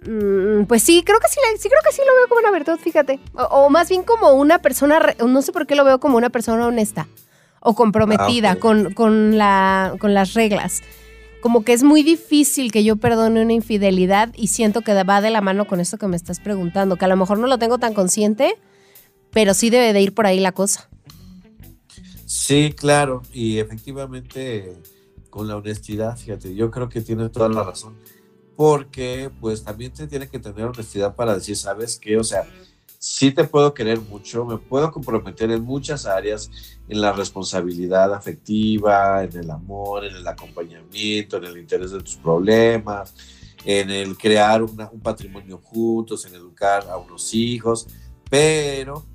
Mm, 0.06 0.66
Pues 0.66 0.84
sí, 0.84 1.04
creo 1.06 1.20
que 1.20 1.28
sí, 1.28 1.40
sí 1.58 1.68
creo 1.70 1.82
que 1.86 1.92
sí 1.94 2.02
lo 2.08 2.16
veo 2.16 2.28
como 2.28 2.40
una 2.40 2.52
virtud, 2.52 2.78
fíjate. 2.80 3.20
O, 3.34 3.44
o 3.44 3.70
más 3.70 3.90
bien 3.90 4.04
como 4.04 4.32
una 4.34 4.60
persona, 4.60 5.16
no 5.26 5.42
sé 5.42 5.52
por 5.52 5.68
qué 5.68 5.76
lo 5.76 5.84
veo 5.84 6.00
como 6.00 6.18
una 6.18 6.30
persona 6.30 6.66
honesta 6.68 7.08
o 7.62 7.76
comprometida 7.76 8.52
Ah, 8.52 8.56
con, 8.56 8.94
con, 8.94 9.38
la, 9.38 9.96
con 10.00 10.14
las 10.14 10.34
reglas. 10.34 10.82
Como 11.42 11.64
que 11.64 11.74
es 11.74 11.84
muy 11.84 12.04
difícil 12.04 12.72
que 12.72 12.84
yo 12.84 12.96
perdone 12.98 13.42
una 13.42 13.54
infidelidad 13.54 14.30
y 14.36 14.48
siento 14.48 14.82
que 14.82 14.94
va 15.04 15.22
de 15.22 15.30
la 15.30 15.42
mano 15.42 15.68
con 15.68 15.80
esto 15.80 15.98
que 15.98 16.08
me 16.08 16.16
estás 16.16 16.40
preguntando, 16.40 16.96
que 16.98 17.06
a 17.06 17.10
lo 17.10 17.16
mejor 17.18 17.38
no 17.38 17.48
lo 17.48 17.58
tengo 17.58 17.78
tan 17.78 17.94
consciente, 17.94 18.56
pero 19.32 19.54
sí 19.54 19.70
debe 19.70 19.94
de 19.94 20.02
ir 20.02 20.14
por 20.14 20.26
ahí 20.26 20.40
la 20.40 20.52
cosa. 20.52 20.90
Sí, 22.26 22.74
claro, 22.78 23.24
y 23.34 23.58
efectivamente 23.60 24.78
con 25.30 25.48
la 25.48 25.58
honestidad, 25.58 26.18
fíjate, 26.18 26.56
yo 26.56 26.72
creo 26.72 26.90
que 26.90 27.02
tiene 27.02 27.30
toda 27.30 27.50
la 27.50 27.64
razón, 27.64 27.96
porque 28.60 29.32
pues 29.40 29.64
también 29.64 29.96
se 29.96 30.06
tiene 30.06 30.28
que 30.28 30.38
tener 30.38 30.66
honestidad 30.66 31.16
para 31.16 31.34
decir, 31.34 31.56
¿sabes 31.56 31.98
qué? 31.98 32.18
O 32.18 32.26
sea, 32.26 32.46
sí 32.98 33.32
te 33.32 33.46
puedo 33.46 33.74
querer 33.74 34.02
mucho, 34.02 34.44
me 34.44 34.58
puedo 34.58 34.92
comprometer 34.92 35.50
en 35.52 35.64
muchas 35.64 36.06
áreas, 36.06 36.52
en 36.90 37.00
la 37.00 37.14
responsabilidad 37.14 38.14
afectiva, 38.14 39.24
en 39.24 39.38
el 39.38 39.50
amor, 39.50 40.04
en 40.04 40.14
el 40.14 40.28
acompañamiento, 40.28 41.38
en 41.38 41.46
el 41.46 41.58
interés 41.58 41.92
de 41.92 42.00
tus 42.04 42.18
problemas, 42.18 43.14
en 43.64 43.92
el 43.92 44.18
crear 44.18 44.62
una- 44.62 44.90
un 44.92 45.00
patrimonio 45.00 45.60
juntos, 45.64 46.26
en 46.26 46.36
educar 46.36 46.86
a 46.90 46.98
unos 46.98 47.34
hijos, 47.34 47.88
pero 48.30 49.06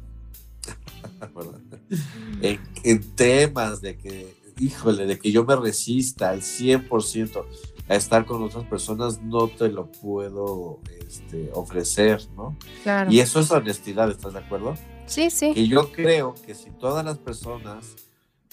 en, 2.40 2.59
en 2.82 3.14
temas 3.14 3.82
de 3.82 3.99
que, 3.99 4.34
híjole, 4.59 5.05
de 5.05 5.18
que 5.18 5.30
yo 5.30 5.45
me 5.45 5.55
resista 5.55 6.30
al 6.30 6.40
100% 6.40 7.45
a 7.89 7.95
estar 7.97 8.24
con 8.24 8.43
otras 8.43 8.64
personas, 8.64 9.20
no 9.22 9.49
te 9.49 9.68
lo 9.68 9.87
puedo 9.93 10.80
este, 11.07 11.51
ofrecer, 11.53 12.22
¿no? 12.37 12.57
Claro. 12.82 13.11
Y 13.12 13.20
eso 13.20 13.41
es 13.41 13.51
honestidad, 13.51 14.11
¿estás 14.11 14.32
de 14.32 14.39
acuerdo? 14.39 14.74
Sí, 15.07 15.28
sí. 15.30 15.53
Y 15.55 15.68
yo 15.68 15.93
creo 15.93 16.35
que 16.47 16.55
si 16.55 16.70
todas 16.70 17.05
las 17.05 17.18
personas 17.18 17.95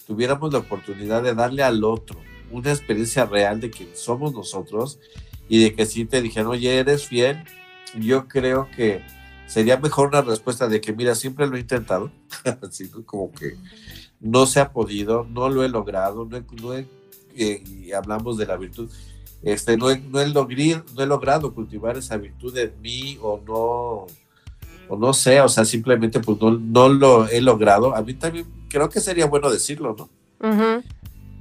tuviéramos 0.05 0.51
la 0.51 0.59
oportunidad 0.59 1.23
de 1.23 1.33
darle 1.33 1.63
al 1.63 1.83
otro 1.83 2.19
una 2.51 2.71
experiencia 2.71 3.25
real 3.25 3.61
de 3.61 3.69
quién 3.69 3.89
somos 3.93 4.33
nosotros 4.33 4.99
y 5.47 5.63
de 5.63 5.73
que 5.73 5.85
si 5.85 6.03
te 6.05 6.21
dijeran, 6.21 6.47
oye, 6.47 6.77
eres 6.79 7.05
fiel, 7.07 7.43
yo 7.97 8.27
creo 8.27 8.67
que 8.75 9.01
sería 9.47 9.77
mejor 9.77 10.09
una 10.09 10.21
respuesta 10.21 10.67
de 10.67 10.81
que, 10.81 10.91
mira, 10.91 11.15
siempre 11.15 11.47
lo 11.47 11.55
he 11.55 11.61
intentado, 11.61 12.11
así 12.61 12.89
como 13.05 13.31
que 13.31 13.55
no 14.19 14.45
se 14.45 14.59
ha 14.59 14.71
podido, 14.73 15.23
no 15.29 15.47
lo 15.49 15.63
he 15.63 15.69
logrado, 15.69 16.25
no 16.25 16.35
he, 16.37 16.43
no 16.61 16.73
he- 16.73 16.87
eh, 17.35 17.63
y 17.65 17.93
hablamos 17.93 18.37
de 18.37 18.45
la 18.45 18.57
virtud, 18.57 18.89
este, 19.43 19.77
no, 19.77 19.89
he, 19.89 19.99
no, 19.99 20.19
he 20.19 20.27
logri- 20.27 20.83
no 20.95 21.01
he 21.03 21.05
logrado 21.05 21.53
cultivar 21.53 21.97
esa 21.97 22.17
virtud 22.17 22.55
en 22.57 22.79
mí 22.81 23.17
o 23.21 23.39
no, 23.45 24.07
o 24.87 24.97
no 24.97 25.13
sé, 25.13 25.39
o 25.41 25.49
sea, 25.49 25.65
simplemente 25.65 26.19
pues 26.19 26.39
no, 26.41 26.51
no 26.51 26.89
lo 26.89 27.27
he 27.27 27.41
logrado. 27.41 27.95
A 27.95 28.01
mí 28.01 28.13
también 28.13 28.45
creo 28.69 28.89
que 28.89 28.99
sería 28.99 29.25
bueno 29.25 29.49
decirlo, 29.49 29.95
¿no? 29.97 30.09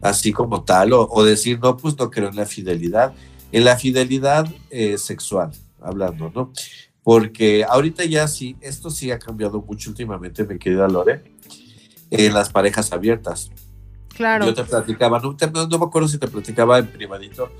Así 0.02 0.32
como 0.32 0.64
tal, 0.64 0.92
o, 0.94 1.06
o 1.10 1.24
decir, 1.24 1.58
no, 1.60 1.76
pues 1.76 1.98
no 1.98 2.10
creo 2.10 2.28
en 2.28 2.36
la 2.36 2.46
fidelidad, 2.46 3.12
en 3.52 3.64
la 3.64 3.76
fidelidad 3.76 4.48
eh, 4.70 4.96
sexual, 4.96 5.50
hablando, 5.80 6.30
¿no? 6.34 6.52
Porque 7.02 7.64
ahorita 7.68 8.04
ya 8.04 8.26
sí, 8.28 8.56
esto 8.60 8.90
sí 8.90 9.10
ha 9.10 9.18
cambiado 9.18 9.60
mucho 9.60 9.90
últimamente, 9.90 10.44
mi 10.44 10.58
querida 10.58 10.86
Lore, 10.88 11.24
en 12.10 12.32
las 12.34 12.50
parejas 12.50 12.92
abiertas. 12.92 13.50
Claro. 14.14 14.46
Yo 14.46 14.54
te 14.54 14.64
platicaba, 14.64 15.18
no, 15.20 15.34
te- 15.36 15.50
no- 15.50 15.66
no 15.66 15.78
me 15.78 15.84
acuerdo 15.86 16.08
si 16.08 16.18
te 16.18 16.28
platicaba 16.28 16.78
en 16.78 16.86
privadito 16.86 17.50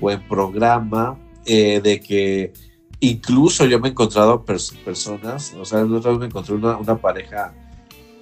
o 0.00 0.10
en 0.10 0.26
programa, 0.28 1.18
eh, 1.44 1.80
de 1.82 2.00
que 2.00 2.52
incluso 3.00 3.64
yo 3.66 3.80
me 3.80 3.88
he 3.88 3.90
encontrado 3.90 4.44
pers- 4.44 4.76
personas, 4.84 5.54
o 5.58 5.64
sea, 5.64 5.84
otra 5.84 6.10
vez 6.10 6.20
me 6.20 6.26
encontré 6.26 6.54
una, 6.54 6.76
una 6.76 6.96
pareja 6.96 7.54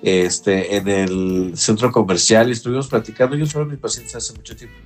este, 0.03 0.76
en 0.76 0.89
el 0.89 1.53
centro 1.57 1.91
comercial 1.91 2.49
y 2.49 2.53
estuvimos 2.53 2.89
platicando, 2.89 3.37
yo 3.37 3.47
soy 3.47 3.64
mis 3.66 3.79
pacientes 3.79 4.14
hace 4.14 4.33
mucho 4.35 4.55
tiempo, 4.57 4.76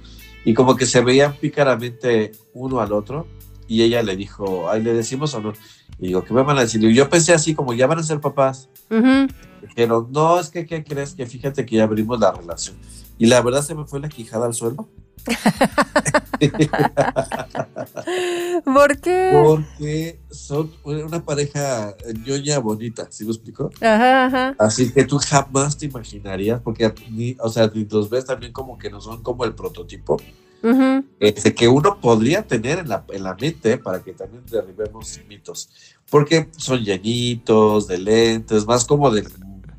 y 0.44 0.54
como 0.54 0.76
que 0.76 0.86
se 0.86 1.00
veían 1.02 1.34
pícaramente 1.36 2.32
uno 2.54 2.80
al 2.80 2.92
otro, 2.92 3.26
y 3.68 3.82
ella 3.82 4.02
le 4.02 4.16
dijo, 4.16 4.68
ay, 4.70 4.82
¿le 4.82 4.92
decimos 4.92 5.34
o 5.34 5.40
no? 5.40 5.52
Y 5.98 6.08
digo, 6.08 6.24
¿qué 6.24 6.34
me 6.34 6.42
van 6.42 6.58
a 6.58 6.62
decir? 6.62 6.82
Y 6.82 6.94
yo 6.94 7.08
pensé 7.08 7.32
así, 7.32 7.54
como 7.54 7.74
ya 7.74 7.86
van 7.86 7.98
a 7.98 8.02
ser 8.02 8.20
papás, 8.20 8.68
Ujú. 8.90 9.28
Dijeron, 9.62 10.08
no, 10.10 10.40
es 10.40 10.50
que, 10.50 10.66
¿qué 10.66 10.82
crees? 10.82 11.14
Que 11.14 11.24
fíjate 11.24 11.64
que 11.64 11.76
ya 11.76 11.84
abrimos 11.84 12.18
la 12.18 12.32
relación. 12.32 12.76
Y 13.16 13.26
la 13.26 13.40
verdad 13.40 13.62
se 13.62 13.76
me 13.76 13.86
fue 13.86 14.00
la 14.00 14.08
quijada 14.08 14.46
al 14.46 14.54
suelo. 14.54 14.88
¿Por 18.64 19.00
qué? 19.00 19.30
Porque 19.32 20.20
son 20.30 20.72
una 20.84 21.24
pareja 21.24 21.94
ñoña 22.26 22.58
bonita, 22.58 23.06
¿sí 23.10 23.24
me 23.24 23.30
explico? 23.30 23.70
Ajá, 23.80 24.26
ajá. 24.26 24.54
Así 24.58 24.92
que 24.92 25.04
tú 25.04 25.18
jamás 25.18 25.78
te 25.78 25.86
imaginarías, 25.86 26.60
porque, 26.60 26.92
ni, 27.10 27.36
o 27.40 27.48
sea, 27.48 27.70
ni 27.72 27.84
los 27.84 28.10
ves 28.10 28.24
también 28.24 28.52
como 28.52 28.78
que 28.78 28.90
no 28.90 29.00
son 29.00 29.22
como 29.22 29.44
el 29.44 29.54
prototipo 29.54 30.16
Ujú. 30.62 31.04
este, 31.20 31.54
que 31.54 31.68
uno 31.68 32.00
podría 32.00 32.46
tener 32.46 32.80
en 32.80 32.88
la, 32.88 33.04
en 33.10 33.22
la 33.22 33.34
mente 33.34 33.78
para 33.78 34.02
que 34.02 34.12
también 34.12 34.42
derribemos 34.50 35.20
mitos. 35.28 35.68
Porque 36.10 36.48
son 36.56 36.82
llenitos, 36.82 37.86
de 37.86 37.98
lentes, 37.98 38.66
más 38.66 38.84
como 38.84 39.10
del, 39.10 39.28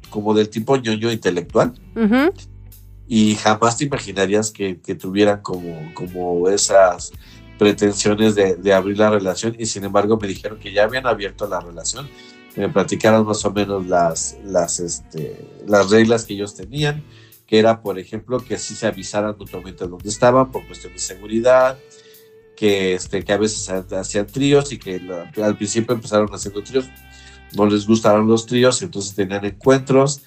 como 0.09 0.33
del 0.33 0.49
tipo 0.49 0.77
ñoño 0.77 1.11
intelectual. 1.11 1.73
Ujú. 1.95 2.33
Y 3.15 3.35
jamás 3.35 3.77
te 3.77 3.83
imaginarías 3.85 4.49
que, 4.49 4.79
que 4.81 4.95
tuvieran 4.95 5.41
como, 5.41 5.93
como 5.93 6.49
esas 6.49 7.11
pretensiones 7.59 8.33
de, 8.33 8.55
de 8.55 8.73
abrir 8.73 8.97
la 8.97 9.11
relación 9.11 9.55
y 9.59 9.65
sin 9.67 9.83
embargo 9.83 10.17
me 10.19 10.27
dijeron 10.27 10.57
que 10.59 10.73
ya 10.73 10.83
habían 10.85 11.05
abierto 11.05 11.47
la 11.47 11.59
relación, 11.59 12.09
me 12.55 12.69
platicaron 12.69 13.25
más 13.25 13.45
o 13.45 13.51
menos 13.51 13.85
las, 13.87 14.37
las, 14.43 14.79
este, 14.79 15.47
las 15.67 15.91
reglas 15.91 16.25
que 16.25 16.33
ellos 16.33 16.55
tenían, 16.55 17.03
que 17.45 17.59
era 17.59 17.81
por 17.83 17.99
ejemplo 17.99 18.39
que 18.43 18.57
sí 18.57 18.73
se 18.73 18.87
avisaran 18.87 19.35
mutuamente 19.37 19.87
dónde 19.87 20.09
estaban 20.09 20.49
por 20.51 20.65
cuestión 20.65 20.93
de 20.93 20.99
seguridad, 20.99 21.77
que, 22.55 22.95
este, 22.95 23.23
que 23.23 23.33
a 23.33 23.37
veces 23.37 23.69
ha- 23.69 23.85
hacían 23.99 24.25
tríos 24.25 24.71
y 24.71 24.79
que 24.79 24.99
al 25.43 25.55
principio 25.57 25.93
empezaron 25.93 26.29
haciendo 26.33 26.63
tríos, 26.63 26.85
no 27.55 27.67
les 27.67 27.85
gustaron 27.85 28.27
los 28.27 28.47
tríos, 28.47 28.81
entonces 28.81 29.13
tenían 29.13 29.45
encuentros, 29.45 30.23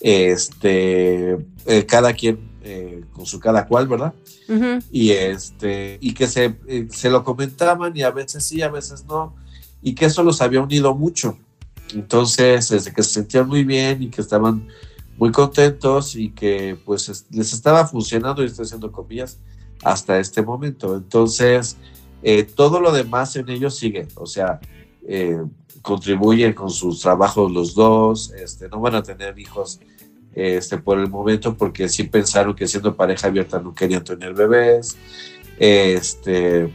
este, 0.00 1.32
eh, 1.66 1.86
cada 1.86 2.12
quien 2.12 2.50
eh, 2.62 3.04
con 3.12 3.26
su 3.26 3.38
cada 3.40 3.66
cual, 3.66 3.88
¿verdad? 3.88 4.14
Y 4.90 5.10
este, 5.10 5.98
y 6.00 6.12
que 6.12 6.26
se, 6.26 6.56
eh, 6.66 6.88
se 6.90 7.08
lo 7.08 7.22
comentaban 7.22 7.96
y 7.96 8.02
a 8.02 8.10
veces 8.10 8.44
sí, 8.44 8.62
a 8.62 8.68
veces 8.68 9.04
no, 9.06 9.36
y 9.80 9.94
que 9.94 10.06
eso 10.06 10.22
los 10.22 10.42
había 10.42 10.60
unido 10.60 10.94
mucho. 10.94 11.38
Entonces, 11.94 12.68
desde 12.68 12.92
que 12.92 13.02
se 13.02 13.10
sentían 13.10 13.48
muy 13.48 13.64
bien 13.64 14.02
y 14.02 14.10
que 14.10 14.20
estaban 14.20 14.68
muy 15.16 15.30
contentos 15.30 16.16
y 16.16 16.30
que 16.30 16.76
pues 16.84 17.26
les 17.30 17.52
estaba 17.52 17.86
funcionando, 17.86 18.42
y 18.42 18.46
estoy 18.46 18.64
haciendo 18.64 18.90
comillas, 18.90 19.38
hasta 19.82 20.18
este 20.18 20.42
momento. 20.42 20.96
Entonces, 20.96 21.76
todo 22.54 22.80
lo 22.80 22.92
demás 22.92 23.36
en 23.36 23.48
ellos 23.48 23.76
sigue, 23.76 24.08
o 24.14 24.26
sea, 24.26 24.60
eh, 25.06 25.42
contribuyen 25.82 26.52
con 26.52 26.70
sus 26.70 27.00
trabajos 27.00 27.50
los 27.50 27.74
dos, 27.74 28.32
este, 28.32 28.68
no 28.68 28.80
van 28.80 28.96
a 28.96 29.02
tener 29.02 29.38
hijos 29.38 29.80
este, 30.34 30.78
por 30.78 30.98
el 30.98 31.08
momento 31.08 31.56
porque 31.56 31.88
sí 31.88 32.04
pensaron 32.04 32.54
que 32.54 32.68
siendo 32.68 32.94
pareja 32.94 33.28
abierta 33.28 33.60
no 33.60 33.74
querían 33.74 34.04
tener 34.04 34.34
bebés, 34.34 34.96
este, 35.58 36.72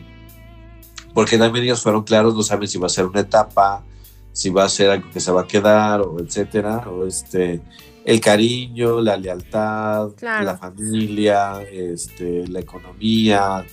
porque 1.14 1.38
también 1.38 1.66
ellos 1.66 1.82
fueron 1.82 2.04
claros, 2.04 2.36
no 2.36 2.44
saben 2.44 2.68
si 2.68 2.78
va 2.78 2.88
a 2.88 2.90
ser 2.90 3.06
una 3.06 3.22
etapa, 3.22 3.84
si 4.32 4.50
va 4.50 4.66
a 4.66 4.70
ser 4.70 4.90
algo 4.90 5.10
que 5.12 5.20
se 5.20 5.32
va 5.32 5.42
a 5.42 5.48
quedar, 5.48 6.02
o 6.02 6.20
etcétera, 6.20 6.90
o 6.90 7.06
este, 7.06 7.62
el 8.04 8.20
cariño, 8.20 9.02
la 9.02 9.16
lealtad, 9.18 10.10
la 10.22 10.58
familia, 10.58 11.62
este, 11.62 12.48
la 12.48 12.60
economía, 12.60 13.66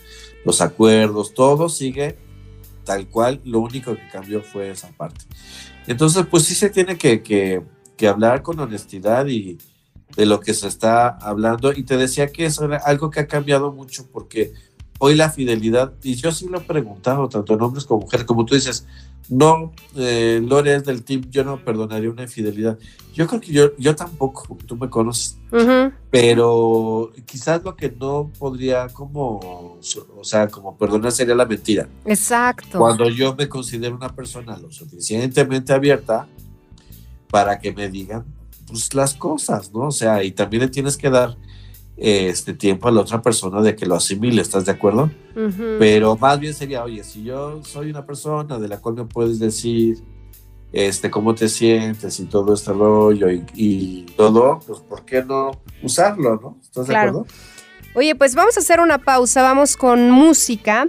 los 0.44 0.60
acuerdos, 0.60 1.34
todo 1.34 1.68
sigue 1.68 2.16
tal 2.84 3.08
cual, 3.08 3.40
lo 3.44 3.60
único 3.60 3.94
que 3.94 4.08
cambió 4.08 4.42
fue 4.42 4.70
esa 4.70 4.88
parte. 4.92 5.24
Entonces, 5.86 6.26
pues 6.30 6.44
sí 6.44 6.54
se 6.54 6.70
tiene 6.70 6.96
que, 6.96 7.22
que, 7.22 7.62
que 7.96 8.08
hablar 8.08 8.42
con 8.42 8.58
honestidad 8.60 9.26
y 9.26 9.58
de 10.16 10.26
lo 10.26 10.40
que 10.40 10.54
se 10.54 10.68
está 10.68 11.08
hablando. 11.08 11.72
Y 11.72 11.84
te 11.84 11.96
decía 11.96 12.28
que 12.28 12.46
es 12.46 12.60
algo 12.60 13.10
que 13.10 13.20
ha 13.20 13.26
cambiado 13.26 13.72
mucho 13.72 14.08
porque 14.10 14.52
hoy 15.04 15.16
la 15.16 15.30
fidelidad, 15.30 15.92
y 16.04 16.14
yo 16.14 16.30
sí 16.30 16.46
lo 16.48 16.58
he 16.58 16.60
preguntado, 16.60 17.28
tanto 17.28 17.54
en 17.54 17.60
hombres 17.60 17.86
como 17.86 18.02
mujeres, 18.02 18.24
como 18.24 18.44
tú 18.44 18.54
dices, 18.54 18.86
no, 19.28 19.72
eh, 19.96 20.40
Lore 20.40 20.76
es 20.76 20.84
del 20.84 21.02
team, 21.02 21.28
yo 21.28 21.42
no 21.42 21.64
perdonaría 21.64 22.08
una 22.08 22.22
infidelidad. 22.22 22.78
Yo 23.12 23.26
creo 23.26 23.40
que 23.40 23.52
yo, 23.52 23.76
yo 23.78 23.96
tampoco, 23.96 24.44
porque 24.46 24.64
tú 24.64 24.76
me 24.76 24.88
conoces, 24.88 25.38
pero 26.08 27.10
quizás 27.26 27.64
lo 27.64 27.74
que 27.74 27.90
no 27.90 28.30
podría 28.38 28.86
como, 28.90 29.40
o 29.80 30.22
sea, 30.22 30.46
como 30.46 30.78
perdonar 30.78 31.10
sería 31.10 31.34
la 31.34 31.46
mentira. 31.46 31.88
Exacto. 32.04 32.78
Cuando 32.78 33.08
yo 33.08 33.34
me 33.34 33.48
considero 33.48 33.96
una 33.96 34.14
persona 34.14 34.56
lo 34.56 34.70
suficientemente 34.70 35.72
abierta 35.72 36.28
para 37.28 37.58
que 37.58 37.72
me 37.72 37.88
digan 37.88 38.24
pues, 38.68 38.94
las 38.94 39.14
cosas, 39.14 39.72
¿no? 39.72 39.88
O 39.88 39.90
sea, 39.90 40.22
y 40.22 40.30
también 40.30 40.62
le 40.62 40.68
tienes 40.68 40.96
que 40.96 41.10
dar 41.10 41.36
este 42.04 42.52
tiempo 42.52 42.88
a 42.88 42.90
la 42.90 43.02
otra 43.02 43.22
persona 43.22 43.62
de 43.62 43.76
que 43.76 43.86
lo 43.86 43.94
asimile, 43.94 44.42
¿estás 44.42 44.64
de 44.64 44.72
acuerdo? 44.72 45.08
Pero 45.78 46.16
más 46.16 46.40
bien 46.40 46.52
sería, 46.52 46.82
oye, 46.82 47.04
si 47.04 47.22
yo 47.22 47.62
soy 47.62 47.90
una 47.90 48.04
persona 48.04 48.58
de 48.58 48.66
la 48.66 48.80
cual 48.80 48.96
me 48.96 49.04
puedes 49.04 49.38
decir 49.38 50.02
este, 50.72 51.12
cómo 51.12 51.32
te 51.34 51.48
sientes 51.48 52.18
y 52.18 52.24
todo 52.24 52.54
este 52.54 52.72
rollo 52.72 53.28
y, 53.30 54.04
todo, 54.16 54.58
pues 54.66 54.80
¿por 54.80 55.04
qué 55.04 55.22
no 55.22 55.52
usarlo, 55.80 56.40
no? 56.42 56.58
¿Estás 56.60 56.88
de 56.88 56.96
acuerdo? 56.96 57.26
Oye, 57.94 58.16
pues 58.16 58.34
vamos 58.34 58.56
a 58.56 58.60
hacer 58.60 58.80
una 58.80 58.98
pausa, 58.98 59.42
vamos 59.42 59.76
con 59.76 60.10
música. 60.10 60.88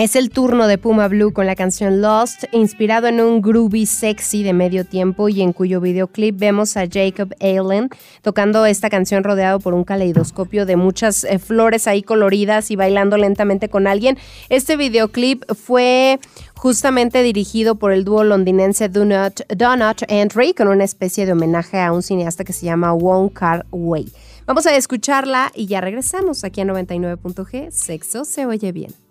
Es 0.00 0.16
el 0.16 0.30
turno 0.30 0.66
de 0.66 0.78
Puma 0.78 1.08
Blue 1.08 1.34
con 1.34 1.44
la 1.44 1.54
canción 1.54 2.00
Lost, 2.00 2.44
inspirado 2.52 3.06
en 3.06 3.20
un 3.20 3.42
groovy 3.42 3.84
sexy 3.84 4.42
de 4.42 4.54
medio 4.54 4.86
tiempo 4.86 5.28
y 5.28 5.42
en 5.42 5.52
cuyo 5.52 5.78
videoclip 5.78 6.38
vemos 6.38 6.78
a 6.78 6.86
Jacob 6.90 7.34
Allen 7.38 7.90
tocando 8.22 8.64
esta 8.64 8.88
canción 8.88 9.24
rodeado 9.24 9.60
por 9.60 9.74
un 9.74 9.84
caleidoscopio 9.84 10.64
de 10.64 10.76
muchas 10.76 11.24
eh, 11.24 11.38
flores 11.38 11.86
ahí 11.86 12.02
coloridas 12.02 12.70
y 12.70 12.76
bailando 12.76 13.18
lentamente 13.18 13.68
con 13.68 13.86
alguien. 13.86 14.16
Este 14.48 14.78
videoclip 14.78 15.44
fue 15.52 16.18
justamente 16.54 17.22
dirigido 17.22 17.74
por 17.74 17.92
el 17.92 18.06
dúo 18.06 18.24
londinense 18.24 18.88
Donut, 18.88 19.42
Donut 19.54 20.00
Entry 20.08 20.54
con 20.54 20.68
una 20.68 20.84
especie 20.84 21.26
de 21.26 21.32
homenaje 21.32 21.78
a 21.78 21.92
un 21.92 22.02
cineasta 22.02 22.42
que 22.42 22.54
se 22.54 22.64
llama 22.64 22.94
Wong 22.94 23.34
Kar 23.34 23.66
Wai. 23.70 24.10
Vamos 24.46 24.64
a 24.64 24.74
escucharla 24.74 25.52
y 25.54 25.66
ya 25.66 25.82
regresamos 25.82 26.42
aquí 26.42 26.62
a 26.62 26.64
99.g. 26.64 27.70
Sexo 27.70 28.24
se 28.24 28.46
oye 28.46 28.72
bien. 28.72 29.09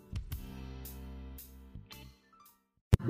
I 3.02 3.06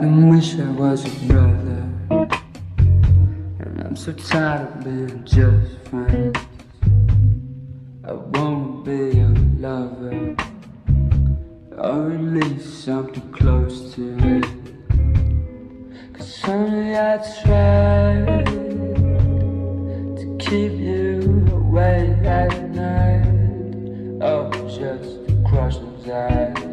can 0.00 0.28
wish 0.28 0.58
I 0.58 0.70
was 0.72 1.04
a 1.04 1.26
brother 1.26 1.88
And 3.60 3.80
I'm 3.80 3.94
so 3.94 4.12
tired 4.12 4.76
of 4.76 4.84
being 4.84 5.24
just 5.24 5.78
friends. 5.88 6.36
I 8.04 8.12
won't 8.12 8.84
be 8.84 9.20
a 9.20 9.41
lover. 9.62 10.34
Least 12.18 12.84
something 12.84 13.30
close 13.32 13.94
to 13.94 14.16
it. 14.18 14.46
Cause 16.14 16.40
honey 16.40 16.96
I 16.96 17.18
tried 17.42 18.46
To 20.16 20.36
keep 20.40 20.72
you 20.72 21.46
away 21.52 22.18
at 22.24 22.70
night. 22.70 24.22
Oh, 24.22 24.50
just 24.68 25.26
to 25.26 25.44
crush 25.46 25.76
those 25.76 26.08
eyes 26.08 26.71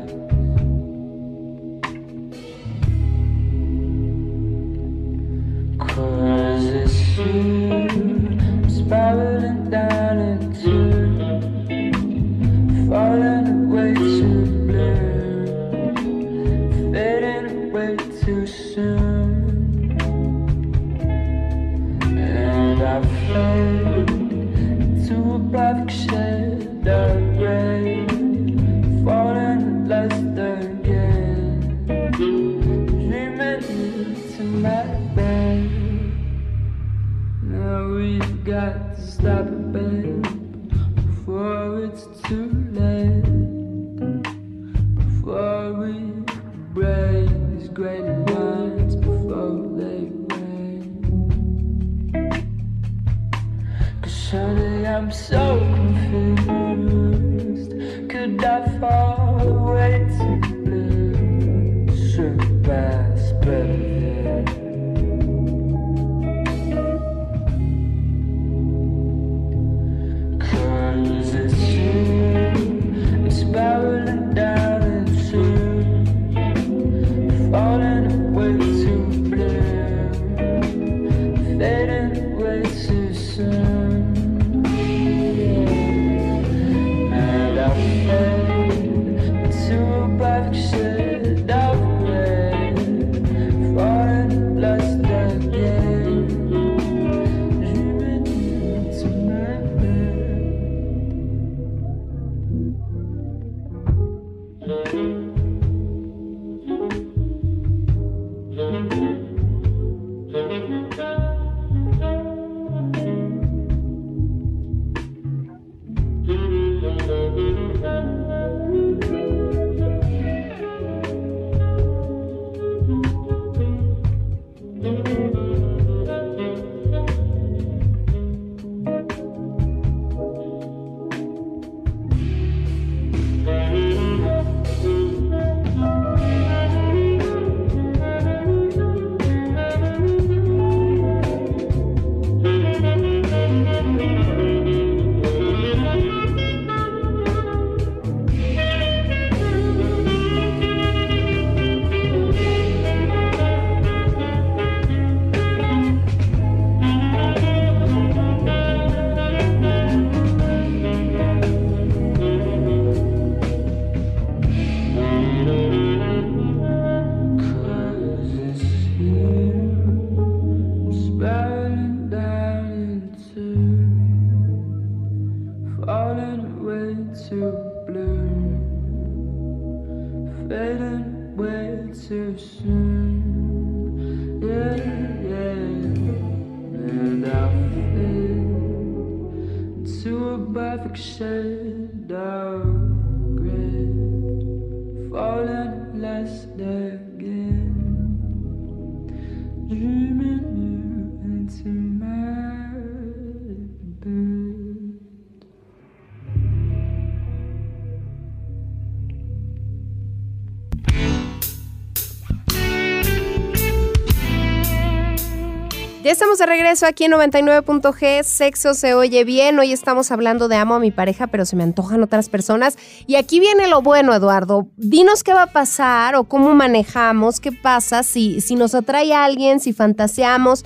Ya 216.03 216.11
estamos 216.11 216.37
de 216.37 216.45
regreso 216.45 216.85
aquí 216.85 217.03
en 217.03 217.11
99.g, 217.11 218.23
sexo 218.23 218.73
se 218.73 218.93
oye 218.93 219.25
bien, 219.25 219.59
hoy 219.59 219.73
estamos 219.73 220.11
hablando 220.11 220.47
de 220.47 220.55
amo 220.55 220.75
a 220.75 220.79
mi 220.79 220.91
pareja, 220.91 221.27
pero 221.27 221.45
se 221.45 221.57
me 221.57 221.63
antojan 221.63 222.01
otras 222.01 222.29
personas. 222.29 222.77
Y 223.05 223.15
aquí 223.15 223.41
viene 223.41 223.67
lo 223.67 223.81
bueno, 223.81 224.13
Eduardo. 224.15 224.69
Dinos 224.77 225.23
qué 225.25 225.33
va 225.33 225.43
a 225.43 225.51
pasar 225.51 226.15
o 226.15 226.23
cómo 226.23 226.55
manejamos, 226.55 227.41
qué 227.41 227.51
pasa 227.51 228.03
si, 228.03 228.39
si 228.39 228.55
nos 228.55 228.75
atrae 228.75 229.13
a 229.13 229.25
alguien, 229.25 229.59
si 229.59 229.73
fantaseamos. 229.73 230.63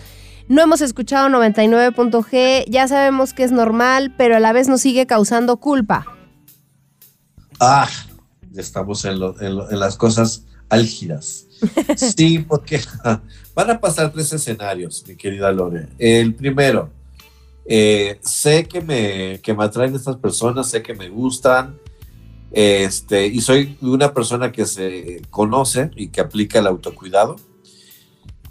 No 0.49 0.61
hemos 0.61 0.81
escuchado 0.81 1.29
99.g, 1.29 2.65
ya 2.69 2.87
sabemos 2.87 3.33
que 3.33 3.43
es 3.43 3.51
normal, 3.51 4.13
pero 4.15 4.35
a 4.35 4.39
la 4.39 4.53
vez 4.53 4.67
nos 4.67 4.81
sigue 4.81 5.07
causando 5.07 5.57
culpa. 5.57 6.05
Ah, 7.59 7.89
ya 8.51 8.61
estamos 8.61 9.03
en, 9.05 9.19
lo- 9.19 9.41
en 9.41 9.55
lo- 9.55 9.71
en 9.71 9.79
las 9.79 9.97
cosas 9.97 10.45
álgidas. 10.69 11.47
Sí, 11.95 12.39
porque 12.39 12.81
van 13.55 13.69
a 13.69 13.79
pasar 13.79 14.11
tres 14.11 14.31
escenarios, 14.33 15.03
mi 15.07 15.15
querida 15.15 15.51
Lore. 15.51 15.87
El 15.97 16.33
primero, 16.33 16.89
eh, 17.65 18.19
sé 18.21 18.67
que 18.67 18.81
me, 18.81 19.39
que 19.41 19.53
me 19.53 19.63
atraen 19.63 19.95
estas 19.95 20.17
personas, 20.17 20.69
sé 20.69 20.81
que 20.81 20.93
me 20.93 21.09
gustan, 21.09 21.77
este, 22.51 23.25
y 23.27 23.41
soy 23.41 23.77
una 23.81 24.13
persona 24.13 24.51
que 24.51 24.65
se 24.65 25.21
conoce 25.29 25.89
y 25.95 26.09
que 26.09 26.21
aplica 26.21 26.59
el 26.59 26.67
autocuidado. 26.67 27.35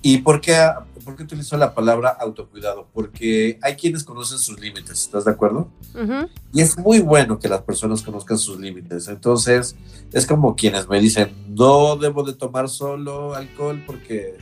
¿Y 0.05 0.19
por 0.19 0.41
qué, 0.41 0.59
por 1.05 1.15
qué 1.15 1.23
utilizo 1.23 1.57
la 1.57 1.73
palabra 1.73 2.09
autocuidado? 2.09 2.89
Porque 2.93 3.61
hay 3.63 3.77
quienes 3.77 4.03
conocen 4.03 4.39
sus 4.39 4.59
límites, 4.59 5.03
¿estás 5.03 5.25
de 5.25 5.31
acuerdo? 5.31 5.69
Ujú. 5.95 6.29
Y 6.53 6.61
es 6.61 6.77
muy 6.77 6.99
bueno 6.99 7.39
que 7.39 7.49
las 7.49 7.63
personas 7.63 8.03
conozcan 8.03 8.39
sus 8.39 8.59
límites. 8.59 9.07
Entonces, 9.07 9.77
es 10.13 10.27
como 10.27 10.57
quienes 10.57 10.89
me 10.89 10.99
dicen, 10.99 11.33
no 11.51 11.95
debo 11.97 12.25
de 12.25 12.33
tomar 12.33 12.69
solo 12.69 13.35
alcohol 13.37 13.81
porque 13.87 14.37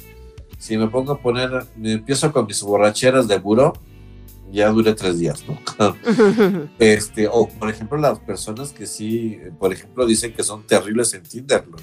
si 0.61 0.76
me 0.78 0.86
pongo 0.88 1.12
a 1.12 1.20
poner, 1.20 1.50
me 1.76 1.92
empiezo 1.92 2.30
con 2.32 2.46
mis 2.46 2.62
borracheras 2.62 3.26
de 3.26 3.38
buró, 3.38 3.72
ya 4.52 4.68
dure 4.68 4.94
tres 4.94 5.18
días, 5.18 5.42
¿no? 5.48 5.58
este, 6.78 7.28
o 7.28 7.48
por 7.48 7.70
ejemplo, 7.70 7.98
las 7.98 8.18
personas 8.20 8.70
que 8.72 8.86
sí, 8.86 9.38
por 9.58 9.72
ejemplo, 9.72 10.06
dicen 10.06 10.32
que 10.34 10.42
son 10.42 10.66
terribles 10.66 11.14
en 11.14 11.22
Tinder, 11.22 11.66
¿no? 11.68 11.76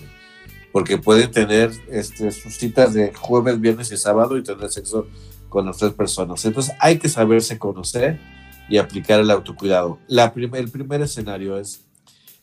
porque 0.71 0.97
pueden 0.97 1.31
tener 1.31 1.71
este, 1.89 2.29
sus 2.31 2.55
citas 2.55 2.93
de 2.93 3.11
jueves, 3.13 3.59
viernes 3.59 3.91
y 3.91 3.97
sábado 3.97 4.37
y 4.37 4.43
tener 4.43 4.69
sexo 4.69 5.07
con 5.49 5.65
las 5.65 5.77
tres 5.77 5.93
personas. 5.93 6.43
Entonces, 6.45 6.75
hay 6.79 6.99
que 6.99 7.09
saberse 7.09 7.57
conocer 7.57 8.19
y 8.69 8.77
aplicar 8.77 9.19
el 9.21 9.31
autocuidado. 9.31 9.97
La 10.07 10.31
prim- 10.33 10.53
el 10.55 10.69
primer 10.69 11.01
escenario 11.01 11.57
es, 11.57 11.81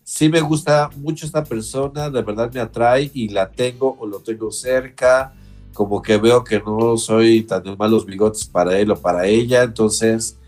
si 0.02 0.28
me 0.30 0.40
gusta 0.40 0.90
mucho 0.96 1.26
esta 1.26 1.44
persona, 1.44 2.10
de 2.10 2.22
verdad 2.22 2.50
me 2.52 2.60
atrae 2.60 3.10
y 3.14 3.28
la 3.28 3.50
tengo 3.52 3.94
o 4.00 4.06
lo 4.06 4.18
tengo 4.20 4.50
cerca, 4.50 5.32
como 5.74 6.00
que 6.00 6.16
veo 6.16 6.42
que 6.44 6.60
no 6.60 6.96
soy 6.96 7.42
tan 7.42 7.62
de 7.62 7.76
malos 7.76 8.06
bigotes 8.06 8.46
para 8.46 8.78
él 8.78 8.90
o 8.90 8.96
para 8.96 9.26
ella, 9.26 9.62
entonces 9.64 10.38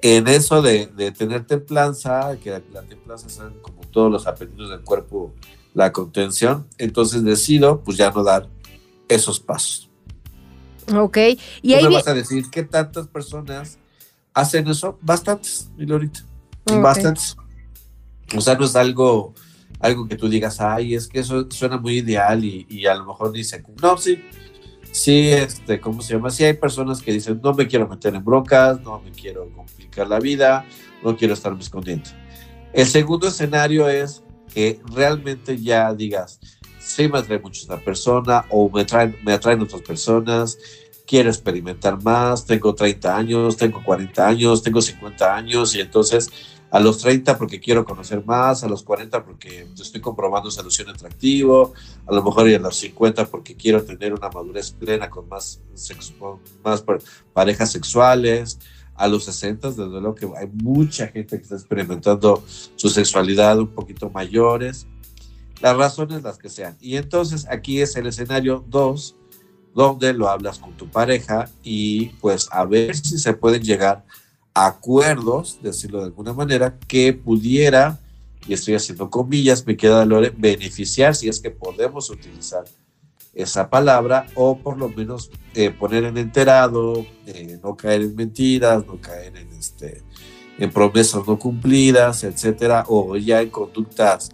en 0.00 0.26
eso 0.26 0.60
de, 0.62 0.86
de 0.88 1.12
tener 1.12 1.46
templanza, 1.46 2.36
que 2.42 2.50
la, 2.50 2.62
la 2.72 2.82
templanza 2.82 3.28
son 3.28 3.54
como 3.62 3.82
todos 3.92 4.10
los 4.10 4.26
apetitos 4.26 4.68
del 4.70 4.80
cuerpo, 4.80 5.32
la 5.74 5.92
contención, 5.92 6.66
entonces 6.78 7.22
decido 7.22 7.80
pues 7.84 7.96
ya 7.96 8.10
no 8.10 8.24
dar 8.24 8.48
esos 9.08 9.38
pasos. 9.38 9.88
ok, 10.92 11.18
y 11.62 11.74
ahí 11.74 11.82
me 11.84 11.90
vas 11.90 12.08
a 12.08 12.14
decir 12.14 12.50
qué 12.50 12.64
tantas 12.64 13.06
personas 13.06 13.78
hacen 14.34 14.66
eso, 14.66 14.98
bastantes, 15.02 15.70
mi 15.76 15.86
Lorita, 15.86 16.20
Ok. 16.64 16.82
bastantes. 16.82 17.36
O 18.34 18.40
sea, 18.40 18.54
no 18.56 18.64
es 18.64 18.74
algo, 18.76 19.34
algo 19.78 20.08
que 20.08 20.16
tú 20.16 20.28
digas, 20.28 20.60
ay, 20.60 20.94
es 20.94 21.06
que 21.06 21.20
eso 21.20 21.46
suena 21.50 21.76
muy 21.76 21.98
ideal 21.98 22.44
y, 22.44 22.66
y 22.68 22.86
a 22.86 22.94
lo 22.94 23.04
mejor 23.04 23.32
cum- 23.62 23.74
No, 23.82 23.96
sí, 23.98 24.18
sí, 24.92 25.28
este, 25.30 25.80
¿cómo 25.80 26.00
se 26.02 26.14
llama? 26.14 26.30
Sí 26.30 26.44
hay 26.44 26.52
personas 26.52 27.02
que 27.02 27.12
dicen, 27.12 27.40
no 27.42 27.52
me 27.52 27.66
quiero 27.66 27.88
meter 27.88 28.14
en 28.14 28.24
broncas, 28.24 28.80
no 28.82 29.00
me 29.00 29.10
quiero 29.10 29.50
complicar 29.50 30.06
la 30.06 30.20
vida, 30.20 30.64
no 31.02 31.16
quiero 31.16 31.34
estarme 31.34 31.60
escondiendo. 31.60 32.08
El 32.72 32.86
segundo 32.86 33.26
escenario 33.28 33.88
es 33.88 34.22
que 34.54 34.80
realmente 34.94 35.58
ya 35.60 35.92
digas, 35.92 36.38
sí 36.78 37.08
me 37.08 37.18
atrae 37.18 37.38
mucho 37.38 37.62
esta 37.62 37.78
persona 37.78 38.44
o 38.50 38.70
me, 38.70 38.84
traen, 38.84 39.16
me 39.24 39.32
atraen 39.32 39.60
otras 39.62 39.82
personas, 39.82 40.58
quiero 41.06 41.30
experimentar 41.30 42.02
más, 42.02 42.46
tengo 42.46 42.74
30 42.74 43.16
años, 43.16 43.56
tengo 43.56 43.82
40 43.84 44.26
años, 44.26 44.62
tengo 44.62 44.80
50 44.80 45.34
años 45.34 45.74
y 45.74 45.80
entonces 45.80 46.30
a 46.72 46.80
los 46.80 46.98
30 46.98 47.36
porque 47.36 47.60
quiero 47.60 47.84
conocer 47.84 48.24
más, 48.24 48.64
a 48.64 48.68
los 48.68 48.82
40 48.82 49.24
porque 49.26 49.68
estoy 49.78 50.00
comprobando 50.00 50.50
solución 50.50 50.88
atractivo, 50.88 51.74
a 52.06 52.14
lo 52.14 52.22
mejor 52.22 52.48
y 52.48 52.54
a 52.54 52.58
los 52.58 52.76
50 52.78 53.26
porque 53.26 53.54
quiero 53.54 53.84
tener 53.84 54.14
una 54.14 54.30
madurez 54.30 54.70
plena 54.70 55.10
con 55.10 55.28
más, 55.28 55.60
parejas 57.34 57.70
sexuales, 57.70 58.58
a 58.94 59.06
los 59.06 59.24
60 59.24 59.68
desde 59.68 59.84
luego 59.84 60.14
que 60.14 60.26
hay 60.34 60.48
mucha 60.50 61.08
gente 61.08 61.36
que 61.36 61.42
está 61.42 61.56
experimentando 61.56 62.42
su 62.76 62.88
sexualidad 62.88 63.58
un 63.58 63.68
poquito 63.68 64.08
mayores, 64.08 64.86
las 65.60 65.76
razones 65.76 66.22
las 66.22 66.38
que 66.38 66.48
sean. 66.48 66.78
Y 66.80 66.96
entonces 66.96 67.46
aquí 67.50 67.82
es 67.82 67.96
el 67.96 68.06
escenario 68.06 68.64
2 68.68 69.16
donde 69.74 70.14
lo 70.14 70.30
hablas 70.30 70.58
con 70.58 70.74
tu 70.74 70.88
pareja 70.88 71.50
y 71.62 72.06
pues 72.20 72.48
a 72.50 72.64
ver 72.64 72.96
si 72.96 73.18
se 73.18 73.34
pueden 73.34 73.62
llegar 73.62 74.06
acuerdos, 74.54 75.58
decirlo 75.62 76.00
de 76.00 76.06
alguna 76.06 76.32
manera, 76.32 76.78
que 76.88 77.12
pudiera, 77.12 77.98
y 78.46 78.54
estoy 78.54 78.74
haciendo 78.74 79.10
comillas, 79.10 79.66
me 79.66 79.76
queda 79.76 80.04
Lore, 80.04 80.32
beneficiar 80.36 81.14
si 81.14 81.28
es 81.28 81.40
que 81.40 81.50
podemos 81.50 82.10
utilizar 82.10 82.64
esa 83.34 83.70
palabra 83.70 84.26
o 84.34 84.58
por 84.58 84.76
lo 84.76 84.88
menos 84.88 85.30
eh, 85.54 85.70
poner 85.70 86.04
en 86.04 86.18
enterado, 86.18 87.06
eh, 87.26 87.58
no 87.62 87.76
caer 87.76 88.02
en 88.02 88.14
mentiras, 88.14 88.86
no 88.86 89.00
caer 89.00 89.36
en 89.36 89.48
este 89.58 90.02
en 90.58 90.70
promesas 90.70 91.26
no 91.26 91.38
cumplidas, 91.38 92.24
etcétera, 92.24 92.84
o 92.88 93.16
ya 93.16 93.40
en 93.40 93.48
conductas 93.48 94.30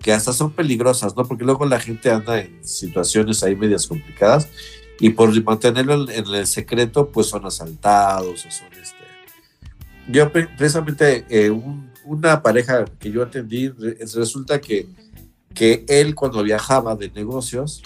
que 0.00 0.12
hasta 0.12 0.32
son 0.32 0.52
peligrosas, 0.52 1.16
¿no? 1.16 1.24
Porque 1.24 1.44
luego 1.44 1.64
la 1.64 1.78
gente 1.78 2.10
anda 2.10 2.40
en 2.40 2.64
situaciones 2.66 3.42
ahí 3.42 3.54
medias 3.54 3.86
complicadas 3.86 4.48
y 4.98 5.10
por 5.10 5.30
mantenerlo 5.44 6.10
en, 6.10 6.10
en 6.10 6.34
el 6.34 6.46
secreto, 6.46 7.10
pues 7.10 7.28
son 7.28 7.46
asaltados 7.46 8.44
o 8.46 8.50
son 8.50 8.72
este. 8.72 8.99
Yo 10.10 10.30
pre- 10.32 10.48
precisamente 10.56 11.24
eh, 11.28 11.50
un- 11.50 11.90
una 12.04 12.42
pareja 12.42 12.84
que 12.98 13.10
yo 13.12 13.22
atendí, 13.22 13.68
re- 13.68 13.98
resulta 14.14 14.60
que, 14.60 14.86
que 15.54 15.84
él 15.88 16.14
cuando 16.14 16.42
viajaba 16.42 16.96
de 16.96 17.10
negocios 17.10 17.82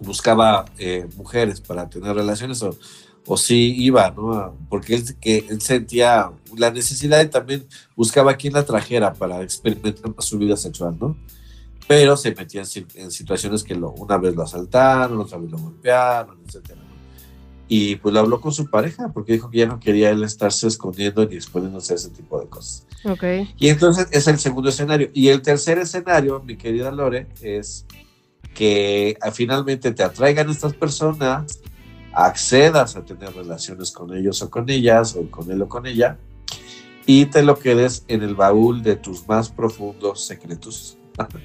buscaba 0.00 0.64
eh, 0.78 1.06
mujeres 1.16 1.60
para 1.60 1.88
tener 1.88 2.14
relaciones 2.16 2.62
o, 2.62 2.76
o 3.26 3.36
sí 3.36 3.74
iba, 3.78 4.10
¿no? 4.10 4.56
Porque 4.68 4.96
él, 4.96 5.04
que 5.20 5.46
él 5.48 5.60
sentía 5.60 6.32
la 6.56 6.70
necesidad 6.72 7.22
y 7.22 7.28
también 7.28 7.66
buscaba 7.94 8.34
quien 8.34 8.54
la 8.54 8.64
trajera 8.64 9.12
para 9.14 9.42
experimentar 9.42 10.12
su 10.18 10.38
vida 10.38 10.56
sexual, 10.56 10.96
¿no? 11.00 11.16
Pero 11.86 12.16
se 12.16 12.34
metía 12.34 12.62
en 12.94 13.10
situaciones 13.10 13.62
que 13.62 13.74
lo, 13.74 13.90
una 13.92 14.16
vez 14.16 14.34
lo 14.34 14.42
asaltaron, 14.42 15.20
otra 15.20 15.38
vez 15.38 15.50
lo 15.50 15.58
golpearon, 15.58 16.38
etcétera. 16.46 16.80
Y 17.74 17.96
pues 17.96 18.12
lo 18.12 18.20
habló 18.20 18.38
con 18.38 18.52
su 18.52 18.68
pareja 18.68 19.10
porque 19.14 19.32
dijo 19.32 19.48
que 19.48 19.56
ya 19.56 19.66
no 19.66 19.80
quería 19.80 20.10
él 20.10 20.22
estarse 20.24 20.66
escondiendo 20.66 21.24
ni 21.24 21.36
exponiéndose 21.36 21.94
a 21.94 21.96
ese 21.96 22.10
tipo 22.10 22.38
de 22.38 22.46
cosas. 22.46 22.86
Ok. 23.02 23.24
Y 23.56 23.68
entonces 23.68 24.08
es 24.10 24.28
el 24.28 24.38
segundo 24.38 24.68
escenario. 24.68 25.08
Y 25.14 25.28
el 25.28 25.40
tercer 25.40 25.78
escenario, 25.78 26.42
mi 26.42 26.58
querida 26.58 26.90
Lore, 26.90 27.28
es 27.40 27.86
que 28.52 29.16
ah, 29.22 29.30
finalmente 29.30 29.90
te 29.92 30.02
atraigan 30.02 30.50
estas 30.50 30.74
personas, 30.74 31.60
accedas 32.12 32.94
a 32.96 33.06
tener 33.06 33.34
relaciones 33.34 33.90
con 33.90 34.14
ellos 34.14 34.42
o 34.42 34.50
con 34.50 34.68
ellas, 34.68 35.16
o 35.16 35.30
con 35.30 35.50
él 35.50 35.62
o 35.62 35.68
con 35.70 35.86
ella, 35.86 36.18
y 37.06 37.24
te 37.24 37.42
lo 37.42 37.58
quedes 37.58 38.04
en 38.06 38.22
el 38.22 38.34
baúl 38.34 38.82
de 38.82 38.96
tus 38.96 39.26
más 39.26 39.48
profundos 39.48 40.26
secretos. 40.26 40.98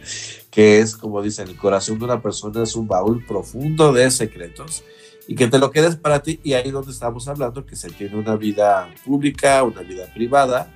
que 0.52 0.80
es, 0.80 0.98
como 0.98 1.22
dicen, 1.22 1.48
el 1.48 1.56
corazón 1.56 2.00
de 2.00 2.04
una 2.04 2.22
persona 2.22 2.64
es 2.64 2.76
un 2.76 2.86
baúl 2.86 3.26
profundo 3.26 3.94
de 3.94 4.12
secretos 4.12 4.84
y 5.28 5.36
que 5.36 5.48
te 5.48 5.60
lo 5.60 5.72
quedes 5.72 5.98
para 5.98 6.24
ti 6.24 6.40
y 6.44 6.54
ahí 6.54 6.72
donde 6.72 6.92
estamos 6.92 7.28
hablando 7.28 7.66
que 7.66 7.76
se 7.76 7.90
tiene 7.90 8.18
una 8.18 8.36
vida 8.36 8.90
pública, 9.06 9.64
una 9.64 9.82
vida 9.82 10.06
privada 10.14 10.74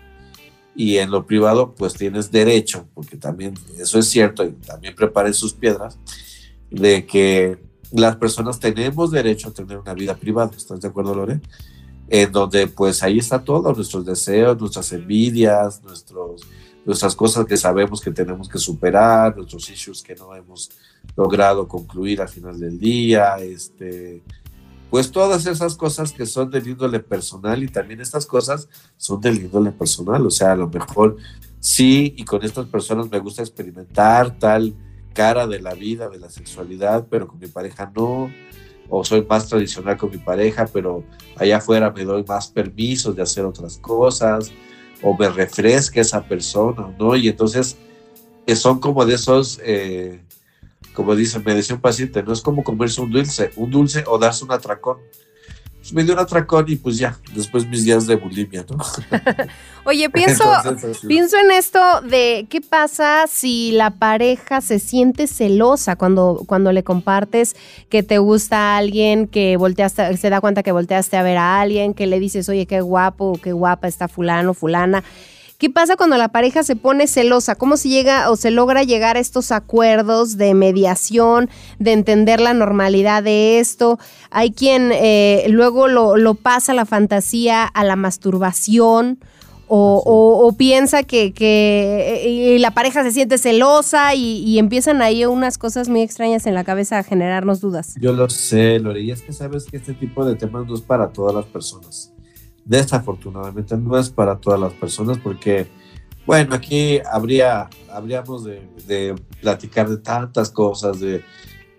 y 0.75 0.97
en 0.97 1.09
lo 1.09 1.25
privado 1.25 1.73
pues 1.73 1.93
tienes 1.93 2.31
derecho, 2.31 2.87
porque 2.93 3.17
también 3.17 3.53
eso 3.77 3.97
es 3.97 4.09
cierto 4.09 4.43
y 4.43 4.51
también 4.51 4.95
preparen 4.95 5.33
sus 5.33 5.53
piedras, 5.53 5.97
de 6.69 7.05
que 7.05 7.59
las 7.91 8.15
personas 8.15 8.59
tenemos 8.59 9.11
derecho 9.11 9.49
a 9.49 9.53
tener 9.53 9.77
una 9.77 9.93
vida 9.93 10.15
privada, 10.15 10.51
¿estás 10.55 10.81
de 10.81 10.87
acuerdo, 10.87 11.13
Lore? 11.13 11.41
En 12.09 12.31
donde 12.31 12.67
pues 12.67 13.03
ahí 13.03 13.19
está 13.19 13.43
todo, 13.43 13.73
nuestros 13.73 14.05
deseos, 14.05 14.59
nuestras 14.59 14.91
envidias, 14.93 15.81
nuestros, 15.83 16.41
nuestras 16.85 17.15
cosas 17.15 17.45
que 17.45 17.57
sabemos 17.57 18.01
que 18.01 18.11
tenemos 18.11 18.47
que 18.49 18.57
superar, 18.57 19.35
nuestros 19.35 19.69
issues 19.69 20.01
que 20.01 20.15
no 20.15 20.33
hemos 20.35 20.71
logrado 21.15 21.67
concluir 21.67 22.21
al 22.21 22.29
final 22.29 22.59
del 22.59 22.77
día, 22.79 23.37
este, 23.39 24.23
pues 24.91 25.09
todas 25.09 25.45
esas 25.47 25.75
cosas 25.75 26.11
que 26.11 26.25
son 26.25 26.51
del 26.51 26.67
índole 26.67 26.99
personal 26.99 27.63
y 27.63 27.69
también 27.69 28.01
estas 28.01 28.25
cosas 28.25 28.67
son 28.97 29.21
del 29.21 29.37
índole 29.37 29.71
personal, 29.71 30.23
o 30.27 30.29
sea, 30.29 30.51
a 30.51 30.55
lo 30.57 30.67
mejor 30.67 31.15
sí, 31.61 32.13
y 32.17 32.25
con 32.25 32.43
estas 32.43 32.65
personas 32.67 33.09
me 33.09 33.19
gusta 33.19 33.41
experimentar 33.41 34.37
tal 34.37 34.75
cara 35.13 35.47
de 35.47 35.61
la 35.61 35.73
vida, 35.75 36.09
de 36.09 36.19
la 36.19 36.29
sexualidad, 36.29 37.07
pero 37.09 37.25
con 37.25 37.39
mi 37.39 37.47
pareja 37.47 37.89
no, 37.95 38.29
o 38.89 39.05
soy 39.05 39.25
más 39.25 39.47
tradicional 39.47 39.95
con 39.95 40.11
mi 40.11 40.17
pareja, 40.17 40.67
pero 40.71 41.05
allá 41.37 41.57
afuera 41.57 41.89
me 41.89 42.03
doy 42.03 42.25
más 42.27 42.49
permisos 42.49 43.15
de 43.15 43.21
hacer 43.21 43.45
otras 43.45 43.77
cosas, 43.77 44.51
o 45.01 45.17
me 45.17 45.29
refresca 45.29 46.01
esa 46.01 46.21
persona, 46.27 46.93
¿no? 46.99 47.15
Y 47.15 47.29
entonces 47.29 47.77
que 48.45 48.57
son 48.57 48.79
como 48.79 49.05
de 49.05 49.15
esos, 49.15 49.61
eh, 49.63 50.21
como 50.93 51.15
dice, 51.15 51.39
me 51.39 51.53
decía 51.53 51.75
un 51.75 51.81
paciente, 51.81 52.23
no 52.23 52.33
es 52.33 52.41
como 52.41 52.63
comerse 52.63 53.01
un 53.01 53.11
dulce, 53.11 53.51
un 53.55 53.69
dulce 53.71 54.03
o 54.07 54.17
darse 54.17 54.43
un 54.43 54.51
atracón. 54.51 54.97
Pues 55.81 55.93
me 55.93 56.03
dio 56.03 56.13
un 56.13 56.19
atracón 56.19 56.65
y 56.67 56.75
pues 56.75 56.97
ya, 56.99 57.17
después 57.33 57.67
mis 57.67 57.83
días 57.83 58.05
de 58.05 58.15
bulimia, 58.15 58.63
¿no? 58.69 58.77
Oye, 59.85 60.11
pienso, 60.11 60.43
pienso 61.07 61.37
en 61.39 61.49
esto 61.49 61.79
de 62.01 62.45
qué 62.51 62.61
pasa 62.61 63.25
si 63.27 63.71
la 63.71 63.89
pareja 63.89 64.61
se 64.61 64.77
siente 64.77 65.25
celosa 65.25 65.95
cuando, 65.95 66.43
cuando 66.45 66.71
le 66.71 66.83
compartes 66.83 67.55
que 67.89 68.03
te 68.03 68.19
gusta 68.19 68.57
a 68.57 68.77
alguien, 68.77 69.27
que 69.27 69.57
volteaste, 69.57 70.17
se 70.17 70.29
da 70.29 70.39
cuenta 70.39 70.61
que 70.61 70.71
volteaste 70.71 71.17
a 71.17 71.23
ver 71.23 71.37
a 71.37 71.59
alguien, 71.59 71.95
que 71.95 72.05
le 72.05 72.19
dices, 72.19 72.47
oye, 72.47 72.67
qué 72.67 72.81
guapo, 72.81 73.39
qué 73.41 73.51
guapa 73.51 73.87
está 73.87 74.07
fulano, 74.07 74.53
fulana. 74.53 75.03
¿Qué 75.61 75.69
pasa 75.69 75.95
cuando 75.95 76.17
la 76.17 76.29
pareja 76.29 76.63
se 76.63 76.75
pone 76.75 77.05
celosa? 77.05 77.53
¿Cómo 77.53 77.77
se 77.77 77.87
llega 77.87 78.31
o 78.31 78.35
se 78.35 78.49
logra 78.49 78.81
llegar 78.81 79.15
a 79.15 79.19
estos 79.19 79.51
acuerdos 79.51 80.35
de 80.37 80.55
mediación, 80.55 81.51
de 81.77 81.91
entender 81.91 82.39
la 82.39 82.55
normalidad 82.55 83.21
de 83.21 83.59
esto? 83.59 83.99
Hay 84.31 84.53
quien 84.53 84.89
eh, 84.91 85.45
luego 85.49 85.87
lo, 85.87 86.33
pasa 86.33 86.73
la 86.73 86.85
fantasía 86.85 87.63
a 87.63 87.83
la 87.83 87.95
masturbación. 87.95 89.19
O, 89.73 90.53
piensa 90.57 91.03
que, 91.03 91.31
que 91.31 92.57
la 92.59 92.71
pareja 92.71 93.03
se 93.03 93.11
siente 93.11 93.37
celosa 93.37 94.15
y, 94.15 94.57
empiezan 94.57 95.03
ahí 95.03 95.25
unas 95.25 95.59
cosas 95.59 95.89
muy 95.89 96.01
extrañas 96.01 96.47
en 96.47 96.55
la 96.55 96.63
cabeza 96.63 96.97
a 96.97 97.03
generarnos 97.03 97.61
dudas. 97.61 97.93
Yo 98.01 98.13
lo 98.13 98.29
sé, 98.29 98.79
Lore, 98.79 99.01
y 99.01 99.11
es 99.11 99.21
que 99.21 99.31
sabes 99.31 99.65
que 99.65 99.77
este 99.77 99.93
tipo 99.93 100.25
de 100.25 100.35
temas 100.35 100.65
no 100.65 100.73
es 100.73 100.81
para 100.81 101.09
todas 101.09 101.35
las 101.35 101.45
personas 101.45 102.11
desafortunadamente 102.65 103.75
no 103.77 103.97
es 103.97 104.09
para 104.09 104.37
todas 104.37 104.59
las 104.59 104.73
personas 104.73 105.17
porque, 105.17 105.67
bueno, 106.25 106.55
aquí 106.55 106.99
habría, 107.11 107.69
habríamos 107.91 108.43
de, 108.43 109.15
platicar 109.41 109.89
de 109.89 109.97
tantas 109.97 110.49
cosas, 110.49 110.99
de 110.99 111.23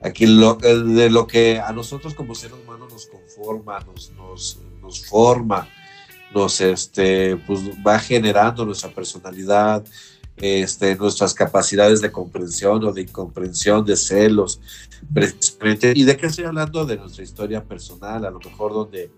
aquí 0.01 0.26
lo, 0.26 0.55
de 0.55 1.11
lo 1.11 1.26
que 1.26 1.61
a 1.61 1.72
nosotros 1.72 2.14
como 2.14 2.35
seres 2.35 2.57
humanos 2.64 2.93
nos 2.93 3.07
conforma, 3.07 3.80
nos, 3.80 4.12
nos, 4.12 4.61
nos 4.80 5.07
forma, 5.07 5.68
nos 6.35 6.61
este, 6.61 7.37
pues, 7.37 7.61
va 7.87 7.99
generando 7.99 8.64
nuestra 8.64 8.91
personalidad, 8.91 9.85
este, 10.37 10.97
nuestras 10.97 11.35
capacidades 11.35 12.01
de 12.01 12.11
comprensión 12.11 12.83
o 12.85 12.93
de 12.93 13.03
incomprensión, 13.03 13.85
de 13.85 13.97
celos. 13.97 14.61
¿Y 15.95 16.05
de 16.05 16.16
qué 16.16 16.26
estoy 16.26 16.45
hablando? 16.45 16.85
De 16.85 16.97
nuestra 16.97 17.22
historia 17.22 17.62
personal, 17.64 18.24
a 18.24 18.30
lo 18.30 18.41
mejor 18.41 18.72
donde 18.72 19.12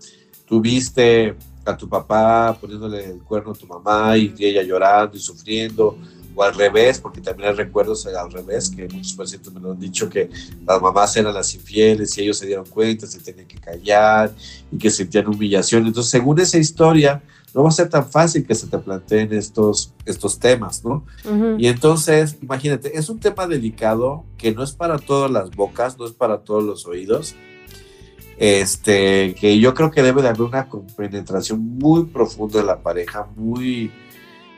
tuviste 0.45 1.35
a 1.65 1.75
tu 1.75 1.89
papá 1.89 2.57
poniéndole 2.59 3.05
el 3.05 3.19
cuerno 3.19 3.51
a 3.51 3.55
tu 3.55 3.65
mamá 3.65 4.17
y 4.17 4.33
ella 4.39 4.63
llorando 4.63 5.17
y 5.17 5.19
sufriendo, 5.19 5.97
o 6.35 6.43
al 6.43 6.53
revés, 6.53 6.99
porque 6.99 7.21
también 7.21 7.49
hay 7.49 7.55
recuerdos 7.55 8.05
al 8.07 8.31
revés, 8.31 8.69
que 8.69 8.87
muchos 8.89 9.13
pacientes 9.13 9.51
me 9.53 9.59
lo 9.59 9.71
han 9.71 9.79
dicho, 9.79 10.09
que 10.09 10.29
las 10.67 10.81
mamás 10.81 11.15
eran 11.15 11.33
las 11.33 11.53
infieles 11.55 12.17
y 12.17 12.21
ellos 12.21 12.37
se 12.37 12.45
dieron 12.45 12.65
cuenta, 12.65 13.07
se 13.07 13.19
tenían 13.19 13.47
que 13.47 13.57
callar 13.57 14.33
y 14.71 14.77
que 14.77 14.89
sentían 14.89 15.27
humillación. 15.27 15.87
Entonces, 15.87 16.11
según 16.11 16.39
esa 16.39 16.57
historia, 16.57 17.23
no 17.53 17.63
va 17.63 17.69
a 17.69 17.71
ser 17.71 17.87
tan 17.87 18.05
fácil 18.05 18.45
que 18.45 18.53
se 18.53 18.67
te 18.67 18.77
planteen 18.77 19.31
estos, 19.31 19.93
estos 20.05 20.37
temas, 20.37 20.83
¿no? 20.83 21.05
Y 21.57 21.67
entonces, 21.67 22.35
imagínate, 22.41 22.97
es 22.97 23.07
un 23.07 23.17
tema 23.17 23.47
delicado 23.47 24.25
que 24.37 24.53
no 24.53 24.61
es 24.61 24.73
para 24.73 24.99
todas 24.99 25.31
las 25.31 25.51
bocas, 25.51 25.97
no 25.97 26.05
es 26.05 26.11
para 26.11 26.39
todos 26.39 26.65
los 26.65 26.85
oídos, 26.85 27.33
este, 28.37 29.33
que 29.35 29.59
yo 29.59 29.73
creo 29.73 29.91
que 29.91 30.03
debe 30.03 30.21
de 30.21 30.29
haber 30.29 30.41
una 30.41 30.67
compenetración 30.67 31.59
muy 31.59 32.05
profunda 32.05 32.59
de 32.59 32.65
la 32.65 32.81
pareja, 32.81 33.27
muy, 33.35 33.91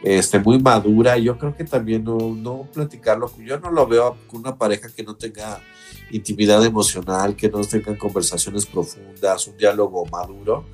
este, 0.04 0.40
muy 0.40 0.60
madura. 0.60 1.18
Yo 1.18 1.38
creo 1.38 1.56
que 1.56 1.64
también 1.64 2.04
no, 2.04 2.18
no 2.18 2.68
platicarlo, 2.74 3.32
yo 3.40 3.60
no 3.60 3.72
lo 3.72 3.88
veo 3.88 4.18
con 4.28 4.42
una 4.42 4.58
pareja 4.58 4.90
que 4.96 5.04
no 5.04 5.16
tenga 5.16 5.62
intimidad 6.12 6.64
emocional, 6.66 7.36
que 7.36 7.50
no 7.50 7.62
tengan 7.62 7.98
conversaciones 7.98 8.66
profundas, 8.66 9.48
un 9.48 9.58
diálogo 9.58 10.06
maduro, 10.06 10.66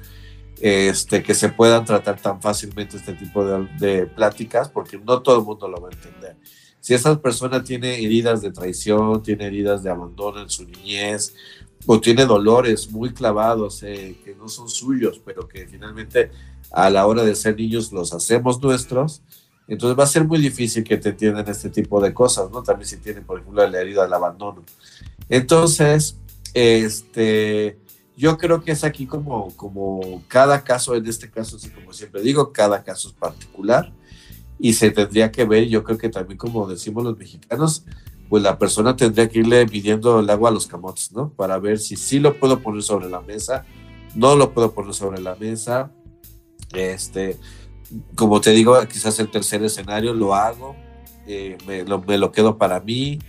este, 0.62 1.24
que 1.24 1.34
se 1.34 1.50
puedan 1.50 1.84
tratar 1.84 2.20
tan 2.22 2.42
fácilmente 2.42 2.98
este 2.98 3.14
tipo 3.14 3.44
de, 3.44 3.68
de 3.80 4.06
pláticas, 4.06 4.70
porque 4.70 4.98
no 4.98 5.22
todo 5.22 5.40
el 5.40 5.46
mundo 5.46 5.68
lo 5.68 5.82
va 5.82 5.90
a 5.90 5.92
entender. 5.92 6.38
Si 6.80 6.94
esa 6.94 7.20
persona 7.22 7.64
tiene 7.64 7.96
heridas 7.96 8.42
de 8.42 8.52
traición, 8.52 9.24
tiene 9.24 9.46
heridas 9.46 9.84
de 9.84 9.90
abandono 9.90 10.42
en 10.42 10.50
su 10.50 10.66
niñez, 10.66 11.34
o 11.86 12.00
tiene 12.00 12.26
dolores 12.26 12.90
muy 12.92 13.14
clavados 13.14 13.84
eh, 13.84 14.18
que 14.24 14.36
no 14.36 14.48
son 14.48 14.70
suyos, 14.70 15.22
pero 15.24 15.48
que 15.48 15.68
finalmente 15.68 16.32
a 16.72 16.90
la 16.90 17.06
hora 17.06 17.24
de 17.24 17.36
ser 17.36 17.58
niños 17.58 17.92
los 17.92 18.14
hacemos 18.14 18.62
nuestros, 18.62 19.22
entonces 19.68 19.98
va 19.98 20.04
a 20.04 20.08
ser 20.08 20.26
muy 20.26 20.40
difícil 20.40 20.84
que 20.84 20.98
te 20.98 21.10
entiendan 21.10 21.48
este 21.48 21.70
tipo 21.70 22.02
de 22.02 22.14
cosas, 22.14 22.52
¿no? 22.52 22.64
También 22.64 22.88
si 22.88 22.98
tienen, 22.98 23.24
por 23.24 23.40
ejemplo, 23.40 23.66
la 23.66 23.80
herida 23.80 24.04
del 24.04 24.14
abandono. 24.14 24.64
Entonces, 25.30 26.18
este, 26.54 27.78
yo 28.18 28.38
creo 28.38 28.64
que 28.64 28.72
es 28.72 28.84
aquí 28.84 29.06
como, 29.06 29.56
como 29.56 30.24
cada 30.28 30.64
caso, 30.64 30.96
en 30.96 31.08
este 31.08 31.30
caso, 31.30 31.56
así 31.56 31.70
como 31.70 31.94
siempre 31.94 32.22
digo, 32.22 32.52
cada 32.52 32.84
caso 32.84 33.08
es 33.08 33.14
particular 33.14 33.92
y 34.60 34.74
se 34.74 34.92
tendría 34.92 35.32
que 35.32 35.46
ver, 35.46 35.68
yo 35.68 35.84
creo 35.84 35.98
que 35.98 36.10
también 36.10 36.38
como 36.38 36.68
decimos 36.68 37.04
los 37.04 37.18
mexicanos, 37.18 37.86
pues 38.30 38.42
la 38.42 38.58
persona 38.58 38.96
tendría 38.96 39.30
que 39.30 39.40
irle 39.40 39.66
midiendo 39.66 40.20
el 40.20 40.30
agua 40.30 40.50
a 40.50 40.54
los 40.54 40.68
camotes, 40.68 41.12
¿no? 41.12 41.30
Para 41.30 41.60
ver 41.60 41.80
si 41.80 41.96
sí 41.96 42.20
lo 42.20 42.40
puedo 42.40 42.60
poner 42.60 42.82
sobre 42.82 43.10
la 43.10 43.22
mesa, 43.22 43.66
no 44.16 44.36
lo 44.36 44.54
puedo 44.54 44.74
poner 44.74 44.94
sobre 44.94 45.22
la 45.22 45.36
mesa. 45.36 45.92
Este, 46.74 47.38
como 48.16 48.42
te 48.42 48.52
digo, 48.52 48.80
quizás 48.88 49.20
el 49.20 49.30
tercer 49.30 49.64
escenario 49.64 50.14
lo 50.14 50.34
hago, 50.34 50.76
eh, 51.28 51.58
me, 51.68 51.84
lo, 51.84 52.32
quedo 52.32 52.58
para 52.58 52.80
mí, 52.80 53.20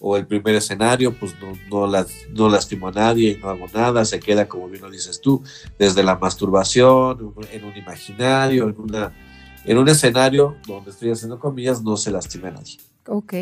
o 0.00 0.16
el 0.16 0.26
primer 0.26 0.56
escenario, 0.56 1.14
pues 1.18 1.34
no, 1.40 1.86
no, 1.88 2.04
no 2.32 2.48
lastimo 2.48 2.88
a 2.88 2.92
nadie 2.92 3.30
y 3.30 3.36
no 3.36 3.48
hago 3.48 3.66
nada, 3.72 4.04
se 4.04 4.20
queda, 4.20 4.48
como 4.48 4.68
bien 4.68 4.82
lo 4.82 4.90
dices 4.90 5.20
tú, 5.20 5.42
desde 5.78 6.02
la 6.02 6.16
masturbación, 6.16 7.34
en 7.52 7.64
un 7.64 7.76
imaginario, 7.76 8.68
en, 8.68 8.80
una, 8.80 9.12
en 9.64 9.78
un 9.78 9.88
escenario 9.88 10.56
donde 10.66 10.90
estoy 10.90 11.10
haciendo 11.10 11.38
comillas, 11.38 11.82
no 11.82 11.96
se 11.96 12.10
lastima 12.10 12.48
a 12.48 12.52
nadie. 12.52 12.78
Ok. 13.08 13.34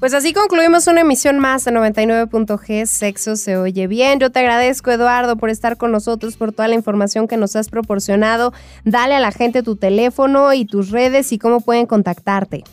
Pues 0.00 0.14
así 0.14 0.32
concluimos 0.32 0.86
una 0.86 1.02
emisión 1.02 1.38
más 1.38 1.64
de 1.64 1.72
99.g, 1.72 2.86
Sexo 2.86 3.36
se 3.36 3.56
oye 3.58 3.86
bien. 3.86 4.18
Yo 4.20 4.30
te 4.30 4.38
agradezco, 4.38 4.90
Eduardo, 4.90 5.36
por 5.36 5.50
estar 5.50 5.76
con 5.76 5.92
nosotros, 5.92 6.36
por 6.36 6.52
toda 6.52 6.68
la 6.68 6.74
información 6.74 7.28
que 7.28 7.36
nos 7.36 7.56
has 7.56 7.68
proporcionado. 7.68 8.52
Dale 8.84 9.14
a 9.14 9.20
la 9.20 9.32
gente 9.32 9.62
tu 9.62 9.76
teléfono 9.76 10.52
y 10.54 10.64
tus 10.64 10.90
redes 10.90 11.32
y 11.32 11.38
cómo 11.38 11.60
pueden 11.60 11.86
contactarte. 11.86 12.64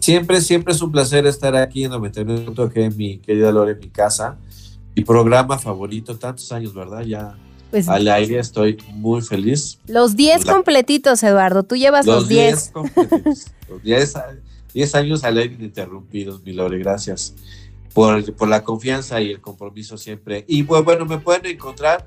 Siempre, 0.00 0.40
siempre 0.40 0.72
es 0.74 0.82
un 0.82 0.92
placer 0.92 1.26
estar 1.26 1.56
aquí 1.56 1.84
en 1.84 1.92
99.g, 1.92 2.94
mi 2.96 3.18
querida 3.18 3.52
Lore, 3.52 3.72
en 3.72 3.80
mi 3.80 3.88
casa. 3.88 4.36
Mi 4.94 5.04
programa 5.04 5.58
favorito, 5.58 6.16
tantos 6.16 6.50
años, 6.52 6.74
¿verdad? 6.74 7.02
Ya 7.02 7.36
pues, 7.70 7.88
al 7.88 8.08
aire 8.08 8.38
estoy 8.38 8.78
muy 8.94 9.20
feliz. 9.22 9.78
Los 9.86 10.16
10 10.16 10.44
completitos, 10.44 11.22
Eduardo. 11.22 11.62
Tú 11.64 11.76
llevas 11.76 12.06
los 12.06 12.28
10. 12.28 12.52
Los 12.52 12.62
10 12.62 12.70
completitos. 12.72 13.46
los 13.68 13.82
10 13.82 14.16
10 14.76 14.94
años 14.94 15.24
al 15.24 15.38
aire 15.38 15.54
ininterrumpidos, 15.54 16.44
mi 16.44 16.52
Lore, 16.52 16.78
gracias 16.78 17.34
por, 17.94 18.34
por, 18.34 18.46
la 18.46 18.62
confianza 18.62 19.22
y 19.22 19.30
el 19.30 19.40
compromiso 19.40 19.96
siempre. 19.96 20.44
Y 20.46 20.64
pues, 20.64 20.84
bueno, 20.84 21.06
me 21.06 21.16
pueden 21.16 21.46
encontrar 21.46 22.06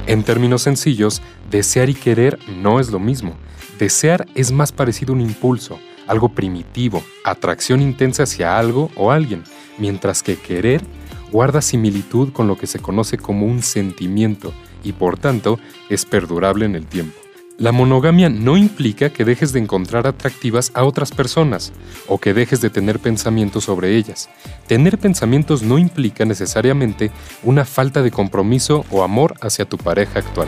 En 0.07 0.23
términos 0.23 0.63
sencillos, 0.63 1.21
desear 1.51 1.91
y 1.91 1.93
querer 1.93 2.39
no 2.47 2.79
es 2.79 2.89
lo 2.89 2.97
mismo. 2.97 3.37
Desear 3.79 4.25
es 4.33 4.51
más 4.51 4.71
parecido 4.71 5.13
a 5.13 5.15
un 5.15 5.21
impulso, 5.21 5.79
algo 6.07 6.29
primitivo, 6.29 7.03
atracción 7.23 7.81
intensa 7.81 8.23
hacia 8.23 8.57
algo 8.57 8.89
o 8.95 9.11
alguien, 9.11 9.43
mientras 9.77 10.23
que 10.23 10.35
querer 10.35 10.81
guarda 11.31 11.61
similitud 11.61 12.31
con 12.31 12.47
lo 12.47 12.57
que 12.57 12.67
se 12.67 12.79
conoce 12.79 13.17
como 13.17 13.45
un 13.45 13.61
sentimiento 13.61 14.53
y 14.83 14.93
por 14.93 15.19
tanto 15.19 15.59
es 15.89 16.05
perdurable 16.05 16.65
en 16.65 16.75
el 16.75 16.87
tiempo. 16.87 17.19
La 17.59 17.71
monogamia 17.71 18.29
no 18.29 18.55
implica 18.55 19.09
que 19.09 19.25
dejes 19.25 19.51
de 19.51 19.59
encontrar 19.59 20.05
atractivas 20.05 20.71
a 20.75 20.83
otras 20.83 21.11
personas 21.11 21.73
o 22.07 22.19
que 22.19 22.35
dejes 22.35 22.61
de 22.61 22.69
tener 22.69 22.99
pensamientos 22.99 23.63
sobre 23.63 23.95
ellas. 23.95 24.29
Tener 24.67 24.99
pensamientos 24.99 25.63
no 25.63 25.79
implica 25.79 26.23
necesariamente 26.23 27.11
una 27.41 27.65
falta 27.65 28.03
de 28.03 28.11
compromiso 28.11 28.85
o 28.91 29.03
amor 29.03 29.33
hacia 29.41 29.65
tu 29.65 29.77
pareja 29.77 30.19
actual. 30.19 30.47